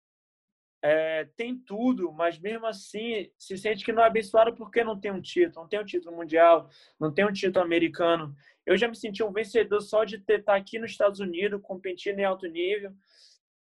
é, 0.83 1.25
têm 1.37 1.59
tudo, 1.59 2.13
mas 2.13 2.39
mesmo 2.39 2.67
assim 2.67 3.31
se 3.37 3.57
sente 3.57 3.85
que 3.85 3.93
não 3.93 4.03
é 4.03 4.07
abençoado 4.07 4.55
porque 4.55 4.85
não 4.85 4.99
tem 4.99 5.11
um 5.11 5.21
título, 5.21 5.63
não 5.63 5.69
tem 5.69 5.81
um 5.81 5.85
título 5.85 6.17
mundial, 6.17 6.71
não 6.99 7.13
tem 7.13 7.27
um 7.27 7.33
título 7.33 7.65
americano. 7.65 8.35
Eu 8.65 8.77
já 8.77 8.87
me 8.87 8.95
senti 8.95 9.23
um 9.23 9.33
vencedor 9.33 9.81
só 9.81 10.05
de 10.05 10.17
estar 10.17 10.43
tá 10.43 10.55
aqui 10.55 10.79
nos 10.79 10.93
Estados 10.93 11.21
Unidos 11.21 11.61
competindo 11.63 12.21
em 12.21 12.25
alto 12.25 12.47
nível, 12.47 12.95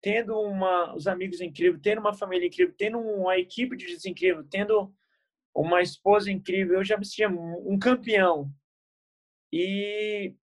tendo 0.01 0.39
uma, 0.41 0.95
os 0.95 1.07
amigos 1.07 1.41
incríveis, 1.41 1.81
tendo 1.83 2.01
uma 2.01 2.15
família 2.15 2.47
incrível, 2.47 2.75
tendo 2.77 2.99
uma 2.99 3.39
equipe 3.39 3.77
de 3.77 4.09
incrível, 4.09 4.45
tendo 4.51 4.93
uma 5.55 5.81
esposa 5.83 6.31
incrível. 6.31 6.77
Eu 6.77 6.85
já 6.85 6.97
me 6.97 7.05
sentia 7.05 7.29
um 7.29 7.79
campeão. 7.79 8.51
E 9.53 10.35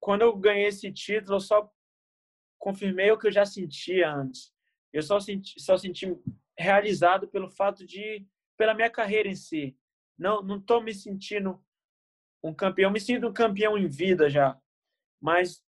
quando 0.00 0.22
eu 0.22 0.36
ganhei 0.36 0.66
esse 0.66 0.90
título, 0.92 1.36
eu 1.36 1.40
só 1.40 1.70
confirmei 2.58 3.10
o 3.10 3.18
que 3.18 3.26
eu 3.26 3.32
já 3.32 3.44
sentia 3.44 4.10
antes. 4.10 4.55
Eu 4.96 5.02
só 5.02 5.20
senti, 5.20 5.60
só 5.60 5.76
senti 5.76 6.06
realizado 6.58 7.28
pelo 7.28 7.50
fato 7.50 7.84
de, 7.84 8.26
pela 8.56 8.72
minha 8.72 8.88
carreira 8.88 9.28
em 9.28 9.34
si. 9.34 9.76
Não, 10.18 10.42
não 10.42 10.56
estou 10.56 10.82
me 10.82 10.94
sentindo 10.94 11.62
um 12.42 12.54
campeão. 12.54 12.90
Me 12.90 12.98
sinto 12.98 13.28
um 13.28 13.32
campeão 13.32 13.76
em 13.76 13.86
vida 13.86 14.30
já, 14.30 14.58
mas 15.20 15.62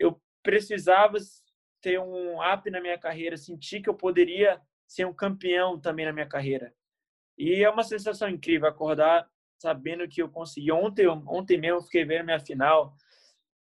eu 0.00 0.20
precisava 0.42 1.16
ter 1.80 2.00
um 2.00 2.42
up 2.42 2.68
na 2.68 2.80
minha 2.80 2.98
carreira, 2.98 3.36
sentir 3.36 3.82
que 3.82 3.88
eu 3.88 3.94
poderia 3.94 4.60
ser 4.84 5.04
um 5.04 5.14
campeão 5.14 5.78
também 5.78 6.04
na 6.04 6.12
minha 6.12 6.26
carreira. 6.26 6.74
E 7.38 7.62
é 7.62 7.70
uma 7.70 7.84
sensação 7.84 8.28
incrível 8.28 8.68
acordar 8.68 9.30
sabendo 9.62 10.08
que 10.08 10.20
eu 10.20 10.28
consegui. 10.28 10.72
Ontem, 10.72 11.06
ontem 11.06 11.56
mesmo 11.56 11.82
fiquei 11.82 12.04
vendo 12.04 12.24
minha 12.24 12.40
final 12.40 12.96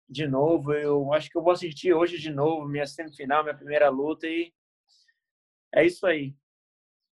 de 0.08 0.26
novo. 0.26 0.72
Eu 0.72 1.12
acho 1.12 1.28
que 1.28 1.36
eu 1.36 1.42
vou 1.42 1.52
assistir 1.52 1.92
hoje 1.92 2.16
de 2.16 2.30
novo 2.30 2.66
minha 2.66 2.86
semifinal, 2.86 3.42
minha 3.42 3.54
primeira 3.54 3.90
luta 3.90 4.26
e 4.26 4.50
é 5.74 5.84
isso 5.86 6.06
aí. 6.06 6.34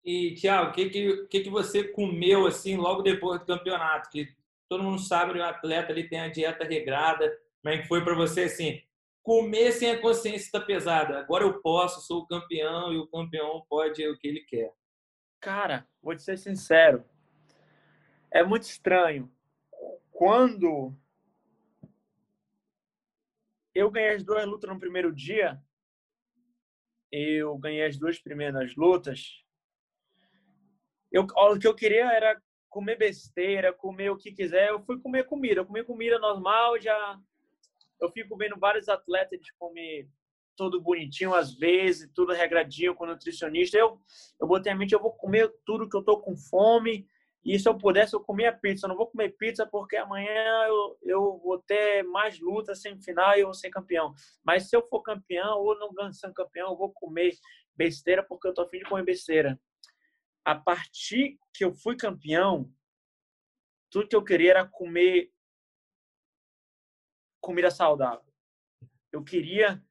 E 0.04 0.34
Tiago, 0.34 0.70
o 0.70 0.72
que 0.72 0.88
que, 0.88 1.26
que 1.26 1.40
que 1.40 1.50
você 1.50 1.84
comeu 1.84 2.46
assim 2.46 2.76
logo 2.76 3.02
depois 3.02 3.40
do 3.40 3.46
campeonato? 3.46 4.10
Que 4.10 4.28
todo 4.68 4.82
mundo 4.82 5.00
sabe 5.00 5.32
que 5.32 5.38
o 5.38 5.44
atleta 5.44 5.92
ali 5.92 6.08
tem 6.08 6.20
a 6.20 6.28
dieta 6.28 6.64
regrada. 6.64 7.30
Como 7.62 7.74
é 7.74 7.78
que 7.78 7.88
foi 7.88 8.02
para 8.02 8.14
você 8.14 8.44
assim? 8.44 8.82
Comer 9.22 9.72
sem 9.72 9.90
a 9.90 10.00
consciência 10.00 10.46
está 10.46 10.60
pesada. 10.60 11.18
Agora 11.18 11.44
eu 11.44 11.60
posso, 11.60 12.00
sou 12.00 12.20
o 12.22 12.26
campeão 12.26 12.92
e 12.92 12.96
o 12.96 13.06
campeão 13.06 13.64
pode 13.68 14.06
o 14.08 14.18
que 14.18 14.28
ele 14.28 14.40
quer. 14.40 14.72
Cara, 15.38 15.86
vou 16.02 16.14
te 16.14 16.22
ser 16.22 16.36
sincero, 16.36 17.04
é 18.30 18.42
muito 18.44 18.62
estranho. 18.64 19.30
Quando 20.10 20.94
eu 23.74 23.90
ganhei 23.90 24.16
as 24.16 24.22
duas 24.22 24.46
lutas 24.46 24.68
no 24.68 24.78
primeiro 24.78 25.12
dia, 25.14 25.60
eu 27.10 27.56
ganhei 27.58 27.84
as 27.84 27.98
duas 27.98 28.18
primeiras 28.18 28.74
lutas. 28.76 29.42
Eu, 31.10 31.24
o 31.24 31.58
que 31.58 31.66
eu 31.66 31.74
queria 31.74 32.10
era 32.12 32.40
comer 32.68 32.96
besteira, 32.96 33.72
comer 33.72 34.10
o 34.10 34.16
que 34.16 34.32
quiser. 34.32 34.70
Eu 34.70 34.80
fui 34.80 34.98
comer 35.00 35.24
comida, 35.24 35.60
eu 35.60 35.66
comi 35.66 35.84
comida 35.84 36.18
normal, 36.18 36.80
já 36.80 37.18
eu 38.00 38.10
fico 38.10 38.36
vendo 38.36 38.56
vários 38.58 38.88
atletas 38.88 39.40
de 39.40 39.52
comer 39.54 40.08
tudo 40.56 40.80
bonitinho 40.80 41.34
às 41.34 41.54
vezes, 41.54 42.10
tudo 42.14 42.32
regradinho 42.32 42.94
com 42.94 43.06
nutricionista. 43.06 43.76
Eu, 43.76 44.00
eu 44.40 44.46
botei 44.46 44.72
a 44.72 44.74
mente, 44.74 44.92
eu 44.92 45.00
vou 45.00 45.12
comer 45.12 45.52
tudo 45.64 45.88
que 45.88 45.96
eu 45.96 46.02
tô 46.02 46.18
com 46.20 46.36
fome. 46.36 47.06
E 47.44 47.58
se 47.58 47.68
eu 47.68 47.76
pudesse, 47.76 48.14
eu 48.14 48.20
comia 48.20 48.52
pizza. 48.52 48.84
Eu 48.86 48.90
não 48.90 48.96
vou 48.96 49.06
comer 49.06 49.30
pizza 49.30 49.66
porque 49.66 49.96
amanhã 49.96 50.66
eu, 50.66 50.98
eu 51.02 51.38
vou 51.38 51.58
ter 51.58 52.02
mais 52.04 52.38
luta 52.38 52.74
semifinal 52.74 53.36
e 53.36 53.40
eu 53.40 53.46
vou 53.46 53.54
ser 53.54 53.70
campeão. 53.70 54.14
Mas 54.44 54.68
se 54.68 54.76
eu 54.76 54.86
for 54.88 55.02
campeão 55.02 55.58
ou 55.58 55.78
não 55.78 55.92
ganhar 55.92 56.12
campeão, 56.34 56.70
eu 56.70 56.76
vou 56.76 56.92
comer 56.92 57.34
besteira 57.74 58.22
porque 58.22 58.46
eu 58.46 58.54
tô 58.54 58.62
afim 58.62 58.78
de 58.78 58.84
comer 58.84 59.04
besteira. 59.04 59.58
A 60.44 60.54
partir 60.54 61.38
que 61.54 61.64
eu 61.64 61.72
fui 61.72 61.96
campeão, 61.96 62.70
tudo 63.90 64.08
que 64.08 64.16
eu 64.16 64.24
queria 64.24 64.50
era 64.50 64.66
comer 64.66 65.30
comida 67.40 67.70
saudável. 67.70 68.24
Eu 69.10 69.24
queria 69.24 69.82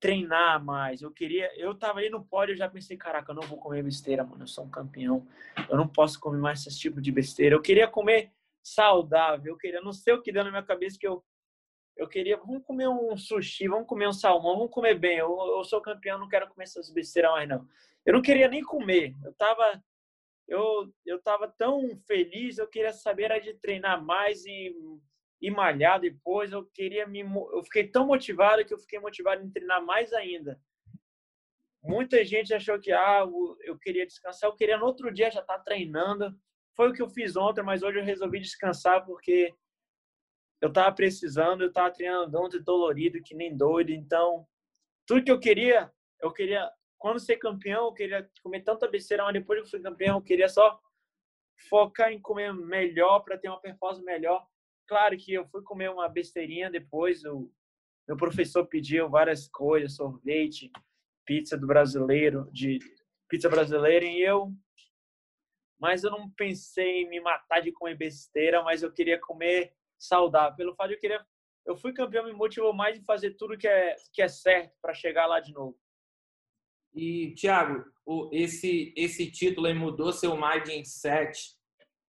treinar 0.00 0.62
mais. 0.64 1.02
Eu 1.02 1.10
queria, 1.10 1.50
eu 1.58 1.74
tava 1.74 2.00
aí 2.00 2.10
no 2.10 2.24
pódio, 2.24 2.52
eu 2.52 2.56
já 2.56 2.68
pensei, 2.68 2.96
caraca, 2.96 3.32
eu 3.32 3.36
não 3.36 3.42
vou 3.42 3.58
comer 3.58 3.82
besteira, 3.82 4.24
mano. 4.24 4.44
Eu 4.44 4.48
sou 4.48 4.64
um 4.64 4.70
campeão. 4.70 5.26
Eu 5.68 5.76
não 5.76 5.88
posso 5.88 6.20
comer 6.20 6.38
mais 6.38 6.66
esse 6.66 6.78
tipo 6.78 7.00
de 7.00 7.10
besteira. 7.10 7.54
Eu 7.54 7.62
queria 7.62 7.88
comer 7.88 8.32
saudável. 8.62 9.52
Eu 9.52 9.58
queria, 9.58 9.80
não 9.80 9.92
sei 9.92 10.14
o 10.14 10.22
que 10.22 10.32
deu 10.32 10.44
na 10.44 10.50
minha 10.50 10.62
cabeça 10.62 10.98
que 10.98 11.06
eu 11.06 11.24
eu 11.96 12.06
queria, 12.06 12.36
vamos 12.36 12.62
comer 12.62 12.88
um 12.88 13.16
sushi, 13.16 13.66
vamos 13.68 13.86
comer 13.86 14.06
um 14.06 14.12
salmão, 14.12 14.58
vamos 14.58 14.70
comer 14.70 14.98
bem. 14.98 15.16
Eu, 15.16 15.34
eu 15.56 15.64
sou 15.64 15.80
campeão, 15.80 16.18
não 16.18 16.28
quero 16.28 16.46
comer 16.48 16.64
essas 16.64 16.90
besteiras 16.90 17.30
mais 17.30 17.48
não. 17.48 17.66
Eu 18.04 18.12
não 18.12 18.22
queria 18.22 18.48
nem 18.48 18.62
comer. 18.62 19.16
Eu 19.24 19.32
tava 19.32 19.82
eu 20.46 20.92
eu 21.04 21.20
tava 21.22 21.48
tão 21.48 21.96
feliz, 22.06 22.58
eu 22.58 22.68
queria 22.68 22.92
saber 22.92 23.24
era 23.24 23.38
de 23.38 23.54
treinar 23.54 24.04
mais 24.04 24.44
e 24.44 24.76
e 25.40 25.50
malhar 25.50 26.00
depois. 26.00 26.52
Eu 26.52 26.64
queria 26.64 27.06
me, 27.06 27.20
eu 27.20 27.62
fiquei 27.64 27.88
tão 27.88 28.06
motivado 28.06 28.64
que 28.64 28.74
eu 28.74 28.78
fiquei 28.78 28.98
motivado 28.98 29.42
em 29.42 29.50
treinar 29.50 29.84
mais 29.84 30.12
ainda. 30.12 30.60
Muita 31.82 32.24
gente 32.24 32.52
achou 32.52 32.80
que 32.80 32.90
ah, 32.92 33.24
eu 33.62 33.78
queria 33.78 34.06
descansar, 34.06 34.50
eu 34.50 34.56
queria 34.56 34.76
no 34.76 34.86
outro 34.86 35.12
dia 35.12 35.30
já 35.30 35.40
estar 35.40 35.58
tá 35.58 35.62
treinando. 35.62 36.36
Foi 36.74 36.90
o 36.90 36.92
que 36.92 37.00
eu 37.00 37.08
fiz 37.08 37.36
ontem, 37.36 37.62
mas 37.62 37.82
hoje 37.82 37.98
eu 37.98 38.04
resolvi 38.04 38.40
descansar 38.40 39.04
porque 39.04 39.54
eu 40.60 40.72
tava 40.72 40.94
precisando, 40.94 41.62
eu 41.62 41.72
tava 41.72 41.92
treinando 41.92 42.38
ontem 42.40 42.62
dolorido 42.62 43.22
que 43.22 43.34
nem 43.34 43.56
doido, 43.56 43.90
então 43.90 44.46
tudo 45.06 45.24
que 45.24 45.30
eu 45.30 45.38
queria, 45.38 45.92
eu 46.20 46.32
queria 46.32 46.70
quando 46.98 47.20
ser 47.20 47.36
campeão, 47.36 47.86
eu 47.86 47.92
queria 47.92 48.28
comer 48.42 48.62
tanta 48.62 48.88
besteira, 48.88 49.22
mas 49.24 49.34
depois 49.34 49.60
que 49.60 49.66
eu 49.66 49.70
fui 49.70 49.80
campeão, 49.80 50.16
eu 50.16 50.22
queria 50.22 50.48
só 50.48 50.80
focar 51.68 52.12
em 52.12 52.20
comer 52.20 52.52
melhor 52.52 53.20
para 53.20 53.38
ter 53.38 53.48
uma 53.48 53.60
performance 53.60 54.04
melhor. 54.04 54.46
Claro 54.86 55.16
que 55.16 55.32
eu 55.32 55.46
fui 55.46 55.62
comer 55.62 55.90
uma 55.90 56.08
besteirinha 56.08 56.70
depois, 56.70 57.24
o 57.24 57.50
meu 58.06 58.16
professor 58.16 58.66
pediu 58.66 59.08
várias 59.08 59.48
coisas, 59.48 59.96
sorvete, 59.96 60.70
pizza 61.24 61.58
do 61.58 61.66
brasileiro, 61.66 62.48
de 62.52 62.78
pizza 63.28 63.48
brasileira, 63.48 64.04
e 64.04 64.20
eu 64.20 64.52
mas 65.78 66.04
eu 66.04 66.10
não 66.10 66.30
pensei 66.30 67.02
em 67.02 67.08
me 67.08 67.20
matar 67.20 67.60
de 67.60 67.70
comer 67.70 67.96
besteira, 67.96 68.62
mas 68.62 68.82
eu 68.82 68.90
queria 68.90 69.20
comer 69.20 69.74
saudável. 69.98 70.56
Pelo 70.56 70.74
fato 70.74 70.88
de 70.88 70.94
eu 70.94 71.00
querer, 71.00 71.26
eu 71.66 71.76
fui 71.76 71.92
campeão, 71.92 72.24
me 72.24 72.32
motivou 72.32 72.72
mais 72.72 72.98
em 72.98 73.04
fazer 73.04 73.32
tudo 73.32 73.58
que 73.58 73.68
é 73.68 73.94
que 74.12 74.22
é 74.22 74.28
certo 74.28 74.74
para 74.80 74.94
chegar 74.94 75.26
lá 75.26 75.38
de 75.38 75.52
novo. 75.52 75.78
E 76.94 77.34
Thiago, 77.34 77.84
esse 78.32 78.94
esse 78.96 79.30
título 79.30 79.66
aí 79.66 79.74
mudou 79.74 80.12
seu 80.12 80.34
mindset 80.34 81.55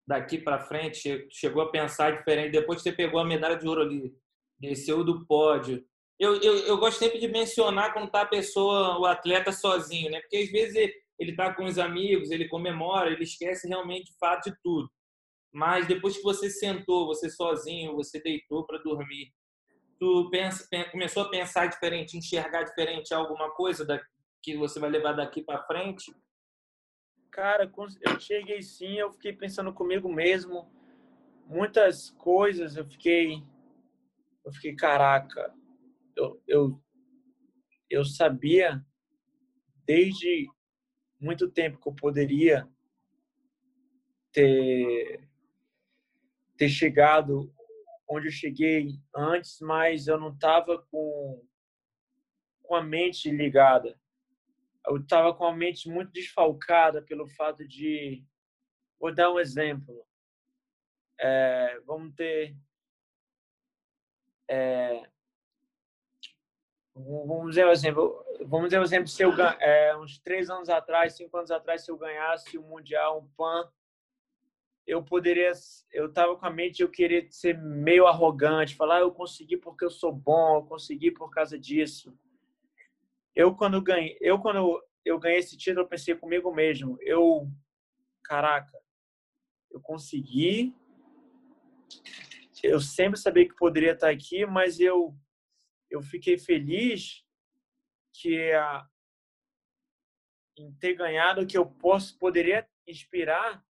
daqui 0.08 0.38
para 0.38 0.58
frente, 0.58 1.28
chegou 1.30 1.60
a 1.60 1.70
pensar 1.70 2.16
diferente. 2.16 2.52
Depois 2.52 2.78
que 2.78 2.84
você 2.84 2.96
pegou 2.96 3.20
a 3.20 3.26
medalha 3.26 3.58
de 3.58 3.68
ouro 3.68 3.82
ali, 3.82 4.10
desceu 4.58 5.04
do 5.04 5.26
pódio. 5.26 5.84
Eu, 6.18 6.40
eu, 6.40 6.56
eu 6.60 6.78
gosto 6.78 6.98
sempre 6.98 7.18
de 7.18 7.28
mencionar 7.28 7.92
quando 7.92 8.06
está 8.06 8.22
a 8.22 8.26
pessoa, 8.26 8.98
o 8.98 9.04
atleta 9.04 9.52
sozinho, 9.52 10.10
né? 10.10 10.18
Porque 10.20 10.38
às 10.38 10.50
vezes 10.50 10.74
ele 11.18 11.32
está 11.32 11.52
com 11.52 11.66
os 11.66 11.78
amigos, 11.78 12.30
ele 12.30 12.48
comemora, 12.48 13.10
ele 13.10 13.22
esquece 13.22 13.68
realmente 13.68 14.10
o 14.10 14.18
fato 14.18 14.50
de 14.50 14.56
tudo. 14.62 14.90
Mas 15.52 15.86
depois 15.86 16.16
que 16.16 16.22
você 16.22 16.48
sentou, 16.48 17.06
você 17.06 17.28
sozinho, 17.28 17.94
você 17.94 18.18
deitou 18.18 18.66
para 18.66 18.78
dormir, 18.78 19.30
tu 20.00 20.30
pensa, 20.30 20.66
começou 20.90 21.24
a 21.24 21.28
pensar 21.28 21.66
diferente, 21.66 22.16
enxergar 22.16 22.62
diferente 22.62 23.12
alguma 23.12 23.50
coisa 23.50 23.84
da, 23.84 24.00
que 24.42 24.56
você 24.56 24.80
vai 24.80 24.88
levar 24.88 25.12
daqui 25.12 25.42
para 25.42 25.64
frente? 25.64 26.10
Cara, 27.38 27.70
eu 28.00 28.18
cheguei 28.18 28.60
sim, 28.60 28.94
eu 28.94 29.12
fiquei 29.12 29.32
pensando 29.32 29.72
comigo 29.72 30.12
mesmo. 30.12 30.68
Muitas 31.46 32.10
coisas 32.10 32.76
eu 32.76 32.84
fiquei. 32.84 33.44
Eu 34.44 34.52
fiquei, 34.52 34.74
caraca, 34.74 35.54
eu, 36.16 36.42
eu, 36.48 36.82
eu 37.88 38.04
sabia 38.04 38.84
desde 39.86 40.48
muito 41.20 41.48
tempo 41.48 41.80
que 41.80 41.88
eu 41.88 41.94
poderia 41.94 42.68
ter, 44.32 45.20
ter 46.56 46.68
chegado 46.68 47.54
onde 48.08 48.26
eu 48.26 48.32
cheguei 48.32 48.98
antes, 49.14 49.60
mas 49.60 50.08
eu 50.08 50.18
não 50.18 50.32
estava 50.32 50.82
com, 50.90 51.46
com 52.64 52.74
a 52.74 52.82
mente 52.82 53.30
ligada 53.30 53.96
eu 54.88 54.96
estava 54.96 55.34
com 55.34 55.44
a 55.44 55.54
mente 55.54 55.88
muito 55.88 56.12
desfalcada 56.12 57.02
pelo 57.02 57.28
fato 57.28 57.66
de. 57.66 58.24
Vou 58.98 59.14
dar 59.14 59.30
um 59.30 59.38
exemplo. 59.38 60.04
É, 61.20 61.78
vamos 61.84 62.14
ter. 62.14 62.56
É, 64.48 65.02
vamos 66.94 67.50
dizer 67.50 67.66
um 67.66 67.70
exemplo. 67.70 68.24
Vamos 68.46 68.68
dizer 68.68 68.80
um 68.80 68.84
exemplo. 68.84 69.08
Se 69.08 69.22
eu 69.22 69.32
é, 69.60 69.96
uns 69.96 70.18
três 70.18 70.48
anos 70.48 70.70
atrás, 70.70 71.14
cinco 71.14 71.36
anos 71.36 71.50
atrás, 71.50 71.84
se 71.84 71.90
eu 71.90 71.98
ganhasse 71.98 72.56
o 72.56 72.62
mundial, 72.62 73.20
um 73.20 73.28
pan, 73.36 73.70
eu 74.86 75.04
poderia. 75.04 75.52
Eu 75.92 76.06
estava 76.06 76.34
com 76.34 76.46
a 76.46 76.50
mente, 76.50 76.80
eu 76.80 76.90
queria 76.90 77.30
ser 77.30 77.58
meio 77.58 78.06
arrogante, 78.06 78.74
falar, 78.74 78.96
ah, 78.96 79.00
eu 79.00 79.12
consegui 79.12 79.58
porque 79.58 79.84
eu 79.84 79.90
sou 79.90 80.12
bom, 80.12 80.56
eu 80.56 80.64
consegui 80.64 81.10
por 81.10 81.30
causa 81.30 81.58
disso 81.58 82.16
eu 83.38 83.54
quando 83.54 83.80
ganhei, 83.80 84.18
eu 84.20 84.40
quando 84.40 84.82
eu 85.04 85.16
ganhei 85.16 85.38
esse 85.38 85.56
título, 85.56 85.84
eu 85.84 85.88
pensei 85.88 86.12
comigo 86.16 86.52
mesmo, 86.52 86.98
eu 87.00 87.48
caraca, 88.24 88.76
eu 89.70 89.80
consegui. 89.80 90.74
Eu 92.64 92.80
sempre 92.80 93.16
sabia 93.16 93.48
que 93.48 93.54
poderia 93.54 93.92
estar 93.92 94.10
aqui, 94.10 94.44
mas 94.44 94.80
eu 94.80 95.16
eu 95.88 96.02
fiquei 96.02 96.36
feliz 96.36 97.24
que 98.12 98.52
a 98.52 98.84
em 100.58 100.74
ter 100.74 100.94
ganhado 100.94 101.46
que 101.46 101.56
eu 101.56 101.64
posso 101.64 102.18
poderia 102.18 102.68
inspirar 102.88 103.64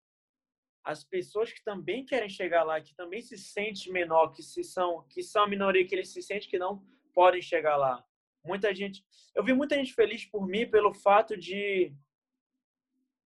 as 0.81 1.03
pessoas 1.03 1.51
que 1.51 1.61
também 1.61 2.05
querem 2.05 2.29
chegar 2.29 2.63
lá, 2.63 2.79
que 2.79 2.95
também 2.95 3.21
se 3.21 3.37
sentem 3.37 3.91
menor, 3.91 4.29
que 4.29 4.41
se 4.41 4.63
são 4.63 5.05
que 5.09 5.21
são 5.21 5.43
a 5.43 5.47
minoria 5.47 5.85
que 5.85 5.93
eles 5.93 6.13
se 6.13 6.21
sentem 6.21 6.49
que 6.49 6.57
não 6.57 6.81
podem 7.13 7.41
chegar 7.41 7.75
lá. 7.75 8.06
Muita 8.47 8.73
gente, 8.73 9.05
eu 9.35 9.43
vi 9.43 9.53
muita 9.53 9.75
gente 9.75 9.93
feliz 9.93 10.25
por 10.25 10.47
mim 10.47 10.69
pelo 10.69 10.93
fato 10.93 11.35
de, 11.35 11.93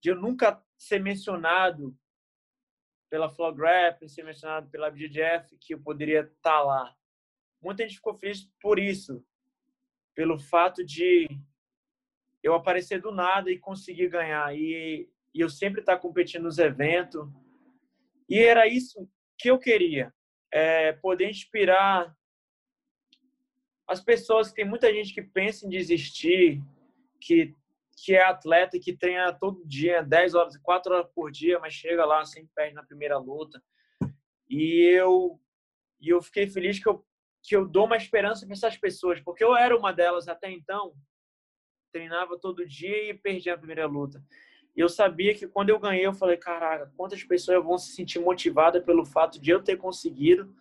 de 0.00 0.10
eu 0.10 0.16
nunca 0.16 0.60
ser 0.76 0.98
mencionado 0.98 1.96
pela 3.08 3.30
Flograp, 3.30 4.08
ser 4.08 4.24
mencionado 4.24 4.68
pela 4.68 4.90
BGF, 4.90 5.56
que 5.58 5.74
eu 5.74 5.80
poderia 5.80 6.22
estar 6.22 6.58
tá 6.58 6.62
lá. 6.62 6.96
Muita 7.60 7.84
gente 7.84 7.96
ficou 7.96 8.14
feliz 8.14 8.50
por 8.60 8.80
isso, 8.80 9.24
pelo 10.12 10.38
fato 10.38 10.84
de 10.84 11.28
eu 12.42 12.54
aparecer 12.54 13.00
do 13.00 13.12
nada 13.12 13.50
e 13.50 13.58
conseguir 13.58 14.08
ganhar. 14.08 14.52
E, 14.56 15.08
e 15.32 15.40
eu 15.40 15.48
sempre 15.48 15.80
estar 15.80 15.94
tá 15.94 16.02
competindo 16.02 16.42
nos 16.42 16.58
eventos. 16.58 17.28
E 18.28 18.40
era 18.40 18.66
isso 18.66 19.08
que 19.38 19.48
eu 19.48 19.58
queria, 19.58 20.12
é 20.50 20.92
poder 20.92 21.30
inspirar 21.30 22.12
as 23.92 24.00
pessoas, 24.00 24.52
tem 24.52 24.64
muita 24.64 24.90
gente 24.90 25.12
que 25.12 25.20
pensa 25.20 25.66
em 25.66 25.68
desistir, 25.68 26.62
que, 27.20 27.54
que 27.94 28.14
é 28.14 28.24
atleta, 28.24 28.78
que 28.78 28.96
treina 28.96 29.32
todo 29.34 29.66
dia, 29.66 30.02
10 30.02 30.34
horas, 30.34 30.56
4 30.56 30.94
horas 30.94 31.10
por 31.14 31.30
dia, 31.30 31.58
mas 31.58 31.74
chega 31.74 32.06
lá, 32.06 32.24
sempre 32.24 32.50
perde 32.54 32.74
na 32.74 32.82
primeira 32.82 33.18
luta. 33.18 33.62
E 34.48 34.80
eu, 34.96 35.38
e 36.00 36.08
eu 36.08 36.22
fiquei 36.22 36.46
feliz 36.46 36.82
que 36.82 36.88
eu, 36.88 37.04
que 37.42 37.54
eu 37.54 37.68
dou 37.68 37.84
uma 37.84 37.98
esperança 37.98 38.46
para 38.46 38.54
essas 38.54 38.78
pessoas, 38.78 39.20
porque 39.20 39.44
eu 39.44 39.54
era 39.54 39.76
uma 39.76 39.92
delas 39.92 40.26
até 40.26 40.50
então, 40.50 40.94
treinava 41.92 42.38
todo 42.38 42.66
dia 42.66 43.10
e 43.10 43.14
perdia 43.14 43.52
a 43.52 43.58
primeira 43.58 43.86
luta. 43.86 44.24
E 44.74 44.80
eu 44.80 44.88
sabia 44.88 45.34
que 45.34 45.46
quando 45.46 45.68
eu 45.68 45.78
ganhei, 45.78 46.06
eu 46.06 46.14
falei, 46.14 46.38
caraca, 46.38 46.90
quantas 46.96 47.22
pessoas 47.22 47.62
vão 47.62 47.76
se 47.76 47.92
sentir 47.92 48.20
motivadas 48.20 48.82
pelo 48.82 49.04
fato 49.04 49.38
de 49.38 49.50
eu 49.50 49.62
ter 49.62 49.76
conseguido 49.76 50.56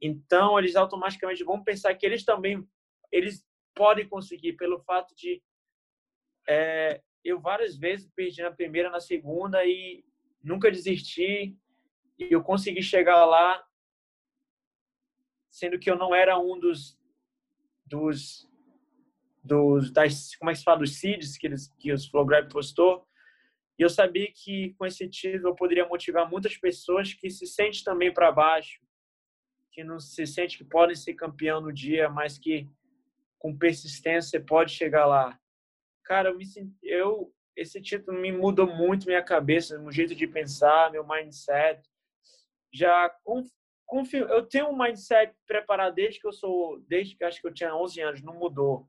então, 0.00 0.58
eles 0.58 0.76
automaticamente 0.76 1.44
vão 1.44 1.62
pensar 1.62 1.94
que 1.94 2.06
eles 2.06 2.24
também 2.24 2.66
eles 3.12 3.46
podem 3.74 4.08
conseguir 4.08 4.54
pelo 4.54 4.80
fato 4.80 5.14
de 5.14 5.42
é, 6.48 7.02
eu 7.22 7.38
várias 7.38 7.76
vezes 7.76 8.10
perdi 8.14 8.40
na 8.42 8.50
primeira, 8.50 8.88
na 8.88 9.00
segunda 9.00 9.64
e 9.64 10.04
nunca 10.42 10.70
desisti. 10.70 11.56
E 12.18 12.32
eu 12.32 12.42
consegui 12.42 12.82
chegar 12.82 13.24
lá 13.24 13.62
sendo 15.50 15.78
que 15.78 15.90
eu 15.90 15.96
não 15.96 16.14
era 16.14 16.38
um 16.38 16.58
dos 16.58 16.98
dos 17.84 18.48
dos 19.42 19.90
das 19.90 20.36
como 20.36 20.50
é 20.50 20.54
que 20.54 20.60
se 20.60 20.64
fala 20.64 20.78
dos 20.78 20.98
seeds 20.98 21.36
que 21.36 21.46
eles 21.46 21.74
que 21.78 21.92
os 21.92 22.06
Flowgrab 22.06 22.48
postou. 22.48 23.06
E 23.78 23.82
eu 23.82 23.90
sabia 23.90 24.30
que 24.32 24.74
com 24.74 24.86
esse 24.86 25.08
título 25.08 25.48
eu 25.48 25.54
poderia 25.54 25.88
motivar 25.88 26.28
muitas 26.30 26.56
pessoas 26.56 27.12
que 27.12 27.30
se 27.30 27.46
sentem 27.46 27.82
também 27.82 28.12
para 28.12 28.32
baixo 28.32 28.80
que 29.70 29.84
não 29.84 30.00
se 30.00 30.26
sente 30.26 30.58
que 30.58 30.64
podem 30.64 30.96
ser 30.96 31.14
campeão 31.14 31.60
no 31.60 31.72
dia, 31.72 32.08
mas 32.08 32.38
que 32.38 32.68
com 33.38 33.56
persistência 33.56 34.40
pode 34.40 34.72
chegar 34.72 35.06
lá. 35.06 35.38
Cara, 36.04 36.30
eu, 36.30 36.38
eu 36.82 37.34
esse 37.56 37.80
título 37.80 38.18
me 38.18 38.32
mudou 38.32 38.66
muito 38.66 39.06
minha 39.06 39.22
cabeça, 39.22 39.78
meu 39.78 39.92
jeito 39.92 40.14
de 40.14 40.26
pensar, 40.26 40.90
meu 40.90 41.06
mindset. 41.06 41.82
Já 42.72 43.14
eu 44.12 44.46
tenho 44.46 44.68
um 44.68 44.78
mindset 44.78 45.34
preparado 45.46 45.94
desde 45.94 46.20
que 46.20 46.26
eu 46.26 46.32
sou, 46.32 46.80
desde 46.88 47.16
que 47.16 47.24
acho 47.24 47.40
que 47.40 47.46
eu 47.46 47.52
tinha 47.52 47.74
11 47.74 48.00
anos, 48.00 48.22
não 48.22 48.34
mudou. 48.34 48.88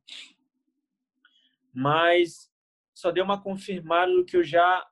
Mas 1.74 2.52
só 2.94 3.12
deu 3.12 3.24
uma 3.24 3.42
confirmada 3.42 4.12
do 4.12 4.26
que 4.26 4.38
eu 4.38 4.44
já 4.44 4.88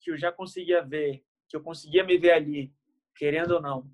que 0.00 0.10
eu 0.10 0.18
já 0.18 0.30
conseguia 0.30 0.82
ver, 0.82 1.24
que 1.48 1.56
eu 1.56 1.62
conseguia 1.62 2.04
me 2.04 2.18
ver 2.18 2.32
ali, 2.32 2.72
querendo 3.16 3.52
ou 3.52 3.62
não. 3.62 3.90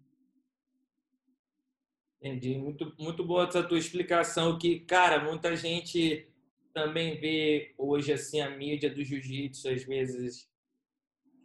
Entendi. 2.23 2.59
Muito, 2.59 2.95
muito 2.99 3.25
boa 3.25 3.47
essa 3.49 3.63
tua 3.63 3.79
explicação. 3.79 4.59
Que, 4.59 4.81
cara, 4.81 5.25
muita 5.25 5.57
gente 5.57 6.29
também 6.75 7.19
vê 7.19 7.75
hoje 7.79 8.13
assim 8.13 8.41
a 8.41 8.51
mídia 8.51 8.91
do 8.91 9.03
jiu-jitsu 9.03 9.69
às 9.69 9.85
vezes 9.85 10.49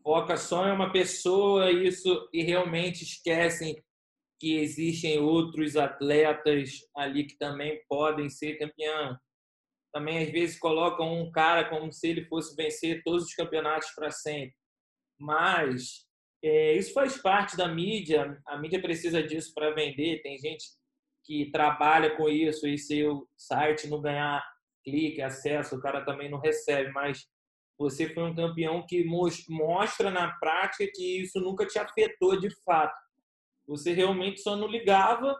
foca 0.03 0.37
só 0.37 0.67
em 0.67 0.71
uma 0.71 0.91
pessoa 0.91 1.71
isso 1.71 2.29
e 2.31 2.43
realmente 2.43 3.03
esquecem 3.03 3.75
que 4.39 4.57
existem 4.57 5.17
outros 5.17 5.75
atletas 5.75 6.81
ali 6.95 7.25
que 7.25 7.37
também 7.37 7.81
podem 7.87 8.29
ser 8.29 8.59
campeão. 8.59 9.17
Também 9.91 10.19
às 10.19 10.29
vezes 10.29 10.59
colocam 10.59 11.21
um 11.21 11.31
cara 11.31 11.69
como 11.69 11.91
se 11.91 12.07
ele 12.07 12.25
fosse 12.25 12.55
vencer 12.55 13.01
todos 13.03 13.23
os 13.23 13.33
campeonatos 13.33 13.89
para 13.95 14.11
sempre. 14.11 14.55
Mas 15.17 16.05
é, 16.43 16.73
isso 16.73 16.93
faz 16.93 17.17
parte 17.17 17.57
da 17.57 17.67
mídia. 17.67 18.41
A 18.45 18.57
mídia 18.57 18.81
precisa 18.81 19.21
disso 19.23 19.53
para 19.53 19.73
vender. 19.73 20.21
Tem 20.21 20.37
gente 20.37 20.65
que 21.23 21.49
trabalha 21.51 22.15
com 22.15 22.29
isso 22.29 22.67
e 22.67 22.77
se 22.77 23.03
o 23.03 23.27
site 23.35 23.87
não 23.87 24.01
ganhar 24.01 24.43
clique, 24.83 25.21
acesso, 25.21 25.75
o 25.75 25.81
cara 25.81 26.05
também 26.05 26.29
não 26.29 26.39
recebe. 26.39 26.91
Mas 26.91 27.25
você 27.77 28.07
foi 28.13 28.23
um 28.23 28.35
campeão 28.35 28.85
que 28.85 29.03
mostra 29.49 30.11
na 30.11 30.31
prática 30.33 30.89
que 30.93 31.21
isso 31.21 31.39
nunca 31.39 31.65
te 31.65 31.79
afetou 31.79 32.39
de 32.39 32.49
fato. 32.63 32.95
Você 33.67 33.93
realmente 33.93 34.41
só 34.41 34.55
não 34.55 34.67
ligava 34.67 35.35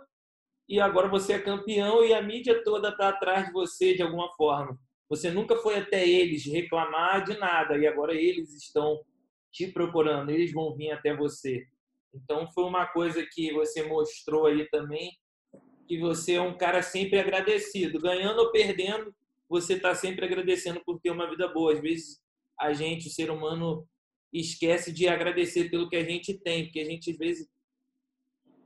e 0.68 0.80
agora 0.80 1.08
você 1.08 1.34
é 1.34 1.40
campeão 1.40 2.04
e 2.04 2.14
a 2.14 2.22
mídia 2.22 2.64
toda 2.64 2.90
está 2.90 3.10
atrás 3.10 3.46
de 3.46 3.54
você 3.54 3.94
de 3.94 4.02
alguma 4.02 4.30
forma. 4.36 4.78
Você 5.08 5.30
nunca 5.30 5.56
foi 5.58 5.78
até 5.78 6.08
eles 6.08 6.46
reclamar 6.46 7.24
de 7.24 7.38
nada 7.38 7.78
e 7.78 7.86
agora 7.86 8.16
eles 8.16 8.52
estão 8.56 9.00
te 9.56 9.68
procurando, 9.68 10.32
eles 10.32 10.52
vão 10.52 10.76
vir 10.76 10.92
até 10.92 11.16
você. 11.16 11.66
Então 12.14 12.52
foi 12.52 12.66
uma 12.66 12.86
coisa 12.86 13.26
que 13.26 13.54
você 13.54 13.84
mostrou 13.84 14.48
aí 14.48 14.70
também, 14.70 15.18
que 15.88 15.98
você 15.98 16.34
é 16.34 16.42
um 16.42 16.58
cara 16.58 16.82
sempre 16.82 17.18
agradecido, 17.18 18.00
ganhando 18.02 18.40
ou 18.40 18.52
perdendo, 18.52 19.16
você 19.48 19.76
está 19.76 19.96
sempre 19.96 20.26
agradecendo 20.26 20.82
por 20.86 21.00
ter 21.00 21.10
uma 21.10 21.30
vida 21.30 21.48
boa. 21.48 21.72
Às 21.72 21.80
vezes 21.80 22.22
a 22.60 22.74
gente, 22.74 23.08
o 23.08 23.12
ser 23.12 23.32
humano, 23.32 23.88
esquece 24.34 24.92
de 24.92 25.08
agradecer 25.08 25.70
pelo 25.70 25.90
que 25.90 25.96
a 25.96 26.04
gente 26.04 26.34
tem, 26.34 26.66
porque 26.66 26.82
a 26.82 26.86
gente 26.86 27.12
às 27.12 27.18
vezes 27.18 27.48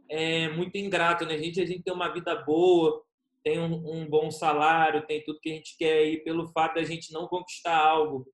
é 0.09 0.49
muito 0.49 0.75
ingrato, 0.75 1.23
né? 1.23 1.35
A 1.35 1.37
gente, 1.37 1.61
a 1.61 1.65
gente 1.67 1.83
tem 1.83 1.93
uma 1.93 2.11
vida 2.11 2.35
boa, 2.35 3.03
tem 3.43 3.59
um, 3.59 4.01
um 4.01 4.09
bom 4.09 4.31
salário, 4.31 5.05
tem 5.05 5.23
tudo 5.23 5.39
que 5.39 5.51
a 5.51 5.53
gente 5.53 5.77
quer 5.77 6.05
e 6.07 6.23
pelo 6.23 6.47
fato 6.47 6.75
da 6.75 6.83
gente 6.83 7.13
não 7.13 7.27
conquistar 7.27 7.77
algo 7.77 8.25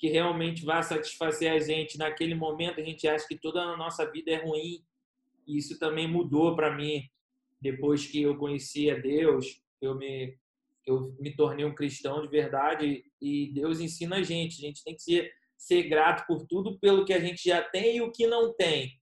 que 0.00 0.08
realmente 0.08 0.64
vai 0.64 0.82
satisfazer 0.82 1.52
a 1.52 1.58
gente. 1.58 1.98
Naquele 1.98 2.34
momento, 2.34 2.80
a 2.80 2.82
gente 2.84 3.06
acha 3.06 3.28
que 3.28 3.36
toda 3.36 3.60
a 3.60 3.76
nossa 3.76 4.10
vida 4.10 4.30
é 4.30 4.42
ruim. 4.42 4.82
E 5.46 5.58
isso 5.58 5.78
também 5.78 6.08
mudou 6.08 6.56
para 6.56 6.74
mim. 6.74 7.06
Depois 7.60 8.06
que 8.06 8.22
eu 8.22 8.34
conheci 8.38 8.90
a 8.90 8.96
Deus, 8.96 9.62
eu 9.80 9.94
me 9.94 10.38
eu 10.86 11.14
me 11.20 11.36
tornei 11.36 11.66
um 11.66 11.74
cristão 11.74 12.22
de 12.22 12.28
verdade. 12.28 13.04
E 13.20 13.52
Deus 13.52 13.78
ensina 13.78 14.16
a 14.16 14.22
gente, 14.22 14.64
a 14.64 14.66
gente 14.66 14.82
tem 14.82 14.94
que 14.94 15.02
ser 15.02 15.30
ser 15.58 15.82
grato 15.82 16.26
por 16.26 16.46
tudo 16.46 16.78
pelo 16.78 17.04
que 17.04 17.12
a 17.12 17.20
gente 17.20 17.44
já 17.44 17.60
tem 17.60 17.98
e 17.98 18.00
o 18.00 18.10
que 18.10 18.26
não 18.26 18.54
tem. 18.54 18.98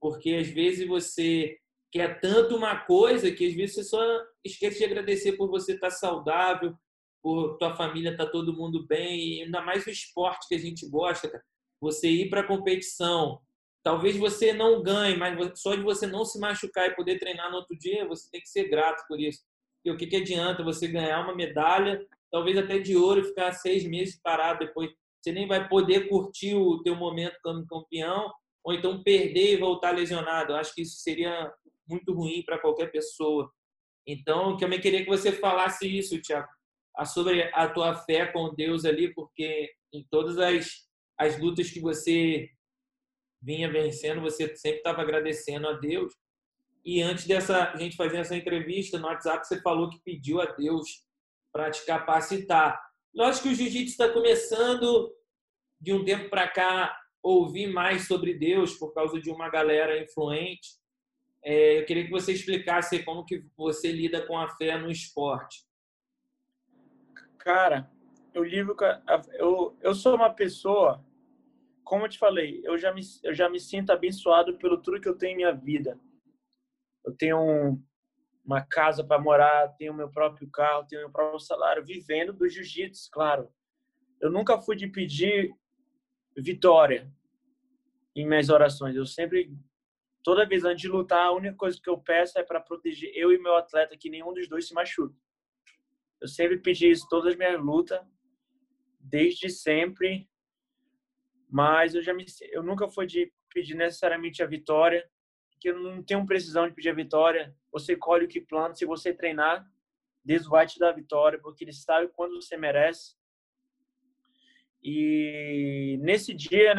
Porque 0.00 0.30
às 0.30 0.48
vezes 0.48 0.88
você 0.88 1.58
quer 1.92 2.18
tanto 2.18 2.56
uma 2.56 2.74
coisa 2.74 3.30
que 3.30 3.46
às 3.46 3.52
vezes 3.52 3.74
você 3.74 3.84
só 3.84 4.02
esquece 4.42 4.78
de 4.78 4.84
agradecer 4.86 5.32
por 5.32 5.50
você 5.50 5.74
estar 5.74 5.90
saudável, 5.90 6.74
por 7.22 7.58
tua 7.58 7.74
família 7.74 8.12
estar 8.12 8.26
todo 8.26 8.56
mundo 8.56 8.86
bem, 8.86 9.38
e 9.38 9.42
ainda 9.42 9.60
mais 9.60 9.86
o 9.86 9.90
esporte 9.90 10.48
que 10.48 10.54
a 10.54 10.58
gente 10.58 10.88
gosta, 10.88 11.28
cara. 11.28 11.44
você 11.80 12.08
ir 12.08 12.30
para 12.30 12.46
competição. 12.46 13.40
Talvez 13.82 14.16
você 14.16 14.52
não 14.52 14.82
ganhe, 14.82 15.16
mas 15.16 15.58
só 15.58 15.74
de 15.74 15.82
você 15.82 16.06
não 16.06 16.24
se 16.24 16.38
machucar 16.38 16.88
e 16.88 16.94
poder 16.94 17.18
treinar 17.18 17.50
no 17.50 17.56
outro 17.58 17.76
dia, 17.78 18.06
você 18.06 18.28
tem 18.30 18.40
que 18.40 18.48
ser 18.48 18.68
grato 18.68 19.06
por 19.08 19.18
isso. 19.18 19.40
E 19.84 19.90
o 19.90 19.96
que, 19.96 20.06
que 20.06 20.16
adianta 20.16 20.62
você 20.62 20.86
ganhar 20.86 21.22
uma 21.24 21.34
medalha, 21.34 22.06
talvez 22.30 22.58
até 22.58 22.78
de 22.78 22.96
ouro, 22.96 23.20
e 23.20 23.24
ficar 23.24 23.52
seis 23.52 23.84
meses 23.84 24.20
parado 24.22 24.66
depois? 24.66 24.90
Você 25.20 25.32
nem 25.32 25.46
vai 25.46 25.68
poder 25.68 26.08
curtir 26.08 26.54
o 26.54 26.82
teu 26.82 26.94
momento 26.94 27.36
como 27.42 27.66
campeão 27.66 28.30
ou 28.62 28.74
então 28.74 29.02
perder 29.02 29.54
e 29.54 29.56
voltar 29.56 29.90
lesionado. 29.92 30.52
Eu 30.52 30.56
acho 30.56 30.74
que 30.74 30.82
isso 30.82 30.96
seria 30.96 31.50
muito 31.88 32.12
ruim 32.12 32.42
para 32.44 32.58
qualquer 32.58 32.90
pessoa. 32.90 33.50
Então, 34.06 34.50
eu 34.50 34.56
também 34.56 34.80
queria 34.80 35.02
que 35.02 35.08
você 35.08 35.32
falasse 35.32 35.86
isso, 35.86 36.20
Tiago, 36.20 36.48
sobre 37.04 37.50
a 37.54 37.68
tua 37.68 37.94
fé 37.94 38.26
com 38.26 38.54
Deus 38.54 38.84
ali, 38.84 39.12
porque 39.14 39.72
em 39.92 40.06
todas 40.10 40.38
as, 40.38 40.86
as 41.18 41.38
lutas 41.38 41.70
que 41.70 41.80
você 41.80 42.50
vinha 43.42 43.70
vencendo, 43.70 44.20
você 44.20 44.54
sempre 44.56 44.78
estava 44.78 45.02
agradecendo 45.02 45.68
a 45.68 45.72
Deus. 45.72 46.14
E 46.84 47.02
antes 47.02 47.26
dessa 47.26 47.76
gente 47.76 47.96
fazer 47.96 48.18
essa 48.18 48.36
entrevista 48.36 48.98
no 48.98 49.06
WhatsApp, 49.06 49.46
você 49.46 49.60
falou 49.60 49.88
que 49.90 50.00
pediu 50.00 50.40
a 50.40 50.46
Deus 50.46 51.04
para 51.52 51.70
te 51.70 51.84
capacitar. 51.84 52.80
Lógico 53.14 53.48
que 53.48 53.54
o 53.54 53.56
jiu-jitsu 53.56 53.90
está 53.90 54.08
começando 54.08 55.14
de 55.80 55.92
um 55.92 56.04
tempo 56.04 56.28
para 56.28 56.48
cá 56.48 56.96
ouvir 57.22 57.66
mais 57.66 58.06
sobre 58.06 58.34
Deus 58.34 58.74
por 58.74 58.92
causa 58.92 59.20
de 59.20 59.30
uma 59.30 59.48
galera 59.48 60.00
influente. 60.00 60.78
É, 61.42 61.80
eu 61.80 61.86
queria 61.86 62.04
que 62.04 62.10
você 62.10 62.32
explicasse 62.32 63.02
como 63.02 63.24
que 63.24 63.44
você 63.56 63.90
lida 63.90 64.26
com 64.26 64.38
a 64.38 64.48
fé 64.56 64.78
no 64.78 64.90
esporte. 64.90 65.64
Cara, 67.40 67.90
eu 68.34 68.44
lido 68.44 68.76
eu, 69.32 69.76
eu 69.80 69.94
sou 69.94 70.14
uma 70.14 70.28
pessoa, 70.28 71.02
como 71.82 72.04
eu 72.04 72.08
te 72.08 72.18
falei, 72.18 72.60
eu 72.64 72.76
já 72.76 72.92
me, 72.92 73.00
eu 73.22 73.32
já 73.32 73.48
me 73.48 73.58
sinto 73.58 73.90
abençoado 73.90 74.58
pelo 74.58 74.76
tudo 74.76 75.00
que 75.00 75.08
eu 75.08 75.16
tenho 75.16 75.32
em 75.32 75.36
minha 75.36 75.52
vida. 75.52 75.98
Eu 77.02 77.16
tenho 77.16 77.38
um, 77.40 77.82
uma 78.44 78.60
casa 78.60 79.02
para 79.02 79.20
morar, 79.20 79.74
tenho 79.78 79.94
meu 79.94 80.10
próprio 80.10 80.50
carro, 80.50 80.86
tenho 80.86 81.00
meu 81.00 81.10
próprio 81.10 81.40
salário, 81.40 81.84
vivendo 81.84 82.34
do 82.34 82.46
jiu-jitsu, 82.46 83.10
claro. 83.10 83.48
Eu 84.20 84.30
nunca 84.30 84.60
fui 84.60 84.76
de 84.76 84.86
pedir 84.86 85.50
vitória 86.36 87.10
em 88.14 88.28
minhas 88.28 88.50
orações. 88.50 88.94
Eu 88.94 89.06
sempre, 89.06 89.50
toda 90.22 90.46
vez 90.46 90.62
antes 90.62 90.82
de 90.82 90.88
lutar, 90.88 91.28
a 91.28 91.32
única 91.32 91.56
coisa 91.56 91.80
que 91.82 91.88
eu 91.88 91.96
peço 91.96 92.38
é 92.38 92.42
para 92.42 92.60
proteger 92.60 93.10
eu 93.14 93.32
e 93.32 93.38
meu 93.38 93.56
atleta, 93.56 93.96
que 93.96 94.10
nenhum 94.10 94.34
dos 94.34 94.46
dois 94.46 94.68
se 94.68 94.74
machuque. 94.74 95.16
Eu 96.20 96.28
sempre 96.28 96.58
pedi 96.58 96.90
isso 96.90 97.06
todas 97.08 97.32
as 97.32 97.36
minhas 97.36 97.60
lutas, 97.60 98.00
desde 98.98 99.48
sempre. 99.48 100.28
Mas 101.48 101.94
eu 101.94 102.02
já 102.02 102.12
me, 102.12 102.24
eu 102.52 102.62
nunca 102.62 102.88
fui 102.88 103.06
de 103.06 103.32
pedir 103.52 103.74
necessariamente 103.74 104.42
a 104.42 104.46
vitória, 104.46 105.08
porque 105.50 105.70
eu 105.70 105.78
não 105.78 106.02
tenho 106.02 106.26
precisão 106.26 106.68
de 106.68 106.74
pedir 106.74 106.90
a 106.90 106.94
vitória. 106.94 107.54
Você 107.72 107.96
colhe 107.96 108.26
o 108.26 108.28
que 108.28 108.40
planta. 108.40 108.76
Se 108.76 108.84
você 108.84 109.12
treinar, 109.12 109.66
Deus 110.24 110.46
vai 110.46 110.66
te 110.66 110.78
dar 110.78 110.90
a 110.90 110.94
vitória, 110.94 111.38
porque 111.40 111.64
Ele 111.64 111.72
sabe 111.72 112.08
quando 112.08 112.40
você 112.40 112.56
merece. 112.56 113.16
E 114.82 115.98
nesse 116.00 116.32
dia, 116.32 116.74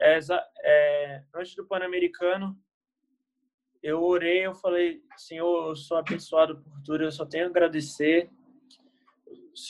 é, 0.00 0.18
é, 0.64 1.24
antes 1.34 1.54
do 1.54 1.66
Pan-Americano, 1.66 2.58
eu 3.82 4.02
orei, 4.02 4.46
eu 4.46 4.54
falei, 4.54 5.02
Senhor, 5.16 5.68
eu 5.68 5.76
sou 5.76 5.98
abençoado 5.98 6.62
por 6.62 6.82
tudo, 6.82 7.04
eu 7.04 7.12
só 7.12 7.26
tenho 7.26 7.44
a 7.44 7.48
agradecer. 7.48 8.30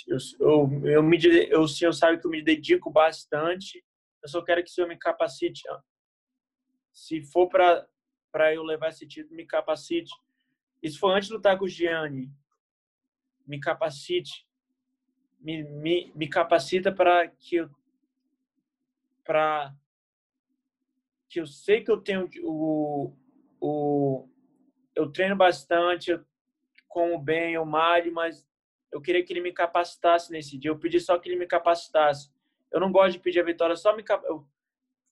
Eu, 0.08 0.18
eu, 0.40 0.86
eu 0.86 1.02
me, 1.02 1.18
eu, 1.50 1.62
o 1.62 1.68
Senhor 1.68 1.92
sabe 1.92 2.18
que 2.18 2.26
eu 2.26 2.30
me 2.30 2.42
dedico 2.42 2.90
bastante. 2.90 3.84
Eu 4.22 4.28
só 4.28 4.42
quero 4.42 4.62
que 4.62 4.70
o 4.70 4.72
Senhor 4.72 4.88
me 4.88 4.98
capacite. 4.98 5.62
Se 6.92 7.22
for 7.22 7.48
para 7.48 7.86
para 8.32 8.52
eu 8.52 8.64
levar 8.64 8.88
esse 8.88 9.06
título, 9.06 9.36
me 9.36 9.46
capacite. 9.46 10.12
Isso 10.82 10.98
foi 10.98 11.14
antes 11.14 11.28
de 11.28 11.34
lutar 11.34 11.56
com 11.56 11.66
o 11.66 11.68
Gianni. 11.68 12.28
Me 13.46 13.60
capacite 13.60 14.44
me, 15.44 15.62
me, 15.62 16.10
me 16.14 16.26
capacita 16.26 16.90
para 16.90 17.28
que 17.28 17.56
eu 17.56 17.70
para 19.22 19.74
que 21.28 21.40
eu 21.40 21.46
sei 21.46 21.82
que 21.82 21.90
eu 21.90 22.00
tenho 22.00 22.28
o, 22.42 23.14
o 23.60 24.28
eu 24.94 25.10
treino 25.10 25.36
bastante, 25.36 26.10
eu 26.10 26.24
como 26.88 27.18
bem, 27.18 27.54
eu 27.54 27.66
malho, 27.66 28.12
mas 28.14 28.46
eu 28.94 29.00
queria 29.02 29.22
que 29.24 29.32
ele 29.32 29.40
me 29.40 29.52
capacitasse 29.52 30.30
nesse 30.30 30.56
dia. 30.56 30.70
Eu 30.70 30.78
pedi 30.78 30.98
só 31.00 31.18
que 31.18 31.28
ele 31.28 31.36
me 31.36 31.46
capacitasse. 31.46 32.32
Eu 32.70 32.80
não 32.80 32.90
gosto 32.90 33.12
de 33.12 33.18
pedir 33.18 33.40
a 33.40 33.44
vitória, 33.44 33.76
só 33.76 33.94
me 33.94 34.04
eu 34.24 34.46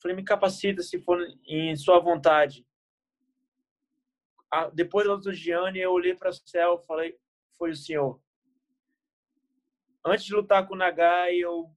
falei 0.01 0.17
me 0.17 0.25
capacita 0.25 0.83
se 0.83 0.99
for 0.99 1.19
em 1.47 1.77
sua 1.77 1.99
vontade. 2.01 2.67
Depois 4.73 5.07
do 5.07 5.13
outro 5.13 5.33
Gianni, 5.33 5.81
eu 5.81 5.93
olhei 5.93 6.15
para 6.15 6.31
o 6.31 6.33
céu, 6.33 6.79
falei, 6.79 7.19
foi 7.57 7.71
o 7.71 7.77
Senhor 7.77 8.21
antes 10.05 10.25
de 10.25 10.35
lutar 10.35 10.67
com 10.67 10.75
o 10.75 10.77
Nagai, 10.77 11.37
eu 11.37 11.71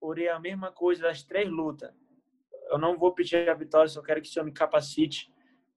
orei 0.00 0.28
a 0.28 0.38
mesma 0.38 0.72
coisa 0.72 1.02
das 1.02 1.22
três 1.22 1.48
lutas. 1.48 1.94
Eu 2.68 2.78
não 2.78 2.98
vou 2.98 3.14
pedir 3.14 3.48
a 3.48 3.54
vitória, 3.54 3.88
só 3.88 4.02
quero 4.02 4.20
que 4.20 4.28
o 4.28 4.30
Senhor 4.30 4.44
me 4.44 4.52
capacite 4.52 5.32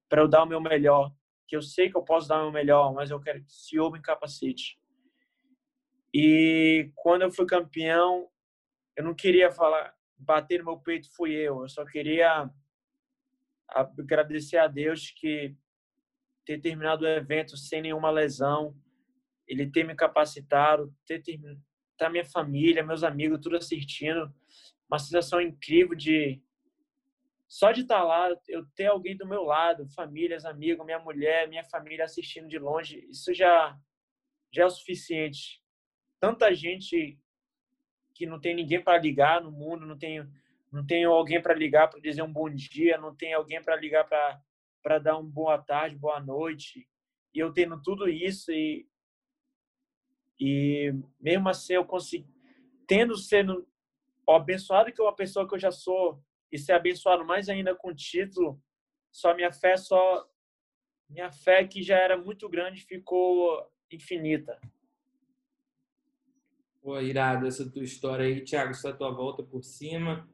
para 0.09 0.21
eu 0.21 0.27
dar 0.27 0.43
o 0.43 0.47
meu 0.47 0.59
melhor, 0.59 1.11
que 1.47 1.55
eu 1.55 1.61
sei 1.61 1.89
que 1.89 1.97
eu 1.97 2.03
posso 2.03 2.27
dar 2.27 2.39
o 2.39 2.43
meu 2.43 2.51
melhor, 2.51 2.93
mas 2.93 3.11
eu 3.11 3.19
quero 3.19 3.39
que 3.39 3.47
o 3.47 3.53
Senhor 3.53 3.91
me 3.91 4.01
capacite. 4.01 4.79
E 6.13 6.91
quando 6.95 7.23
eu 7.23 7.31
fui 7.31 7.45
campeão, 7.45 8.29
eu 8.95 9.03
não 9.03 9.13
queria 9.13 9.51
falar, 9.51 9.93
bater 10.17 10.59
no 10.59 10.65
meu 10.65 10.79
peito 10.79 11.13
fui 11.15 11.33
eu, 11.33 11.61
eu 11.61 11.69
só 11.69 11.85
queria 11.85 12.49
agradecer 13.67 14.57
a 14.57 14.67
Deus 14.67 15.11
que 15.11 15.55
ter 16.45 16.61
terminado 16.61 17.03
o 17.03 17.07
evento 17.07 17.57
sem 17.57 17.81
nenhuma 17.81 18.11
lesão, 18.11 18.75
ele 19.47 19.69
ter 19.69 19.83
me 19.83 19.95
capacitado, 19.95 20.93
ter 21.05 21.21
terminado, 21.21 21.59
tá 21.97 22.09
minha 22.09 22.25
família, 22.25 22.83
meus 22.83 23.03
amigos, 23.03 23.39
tudo 23.41 23.57
assistindo, 23.57 24.33
uma 24.89 24.99
sensação 24.99 25.41
incrível 25.41 25.95
de 25.95 26.41
só 27.55 27.71
de 27.71 27.83
estar 27.83 27.99
tá 27.99 28.03
lá, 28.03 28.35
eu 28.49 28.65
ter 28.75 28.87
alguém 28.87 29.15
do 29.15 29.25
meu 29.25 29.43
lado, 29.43 29.87
famílias, 29.87 30.43
amigos, 30.43 30.85
minha 30.85 30.99
mulher, 30.99 31.47
minha 31.47 31.63
família 31.63 32.03
assistindo 32.03 32.49
de 32.49 32.59
longe, 32.59 33.07
isso 33.09 33.33
já 33.33 33.79
já 34.51 34.63
é 34.63 34.65
o 34.65 34.69
suficiente. 34.69 35.63
Tanta 36.19 36.53
gente 36.53 37.17
que 38.13 38.25
não 38.25 38.41
tem 38.41 38.53
ninguém 38.53 38.83
para 38.83 38.97
ligar 38.97 39.41
no 39.41 39.53
mundo, 39.53 39.85
não 39.85 39.97
tem 39.97 40.29
não 40.69 40.85
tem 40.85 41.05
alguém 41.05 41.41
para 41.41 41.53
ligar 41.53 41.89
para 41.89 42.01
dizer 42.01 42.21
um 42.23 42.33
bom 42.33 42.49
dia, 42.49 42.97
não 42.97 43.15
tem 43.15 43.33
alguém 43.33 43.63
para 43.63 43.77
ligar 43.77 44.05
para 44.05 44.99
dar 44.99 45.17
uma 45.17 45.29
boa 45.29 45.57
tarde, 45.57 45.95
boa 45.95 46.19
noite. 46.19 46.85
E 47.33 47.39
eu 47.39 47.53
tendo 47.53 47.81
tudo 47.81 48.09
isso 48.09 48.51
e 48.51 48.85
e 50.37 50.93
mesmo 51.17 51.47
assim 51.47 51.75
eu 51.75 51.85
consegui 51.85 52.27
tendo 52.85 53.15
sendo 53.15 53.65
abençoado 54.27 54.91
que 54.91 54.99
é 54.99 55.05
uma 55.05 55.15
pessoa 55.15 55.47
que 55.47 55.55
eu 55.55 55.59
já 55.59 55.71
sou 55.71 56.21
e 56.51 56.57
ser 56.57 56.73
abençoado 56.73 57.25
mais 57.25 57.49
ainda 57.49 57.75
com 57.75 57.89
o 57.89 57.95
título, 57.95 58.61
só 59.11 59.35
minha 59.35 59.51
fé 59.51 59.77
só 59.77 60.27
minha 61.09 61.31
fé 61.31 61.65
que 61.65 61.83
já 61.83 61.97
era 61.97 62.17
muito 62.17 62.49
grande 62.49 62.81
ficou 62.81 63.65
infinita. 63.91 64.59
Pô, 66.81 66.99
irado 66.99 67.47
essa 67.47 67.69
tua 67.69 67.83
história 67.83 68.25
aí, 68.25 68.41
Thiago, 68.41 68.71
essa 68.71 68.93
tua 68.93 69.11
volta 69.11 69.41
por 69.41 69.63
cima. 69.63 70.27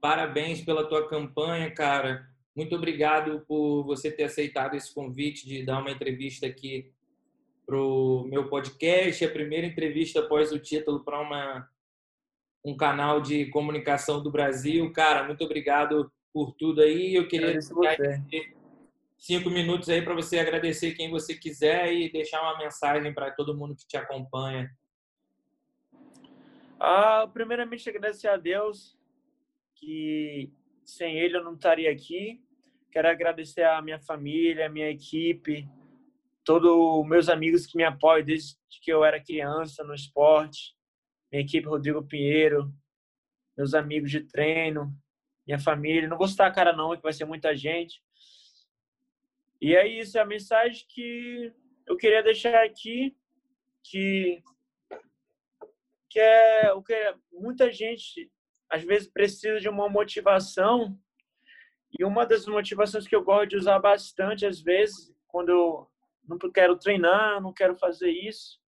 Parabéns 0.00 0.62
pela 0.62 0.88
tua 0.88 1.08
campanha, 1.08 1.70
cara. 1.70 2.28
Muito 2.54 2.74
obrigado 2.76 3.44
por 3.46 3.84
você 3.84 4.10
ter 4.10 4.24
aceitado 4.24 4.74
esse 4.74 4.92
convite 4.92 5.46
de 5.46 5.64
dar 5.64 5.80
uma 5.80 5.90
entrevista 5.90 6.46
aqui 6.46 6.92
para 7.64 7.78
o 7.78 8.24
meu 8.24 8.48
podcast, 8.48 9.24
a 9.24 9.30
primeira 9.30 9.66
entrevista 9.66 10.20
após 10.20 10.52
o 10.52 10.58
título 10.58 11.04
para 11.04 11.20
uma 11.20 11.70
um 12.64 12.76
canal 12.76 13.20
de 13.20 13.46
comunicação 13.46 14.22
do 14.22 14.30
Brasil. 14.30 14.92
Cara, 14.92 15.24
muito 15.24 15.44
obrigado 15.44 16.12
por 16.32 16.52
tudo 16.52 16.80
aí. 16.80 17.14
Eu 17.14 17.28
queria 17.28 17.58
cinco 19.18 19.50
minutos 19.50 19.88
aí 19.88 20.02
para 20.02 20.14
você 20.14 20.38
agradecer 20.38 20.94
quem 20.94 21.10
você 21.10 21.34
quiser 21.34 21.92
e 21.92 22.10
deixar 22.10 22.42
uma 22.42 22.58
mensagem 22.58 23.12
para 23.12 23.30
todo 23.30 23.56
mundo 23.56 23.76
que 23.76 23.86
te 23.86 23.96
acompanha. 23.96 24.70
Ah, 26.78 27.28
primeiramente, 27.32 27.88
agradecer 27.88 28.28
a 28.28 28.36
Deus 28.36 28.98
que 29.76 30.52
sem 30.84 31.18
Ele 31.18 31.36
eu 31.36 31.44
não 31.44 31.54
estaria 31.54 31.90
aqui. 31.90 32.42
Quero 32.90 33.08
agradecer 33.08 33.64
a 33.64 33.80
minha 33.80 34.00
família, 34.00 34.66
a 34.66 34.68
minha 34.68 34.90
equipe, 34.90 35.68
todos 36.44 36.70
os 36.70 37.06
meus 37.08 37.28
amigos 37.28 37.66
que 37.66 37.76
me 37.76 37.84
apoiam 37.84 38.24
desde 38.24 38.56
que 38.82 38.92
eu 38.92 39.04
era 39.04 39.22
criança 39.22 39.84
no 39.84 39.94
esporte. 39.94 40.76
Minha 41.32 41.44
equipe, 41.44 41.66
Rodrigo 41.66 42.04
Pinheiro, 42.04 42.70
meus 43.56 43.72
amigos 43.72 44.10
de 44.10 44.20
treino, 44.20 44.94
minha 45.46 45.58
família. 45.58 46.06
Não 46.06 46.18
vou 46.18 46.28
citar 46.28 46.54
cara 46.54 46.74
não, 46.74 46.94
que 46.94 47.02
vai 47.02 47.14
ser 47.14 47.24
muita 47.24 47.56
gente. 47.56 48.02
E 49.58 49.74
é 49.74 49.86
isso, 49.86 50.18
é 50.18 50.20
a 50.20 50.26
mensagem 50.26 50.84
que 50.88 51.50
eu 51.86 51.96
queria 51.96 52.22
deixar 52.22 52.62
aqui, 52.62 53.16
que 53.82 54.42
que 56.10 56.20
é 56.20 56.70
o 56.74 56.82
que 56.82 56.94
muita 57.32 57.72
gente 57.72 58.30
às 58.68 58.82
vezes 58.84 59.08
precisa 59.08 59.58
de 59.58 59.68
uma 59.70 59.88
motivação 59.88 60.98
e 61.98 62.04
uma 62.04 62.26
das 62.26 62.46
motivações 62.46 63.08
que 63.08 63.16
eu 63.16 63.24
gosto 63.24 63.48
de 63.48 63.56
usar 63.56 63.78
bastante 63.78 64.44
às 64.44 64.60
vezes 64.60 65.10
quando 65.26 65.48
eu 65.48 65.90
não 66.28 66.38
quero 66.52 66.78
treinar, 66.78 67.40
não 67.40 67.50
quero 67.50 67.74
fazer 67.76 68.10
isso, 68.10 68.61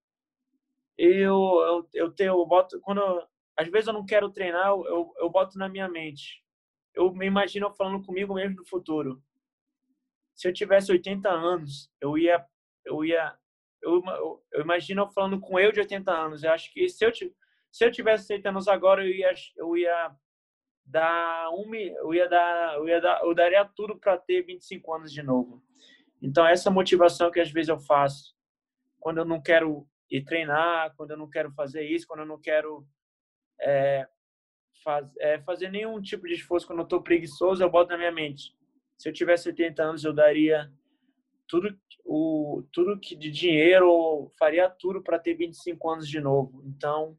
eu 0.97 1.35
eu, 1.35 1.89
eu 1.93 2.13
tenho 2.13 2.33
eu 2.33 2.47
boto 2.47 2.81
quando 2.81 3.01
eu, 3.01 3.27
às 3.57 3.69
vezes 3.69 3.87
eu 3.87 3.95
não 3.95 4.05
quero 4.05 4.31
treinar, 4.31 4.69
eu, 4.69 5.13
eu 5.19 5.31
boto 5.31 5.59
na 5.59 5.69
minha 5.69 5.89
mente. 5.89 6.43
Eu 6.95 7.13
me 7.13 7.27
imagino 7.27 7.73
falando 7.73 8.05
comigo 8.05 8.35
mesmo 8.35 8.57
no 8.57 8.67
futuro. 8.67 9.23
Se 10.35 10.49
eu 10.49 10.53
tivesse 10.53 10.91
80 10.93 11.29
anos, 11.29 11.91
eu 12.01 12.19
ia 12.19 12.45
eu 12.85 13.05
ia 13.05 13.37
eu, 13.83 14.03
eu, 14.05 14.45
eu 14.53 14.61
imagino 14.63 15.07
falando 15.11 15.39
com 15.39 15.59
eu 15.59 15.71
de 15.71 15.81
80 15.81 16.11
anos. 16.11 16.43
Eu 16.43 16.53
acho 16.53 16.73
que 16.73 16.89
se 16.89 17.05
eu, 17.05 17.13
se 17.13 17.85
eu 17.85 17.93
tivesse 17.93 18.33
80 18.33 18.49
anos 18.49 18.69
agora, 18.69 19.05
eu 19.05 19.15
ia, 19.15 19.33
eu 19.57 19.77
ia 19.77 20.15
dar 20.85 21.51
um, 21.51 21.75
eu 21.75 22.15
ia 22.15 22.29
dar, 22.29 22.77
eu 22.77 22.89
ia 22.89 23.01
dar, 23.01 23.23
eu 23.23 23.35
daria 23.35 23.65
tudo 23.65 23.97
para 23.99 24.17
ter 24.17 24.43
25 24.43 24.95
anos 24.95 25.13
de 25.13 25.23
novo. 25.23 25.63
Então 26.21 26.47
essa 26.47 26.71
motivação 26.71 27.31
que 27.31 27.41
às 27.41 27.51
vezes 27.51 27.69
eu 27.69 27.79
faço 27.79 28.35
quando 28.99 29.19
eu 29.19 29.25
não 29.25 29.41
quero 29.41 29.87
ir 30.17 30.25
treinar, 30.25 30.95
quando 30.97 31.11
eu 31.11 31.17
não 31.17 31.29
quero 31.29 31.51
fazer 31.53 31.83
isso, 31.83 32.07
quando 32.07 32.21
eu 32.21 32.27
não 32.27 32.41
quero 32.41 32.87
é, 33.61 34.07
faz, 34.83 35.09
é, 35.19 35.41
fazer 35.41 35.71
nenhum 35.71 36.01
tipo 36.01 36.27
de 36.27 36.35
esforço, 36.35 36.67
quando 36.67 36.81
eu 36.81 36.85
estou 36.85 37.03
preguiçoso, 37.03 37.63
eu 37.63 37.71
boto 37.71 37.91
na 37.91 37.99
minha 37.99 38.13
mente. 38.13 38.55
Se 38.97 39.09
eu 39.09 39.13
tivesse 39.13 39.49
80 39.49 39.83
anos, 39.83 40.05
eu 40.05 40.13
daria 40.13 40.71
tudo 41.49 41.77
o 42.05 42.63
tudo 42.73 42.99
que 42.99 43.17
de 43.17 43.31
dinheiro 43.31 44.31
faria 44.39 44.69
tudo 44.69 45.03
para 45.03 45.19
ter 45.19 45.35
25 45.35 45.91
anos 45.91 46.09
de 46.09 46.21
novo. 46.21 46.63
Então, 46.67 47.19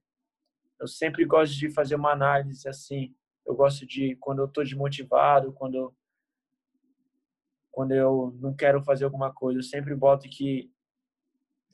eu 0.80 0.88
sempre 0.88 1.26
gosto 1.26 1.56
de 1.56 1.70
fazer 1.70 1.96
uma 1.96 2.12
análise 2.12 2.68
assim. 2.68 3.14
Eu 3.46 3.56
gosto 3.56 3.86
de 3.86 4.16
quando 4.18 4.40
eu 4.40 4.46
estou 4.46 4.64
desmotivado, 4.64 5.52
quando 5.54 5.94
quando 7.72 7.92
eu 7.92 8.34
não 8.40 8.56
quero 8.56 8.82
fazer 8.82 9.04
alguma 9.04 9.34
coisa, 9.34 9.60
eu 9.60 9.64
sempre 9.64 9.94
boto 9.94 10.30
que 10.30 10.72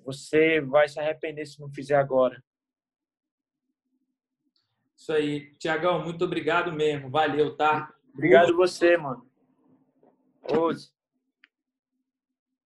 você 0.04 0.62
vai 0.62 0.88
se 0.88 1.00
arrepender 1.00 1.46
se 1.46 1.60
não 1.60 1.70
fizer 1.70 1.96
agora. 1.96 2.44
Isso 4.96 5.12
aí. 5.12 5.54
Tiagão, 5.58 6.04
muito 6.04 6.24
obrigado 6.26 6.72
mesmo. 6.72 7.10
Valeu, 7.10 7.56
tá? 7.56 7.94
Obrigado 8.14 8.56
você, 8.56 8.98
mano. 8.98 9.26
Hoje. 10.44 10.90